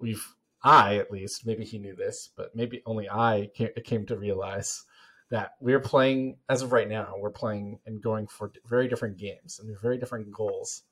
we've 0.00 0.26
I 0.62 0.96
at 0.96 1.10
least 1.10 1.46
maybe 1.46 1.64
he 1.64 1.78
knew 1.78 1.94
this, 1.94 2.30
but 2.36 2.56
maybe 2.56 2.82
only 2.86 3.08
I 3.08 3.50
came 3.84 4.06
to 4.06 4.16
realize 4.16 4.84
that 5.30 5.52
we're 5.60 5.80
playing 5.80 6.38
as 6.48 6.62
of 6.62 6.72
right 6.72 6.88
now. 6.88 7.14
We're 7.18 7.30
playing 7.30 7.80
and 7.86 8.02
going 8.02 8.26
for 8.26 8.52
very 8.66 8.88
different 8.88 9.16
games 9.16 9.60
and 9.60 9.76
very 9.80 9.98
different 9.98 10.32
goals. 10.32 10.82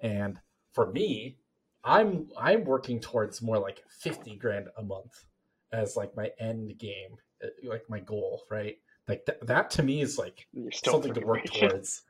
And 0.00 0.38
for 0.72 0.90
me, 0.90 1.38
I'm 1.84 2.28
I'm 2.38 2.64
working 2.64 3.00
towards 3.00 3.40
more 3.42 3.58
like 3.58 3.82
fifty 3.88 4.36
grand 4.36 4.68
a 4.76 4.82
month 4.82 5.24
as 5.72 5.96
like 5.96 6.16
my 6.16 6.30
end 6.38 6.76
game, 6.78 7.16
uh, 7.42 7.48
like 7.64 7.84
my 7.88 8.00
goal, 8.00 8.42
right? 8.50 8.76
Like 9.08 9.24
th- 9.26 9.38
that 9.42 9.70
to 9.72 9.82
me 9.82 10.02
is 10.02 10.18
like 10.18 10.46
something 10.72 11.14
to 11.14 11.20
work 11.20 11.42
rich. 11.42 11.52
towards. 11.60 12.02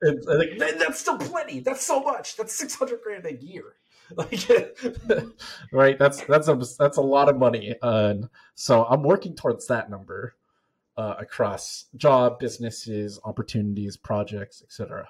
And, 0.00 0.18
and, 0.24 0.38
like, 0.38 0.58
that- 0.58 0.78
that's 0.80 0.98
still 0.98 1.18
plenty. 1.18 1.60
That's 1.60 1.84
so 1.86 2.00
much. 2.02 2.36
That's 2.36 2.54
six 2.54 2.74
hundred 2.74 3.00
grand 3.02 3.26
a 3.26 3.34
year. 3.34 3.76
Like, 4.16 4.46
right? 5.72 5.98
That's 5.98 6.22
that's 6.24 6.48
a 6.48 6.60
that's 6.78 6.98
a 6.98 7.02
lot 7.02 7.30
of 7.30 7.38
money. 7.38 7.74
And 7.80 8.28
so 8.54 8.84
I'm 8.84 9.02
working 9.02 9.34
towards 9.34 9.68
that 9.68 9.88
number 9.88 10.34
uh, 10.98 11.14
across 11.18 11.86
job, 11.96 12.38
businesses, 12.38 13.18
opportunities, 13.24 13.96
projects, 13.96 14.62
etc. 14.62 15.08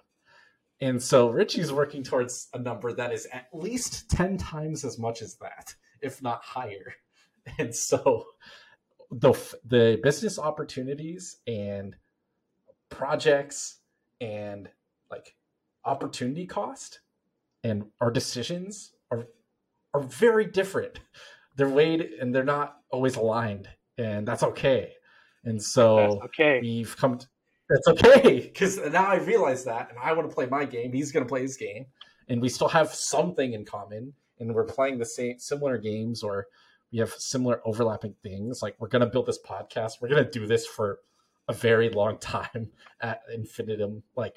And 0.83 1.01
so 1.01 1.31
Richie's 1.31 1.73
working 1.73 2.03
towards 2.03 2.49
a 2.55 2.59
number 2.59 2.93
that 2.93 3.13
is 3.13 3.29
at 3.33 3.47
least 3.53 4.11
ten 4.11 4.37
times 4.37 4.85
as 4.85 4.99
much 4.99 5.23
as 5.23 5.37
that, 5.37 5.75
if 6.03 6.21
not 6.23 6.43
higher. 6.45 6.95
And 7.59 7.75
so 7.75 8.25
the 9.11 9.33
the 9.65 9.99
business 10.01 10.39
opportunities 10.39 11.39
and 11.49 11.97
projects 12.89 13.81
and 14.21 14.69
like 15.11 15.35
opportunity 15.85 16.47
cost 16.47 17.01
and 17.65 17.85
our 18.01 18.13
decisions 18.13 18.93
are 19.11 19.27
are 19.93 20.03
very 20.03 20.45
different. 20.45 21.01
They're 21.57 21.69
weighed 21.69 22.01
and 22.21 22.33
they're 22.33 22.45
not 22.45 22.77
always 22.91 23.17
aligned, 23.17 23.69
and 23.99 24.27
that's 24.27 24.45
okay. 24.45 24.93
And 25.45 25.61
so 25.61 25.97
That's 25.97 26.25
okay. 26.27 26.61
we've 26.63 26.97
come. 26.97 27.19
To, 27.19 27.27
that's 27.69 27.89
okay 27.89 28.41
because 28.53 28.79
now 28.93 29.07
I 29.07 29.17
realize 29.17 29.65
that, 29.65 29.91
and 29.91 29.99
I 29.99 30.13
want 30.13 30.29
to 30.29 30.35
play 30.35 30.47
my 30.47 30.65
game. 30.65 30.93
He's 30.93 31.13
going 31.13 31.25
to 31.25 31.29
play 31.29 31.43
his 31.43 31.57
game, 31.57 31.87
and 32.29 32.41
we 32.41 32.49
still 32.49 32.69
have 32.69 32.93
something 32.95 33.53
in 33.53 33.65
common, 33.65 34.13
and 34.39 34.55
we're 34.55 34.65
playing 34.65 34.99
the 34.99 35.05
same 35.05 35.39
similar 35.39 35.79
games, 35.79 36.23
or 36.23 36.47
we 36.93 36.99
have 36.99 37.13
similar 37.13 37.61
overlapping 37.65 38.15
things. 38.23 38.63
Like 38.63 38.77
we're 38.79 38.89
going 38.89 39.01
to 39.01 39.07
build 39.07 39.27
this 39.27 39.39
podcast. 39.39 40.01
We're 40.01 40.09
going 40.09 40.25
to 40.25 40.31
do 40.31 40.47
this 40.47 40.67
for 40.67 41.01
a 41.49 41.53
very 41.53 41.89
long 41.91 42.19
time 42.19 42.71
ad 43.01 43.21
infinitum, 43.33 44.03
like 44.17 44.37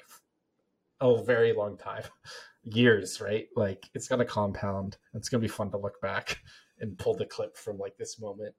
a 1.00 1.22
very 1.22 1.52
long 1.52 1.76
time, 1.76 2.04
years, 2.62 3.20
right? 3.20 3.48
Like 3.54 3.90
it's 3.94 4.08
going 4.08 4.20
to 4.20 4.24
compound. 4.24 4.96
It's 5.14 5.28
going 5.28 5.40
to 5.40 5.44
be 5.44 5.52
fun 5.52 5.70
to 5.70 5.78
look 5.78 6.00
back 6.00 6.40
and 6.80 6.98
pull 6.98 7.14
the 7.14 7.26
clip 7.26 7.56
from 7.56 7.78
like 7.78 7.96
this 7.96 8.20
moment 8.20 8.54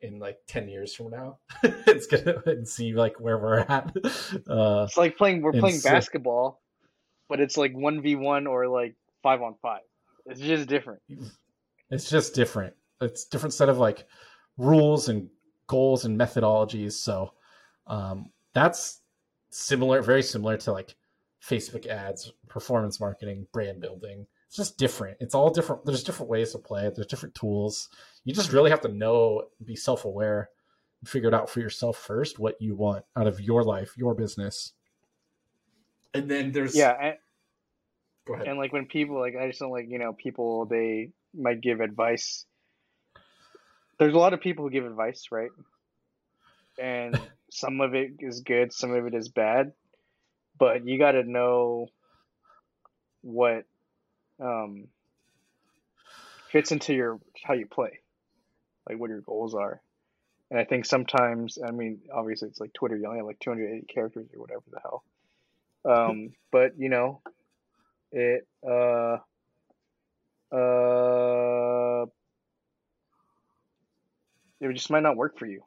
in 0.00 0.18
like 0.18 0.38
10 0.46 0.68
years 0.68 0.94
from 0.94 1.10
now. 1.10 1.38
It's 1.62 2.06
gonna 2.06 2.42
and 2.46 2.66
see 2.68 2.92
like 2.92 3.18
where 3.20 3.38
we're 3.38 3.58
at. 3.60 3.94
Uh 4.48 4.84
It's 4.86 4.96
like 4.96 5.16
playing 5.16 5.42
we're 5.42 5.52
playing 5.52 5.78
so- 5.78 5.90
basketball, 5.90 6.62
but 7.28 7.40
it's 7.40 7.56
like 7.56 7.72
one 7.74 8.00
v 8.02 8.14
one 8.16 8.46
or 8.46 8.68
like 8.68 8.94
five 9.22 9.42
on 9.42 9.54
five. 9.62 9.80
It's 10.26 10.40
just 10.40 10.68
different. 10.68 11.00
it's 11.90 12.08
just 12.10 12.34
different. 12.34 12.74
It's 13.00 13.24
different 13.24 13.54
set 13.54 13.68
of 13.68 13.78
like 13.78 14.06
rules 14.56 15.08
and 15.08 15.28
goals 15.66 16.04
and 16.04 16.18
methodologies. 16.18 16.92
So 16.92 17.32
um 17.86 18.30
that's 18.54 19.00
similar 19.50 20.02
very 20.02 20.22
similar 20.22 20.56
to 20.58 20.72
like 20.72 20.94
facebook 21.42 21.86
ads 21.86 22.32
performance 22.48 23.00
marketing 23.00 23.46
brand 23.52 23.80
building 23.80 24.26
it's 24.48 24.56
just 24.56 24.78
different. 24.78 25.18
It's 25.20 25.34
all 25.34 25.50
different 25.50 25.84
there's 25.84 26.02
different 26.02 26.30
ways 26.30 26.52
to 26.52 26.58
play 26.58 26.86
it. 26.86 26.94
There's 26.94 27.06
different 27.06 27.34
tools. 27.34 27.90
You 28.24 28.32
just 28.32 28.52
really 28.52 28.70
have 28.70 28.80
to 28.80 28.88
know 28.88 29.44
be 29.62 29.76
self-aware 29.76 30.48
and 31.00 31.08
figure 31.08 31.28
it 31.28 31.34
out 31.34 31.50
for 31.50 31.60
yourself 31.60 31.98
first 31.98 32.38
what 32.38 32.60
you 32.60 32.74
want 32.74 33.04
out 33.14 33.26
of 33.26 33.40
your 33.40 33.62
life 33.62 33.92
your 33.96 34.14
business. 34.14 34.72
And 36.14 36.30
then 36.30 36.52
there's 36.52 36.74
Yeah, 36.74 36.96
and, 36.98 37.16
go 38.26 38.34
ahead. 38.34 38.48
and 38.48 38.58
like 38.58 38.72
when 38.72 38.86
people 38.86 39.20
like 39.20 39.36
I 39.36 39.48
just 39.48 39.60
don't 39.60 39.70
like 39.70 39.90
you 39.90 39.98
know 39.98 40.14
people 40.14 40.64
they 40.64 41.10
might 41.34 41.60
give 41.60 41.80
advice. 41.80 42.46
There's 43.98 44.14
a 44.14 44.18
lot 44.18 44.32
of 44.32 44.40
people 44.40 44.64
who 44.64 44.70
give 44.70 44.86
advice, 44.86 45.26
right? 45.30 45.50
And 46.80 47.20
some 47.50 47.82
of 47.82 47.94
it 47.94 48.12
is 48.20 48.40
good, 48.40 48.72
some 48.72 48.94
of 48.94 49.04
it 49.06 49.14
is 49.14 49.28
bad, 49.28 49.72
but 50.58 50.86
you 50.86 50.96
got 50.98 51.12
to 51.12 51.22
know 51.22 51.88
what 53.20 53.64
um 54.40 54.88
fits 56.50 56.72
into 56.72 56.94
your 56.94 57.20
how 57.44 57.54
you 57.54 57.66
play, 57.66 58.00
like 58.88 58.98
what 58.98 59.10
your 59.10 59.20
goals 59.20 59.54
are. 59.54 59.80
And 60.50 60.58
I 60.58 60.64
think 60.64 60.86
sometimes, 60.86 61.58
I 61.66 61.70
mean, 61.72 62.00
obviously 62.12 62.48
it's 62.48 62.60
like 62.60 62.72
Twitter, 62.72 62.96
you 62.96 63.06
only 63.06 63.18
have 63.18 63.26
like 63.26 63.38
280 63.40 63.86
characters 63.86 64.28
or 64.34 64.40
whatever 64.40 64.62
the 64.70 64.80
hell. 64.80 65.04
Um, 65.84 66.30
but 66.52 66.78
you 66.78 66.88
know, 66.88 67.20
it 68.12 68.46
uh 68.66 69.18
uh 70.54 72.06
it 74.60 74.72
just 74.72 74.90
might 74.90 75.02
not 75.02 75.16
work 75.16 75.38
for 75.38 75.46
you. 75.46 75.62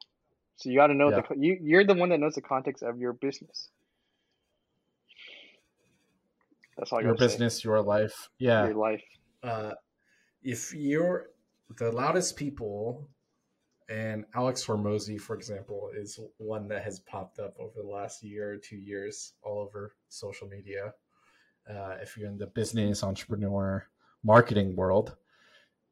So 0.56 0.70
you 0.70 0.76
got 0.76 0.88
to 0.88 0.94
know 0.94 1.10
Yeah. 1.10 1.22
the 1.28 1.36
you 1.36 1.58
you're 1.62 1.84
the 1.84 1.94
one 1.94 2.10
that 2.10 2.20
knows 2.20 2.34
the 2.34 2.42
context 2.42 2.82
of 2.82 2.98
your 2.98 3.12
business. 3.12 3.68
That's 6.76 6.92
all 6.92 7.02
Your 7.02 7.12
got 7.12 7.18
to 7.18 7.28
say. 7.28 7.34
business, 7.34 7.64
your 7.64 7.80
life. 7.82 8.28
Yeah. 8.38 8.66
Your 8.66 8.74
life. 8.74 9.02
uh, 9.42 9.72
if 10.42 10.74
you're 10.74 11.26
the 11.78 11.90
loudest 11.92 12.36
people, 12.36 13.08
and 13.88 14.24
Alex 14.34 14.64
Hormozi, 14.64 15.20
for 15.20 15.36
example, 15.36 15.90
is 15.96 16.18
one 16.38 16.66
that 16.68 16.82
has 16.82 17.00
popped 17.00 17.38
up 17.38 17.54
over 17.60 17.82
the 17.82 17.88
last 17.88 18.22
year 18.22 18.52
or 18.54 18.56
two 18.56 18.76
years 18.76 19.34
all 19.42 19.60
over 19.60 19.94
social 20.08 20.48
media. 20.48 20.94
Uh, 21.68 21.96
if 22.00 22.16
you're 22.16 22.28
in 22.28 22.38
the 22.38 22.46
business, 22.46 23.02
entrepreneur, 23.04 23.86
marketing 24.24 24.74
world, 24.76 25.16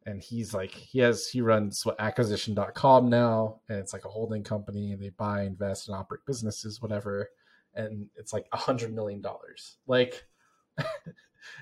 and 0.07 0.20
he's 0.22 0.55
like, 0.55 0.70
he 0.72 0.99
has, 1.01 1.28
he 1.28 1.43
runs 1.43 1.85
what 1.85 2.01
acquisition.com 2.01 3.09
now, 3.11 3.61
and 3.68 3.78
it's 3.78 3.93
like 3.93 4.05
a 4.05 4.09
holding 4.09 4.43
company, 4.43 4.93
and 4.93 5.03
they 5.03 5.11
buy, 5.11 5.43
invest, 5.43 5.89
and 5.89 5.97
operate 5.97 6.22
businesses, 6.26 6.81
whatever. 6.81 7.28
And 7.74 8.07
it's 8.16 8.33
like 8.33 8.47
a 8.53 8.57
hundred 8.57 8.95
million 8.95 9.20
dollars. 9.20 9.76
Like, 9.87 10.24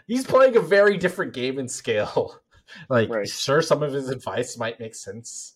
he's 0.06 0.26
playing 0.26 0.56
a 0.56 0.60
very 0.60 0.96
different 0.96 1.32
game 1.32 1.58
in 1.58 1.68
scale. 1.68 2.40
like, 2.88 3.08
Right. 3.08 3.28
sure, 3.28 3.62
some 3.62 3.82
of 3.82 3.92
his 3.92 4.08
advice 4.08 4.58
might 4.58 4.80
make 4.80 4.94
sense 4.94 5.54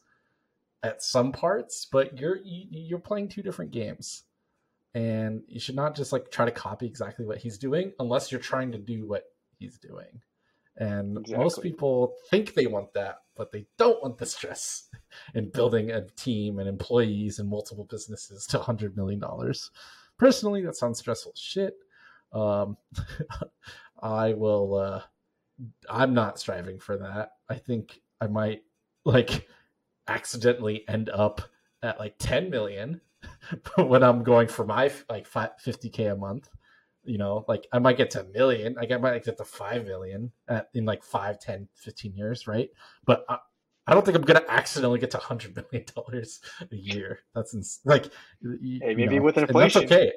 at 0.83 1.03
some 1.03 1.33
parts, 1.33 1.87
but 1.91 2.19
you're 2.19 2.39
you, 2.45 2.67
you're 2.71 2.99
playing 2.99 3.29
two 3.29 3.43
different 3.43 3.71
games, 3.71 4.25
and 4.95 5.43
you 5.47 5.61
should 5.61 5.77
not 5.77 5.95
just 5.95 6.13
like 6.13 6.31
try 6.31 6.45
to 6.45 6.51
copy 6.51 6.87
exactly 6.87 7.25
what 7.25 7.39
he's 7.39 7.59
doing 7.59 7.93
unless 7.99 8.31
you're 8.33 8.41
trying 8.41 8.73
to 8.73 8.79
do 8.79 9.07
what 9.07 9.25
he's 9.59 9.79
doing. 9.79 10.21
And 10.79 11.27
most 11.29 11.63
people 11.63 12.15
think 12.31 12.55
they 12.55 12.67
want 12.67 12.95
that, 12.95 13.19
but 13.37 13.53
they 13.53 13.67
don't 13.77 14.03
want 14.03 14.17
the 14.17 14.25
stress 14.27 14.89
in 15.35 15.51
building 15.51 15.91
a 15.91 16.07
team 16.11 16.59
and 16.59 16.69
employees 16.69 17.39
and 17.39 17.49
multiple 17.49 17.85
businesses 17.85 18.47
to 18.49 18.59
hundred 18.59 18.97
million 18.97 19.21
dollars. 19.21 19.71
Personally, 20.19 20.63
that 20.63 20.77
sounds 20.77 20.99
stressful 20.99 21.33
shit. 21.37 21.75
Um, 22.33 22.77
I 24.03 24.33
will. 24.35 24.75
Uh, 24.77 25.03
I'm 25.89 26.15
not 26.15 26.39
striving 26.39 26.79
for 26.79 26.97
that. 26.99 27.33
I 27.49 27.55
think 27.57 28.01
I 28.21 28.27
might 28.27 28.63
like 29.05 29.49
accidentally 30.09 30.85
end 30.89 31.09
up 31.11 31.43
at 31.83 31.99
like 31.99 32.15
10 32.19 32.51
million 32.51 33.01
when 33.77 34.03
I'm 34.03 34.23
going 34.23 34.49
for 34.49 34.65
my 34.65 34.91
like 35.09 35.29
50k 35.29 36.13
a 36.13 36.17
month. 36.17 36.49
You 37.05 37.19
know, 37.19 37.45
like 37.49 37.67
I 37.73 37.81
might 37.81 37.97
get 37.97 38.11
to 38.13 38.21
a 38.21 38.25
million. 38.25 38.75
Like 38.75 38.93
I 38.93 38.97
might 38.97 39.25
get 39.25 39.37
to 39.39 39.45
5 39.45 39.85
million 39.87 40.31
at, 40.49 40.69
in 40.73 40.85
like 40.85 41.03
5, 41.03 41.41
10, 41.41 41.69
15 41.75 42.15
years, 42.15 42.47
right? 42.47 42.71
But 43.05 43.25
I, 43.29 43.39
I 43.89 43.95
don't 43.95 44.05
think 44.05 44.17
I'm 44.17 44.23
going 44.23 44.41
to 44.41 44.51
accidentally 44.51 45.01
get 45.01 45.11
to 45.13 45.17
100 45.17 45.57
million 45.57 45.85
dollars 45.97 46.41
a 46.71 46.77
year. 46.77 47.21
That's 47.35 47.55
ins- 47.55 47.81
like, 47.85 48.05
Hey, 48.41 48.79
maybe 48.95 49.17
know, 49.17 49.23
with 49.23 49.37
and 49.37 49.49
inflation. 49.49 49.83
That's 49.83 49.93
okay. 49.93 50.13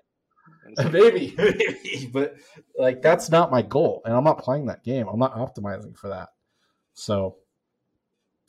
And 0.78 0.92
maybe, 0.92 1.34
maybe, 1.38 2.10
but 2.12 2.36
like 2.78 3.02
that's 3.02 3.30
not 3.30 3.52
my 3.52 3.62
goal, 3.62 4.02
and 4.06 4.14
I'm 4.14 4.24
not 4.24 4.40
playing 4.40 4.66
that 4.68 4.84
game. 4.84 5.08
I'm 5.08 5.20
not 5.20 5.36
optimizing 5.36 5.96
for 5.96 6.10
that. 6.10 6.30
So, 6.94 7.38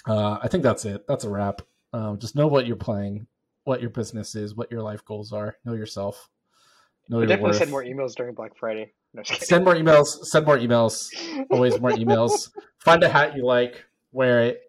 uh, 0.07 0.39
I 0.43 0.49
think 0.49 0.63
that's 0.63 0.85
it. 0.85 1.07
That's 1.07 1.25
a 1.25 1.31
wrap. 1.31 1.63
Um, 1.93 2.19
just 2.19 2.35
know 2.37 2.47
what 2.47 2.67
you're 2.67 2.77
playing, 2.77 3.27
what 3.65 3.81
your 3.81 3.91
business 3.91 4.35
is, 4.35 4.55
what 4.55 4.71
your 4.71 4.83
life 4.83 5.05
goals 5.05 5.33
are. 5.33 5.57
Know 5.65 5.75
yourself. 5.75 6.29
Know 7.09 7.19
your 7.19 7.27
definitely 7.27 7.51
worth. 7.51 7.59
send 7.59 7.71
more 7.71 7.85
emails 7.85 8.15
during 8.15 8.35
Black 8.35 8.57
Friday. 8.57 8.93
No. 9.15 9.23
Send 9.23 9.65
more 9.65 9.75
emails. 9.75 10.07
Send 10.25 10.47
more 10.47 10.59
emails. 10.59 11.09
Always 11.51 11.81
more 11.81 11.91
emails. 11.93 12.51
Find 12.79 13.03
a 13.03 13.09
hat 13.09 13.37
you 13.37 13.45
like. 13.45 13.85
Wear 14.13 14.43
it. 14.43 14.63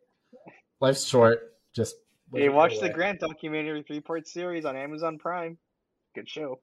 Life's 0.80 1.06
short. 1.06 1.54
Just 1.74 1.96
Hey, 2.34 2.50
watch 2.50 2.80
the. 2.80 2.90
Grant 2.90 3.20
documentary 3.20 3.84
three 3.84 4.00
part 4.02 4.28
series 4.28 4.66
on 4.66 4.76
Amazon 4.76 5.18
Prime. 5.18 5.58
Good 6.14 6.30
show. 6.30 6.60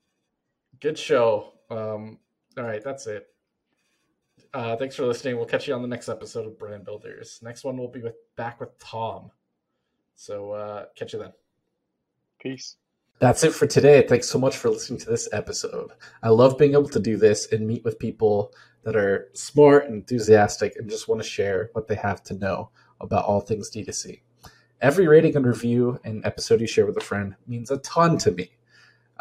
Good 0.84 0.98
show. 0.98 1.54
Um, 1.70 2.18
all 2.58 2.64
right, 2.64 2.84
that's 2.84 3.06
it. 3.06 3.28
Uh, 4.52 4.76
thanks 4.76 4.94
for 4.94 5.06
listening. 5.06 5.36
We'll 5.36 5.46
catch 5.46 5.66
you 5.66 5.72
on 5.72 5.80
the 5.80 5.88
next 5.88 6.10
episode 6.10 6.46
of 6.46 6.58
Brand 6.58 6.84
Builders. 6.84 7.40
Next 7.42 7.64
one 7.64 7.78
will 7.78 7.88
be 7.88 8.02
with 8.02 8.16
back 8.36 8.60
with 8.60 8.78
Tom. 8.78 9.30
So 10.14 10.52
uh, 10.52 10.84
catch 10.94 11.14
you 11.14 11.20
then. 11.20 11.32
Peace. 12.38 12.76
That's 13.18 13.44
it 13.44 13.54
for 13.54 13.66
today. 13.66 14.06
Thanks 14.06 14.28
so 14.28 14.38
much 14.38 14.58
for 14.58 14.68
listening 14.68 15.00
to 15.00 15.08
this 15.08 15.26
episode. 15.32 15.92
I 16.22 16.28
love 16.28 16.58
being 16.58 16.74
able 16.74 16.90
to 16.90 17.00
do 17.00 17.16
this 17.16 17.50
and 17.50 17.66
meet 17.66 17.82
with 17.82 17.98
people 17.98 18.52
that 18.82 18.94
are 18.94 19.30
smart 19.32 19.86
and 19.86 19.94
enthusiastic 19.94 20.76
and 20.76 20.90
just 20.90 21.08
want 21.08 21.22
to 21.22 21.26
share 21.26 21.70
what 21.72 21.88
they 21.88 21.94
have 21.94 22.22
to 22.24 22.34
know 22.34 22.68
about 23.00 23.24
all 23.24 23.40
things 23.40 23.70
D2C. 23.70 24.20
Every 24.82 25.08
rating 25.08 25.34
and 25.34 25.46
review 25.46 25.98
and 26.04 26.22
episode 26.26 26.60
you 26.60 26.66
share 26.66 26.84
with 26.84 26.98
a 26.98 27.00
friend 27.00 27.36
means 27.46 27.70
a 27.70 27.78
ton 27.78 28.18
to 28.18 28.32
me 28.32 28.50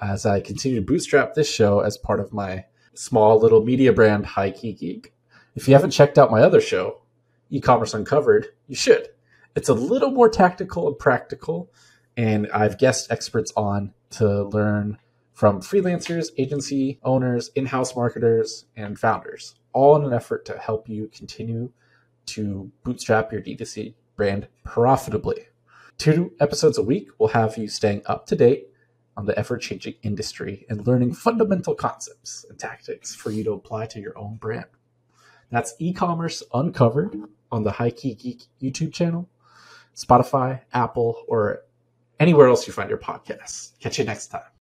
as 0.02 0.26
I 0.26 0.41
continue 0.41 0.80
to 0.80 0.86
bootstrap 0.86 1.34
this 1.34 1.50
show 1.50 1.80
as 1.80 1.98
part 1.98 2.20
of 2.20 2.34
my 2.34 2.66
small 2.94 3.39
little 3.39 3.64
media 3.64 3.94
brand, 3.94 4.26
High 4.26 4.52
Key 4.52 4.74
Geek. 4.74 5.14
If 5.56 5.68
you 5.68 5.74
haven't 5.74 5.91
checked 5.91 6.18
out 6.18 6.32
my 6.32 6.41
other 6.41 6.62
show, 6.62 7.02
E-Commerce 7.50 7.94
Uncovered, 7.94 8.48
you 8.68 8.76
should. 8.76 9.10
It's 9.56 9.70
a 9.70 9.74
little 9.74 10.12
more 10.12 10.30
tactical 10.30 10.88
and 10.88 10.98
practical, 10.98 11.72
and 12.18 12.50
I've 12.52 12.80
guest 12.80 13.12
experts 13.12 13.54
on 13.56 13.94
to 14.12 14.44
learn 14.46 14.98
from 15.34 15.62
freelancers, 15.62 16.30
agency 16.38 17.00
owners, 17.04 17.50
in-house 17.56 17.96
marketers, 17.96 18.66
and 18.76 18.98
founders, 18.98 19.56
all 19.74 19.96
in 19.96 20.06
an 20.06 20.14
effort 20.14 20.46
to 20.46 20.58
help 20.58 20.89
you 20.89 21.10
continue 21.14 21.72
to 22.28 22.72
bootstrap 22.84 23.32
your 23.32 23.41
D2C 23.41 23.94
brand 24.16 24.48
profitably. 24.64 25.48
Two 25.98 26.34
episodes 26.39 26.78
a 26.78 26.84
week 26.84 27.10
will 27.20 27.30
have 27.30 27.58
you 27.58 27.68
staying 27.68 28.02
up 28.06 28.26
to 28.28 28.36
date 28.36 28.68
on 29.16 29.26
the 29.26 29.38
ever 29.38 29.57
changing 29.57 29.95
industry 30.03 30.66
and 30.70 30.88
learning 30.88 31.14
fundamental 31.14 31.76
concepts 31.76 32.45
and 32.49 32.57
tactics 32.59 33.14
for 33.16 33.32
you 33.32 33.43
to 33.43 33.53
apply 33.53 33.86
to 33.88 33.99
your 33.99 34.18
own 34.18 34.36
brand. 34.36 34.66
That's 35.51 35.76
e 35.80 35.93
commerce 35.93 36.41
uncovered 36.53 37.16
on 37.51 37.64
the 37.64 37.72
High 37.72 37.91
Key 37.91 38.16
Geek 38.16 38.43
YouTube 38.61 38.91
channel, 38.91 39.30
Spotify, 39.95 40.61
Apple, 40.74 41.24
or 41.28 41.61
anywhere 42.20 42.47
else 42.47 42.66
you 42.66 42.74
find 42.74 42.89
your 42.89 42.97
podcasts. 42.97 43.78
Catch 43.80 43.99
you 43.99 44.05
next 44.05 44.28
time. 44.28 44.43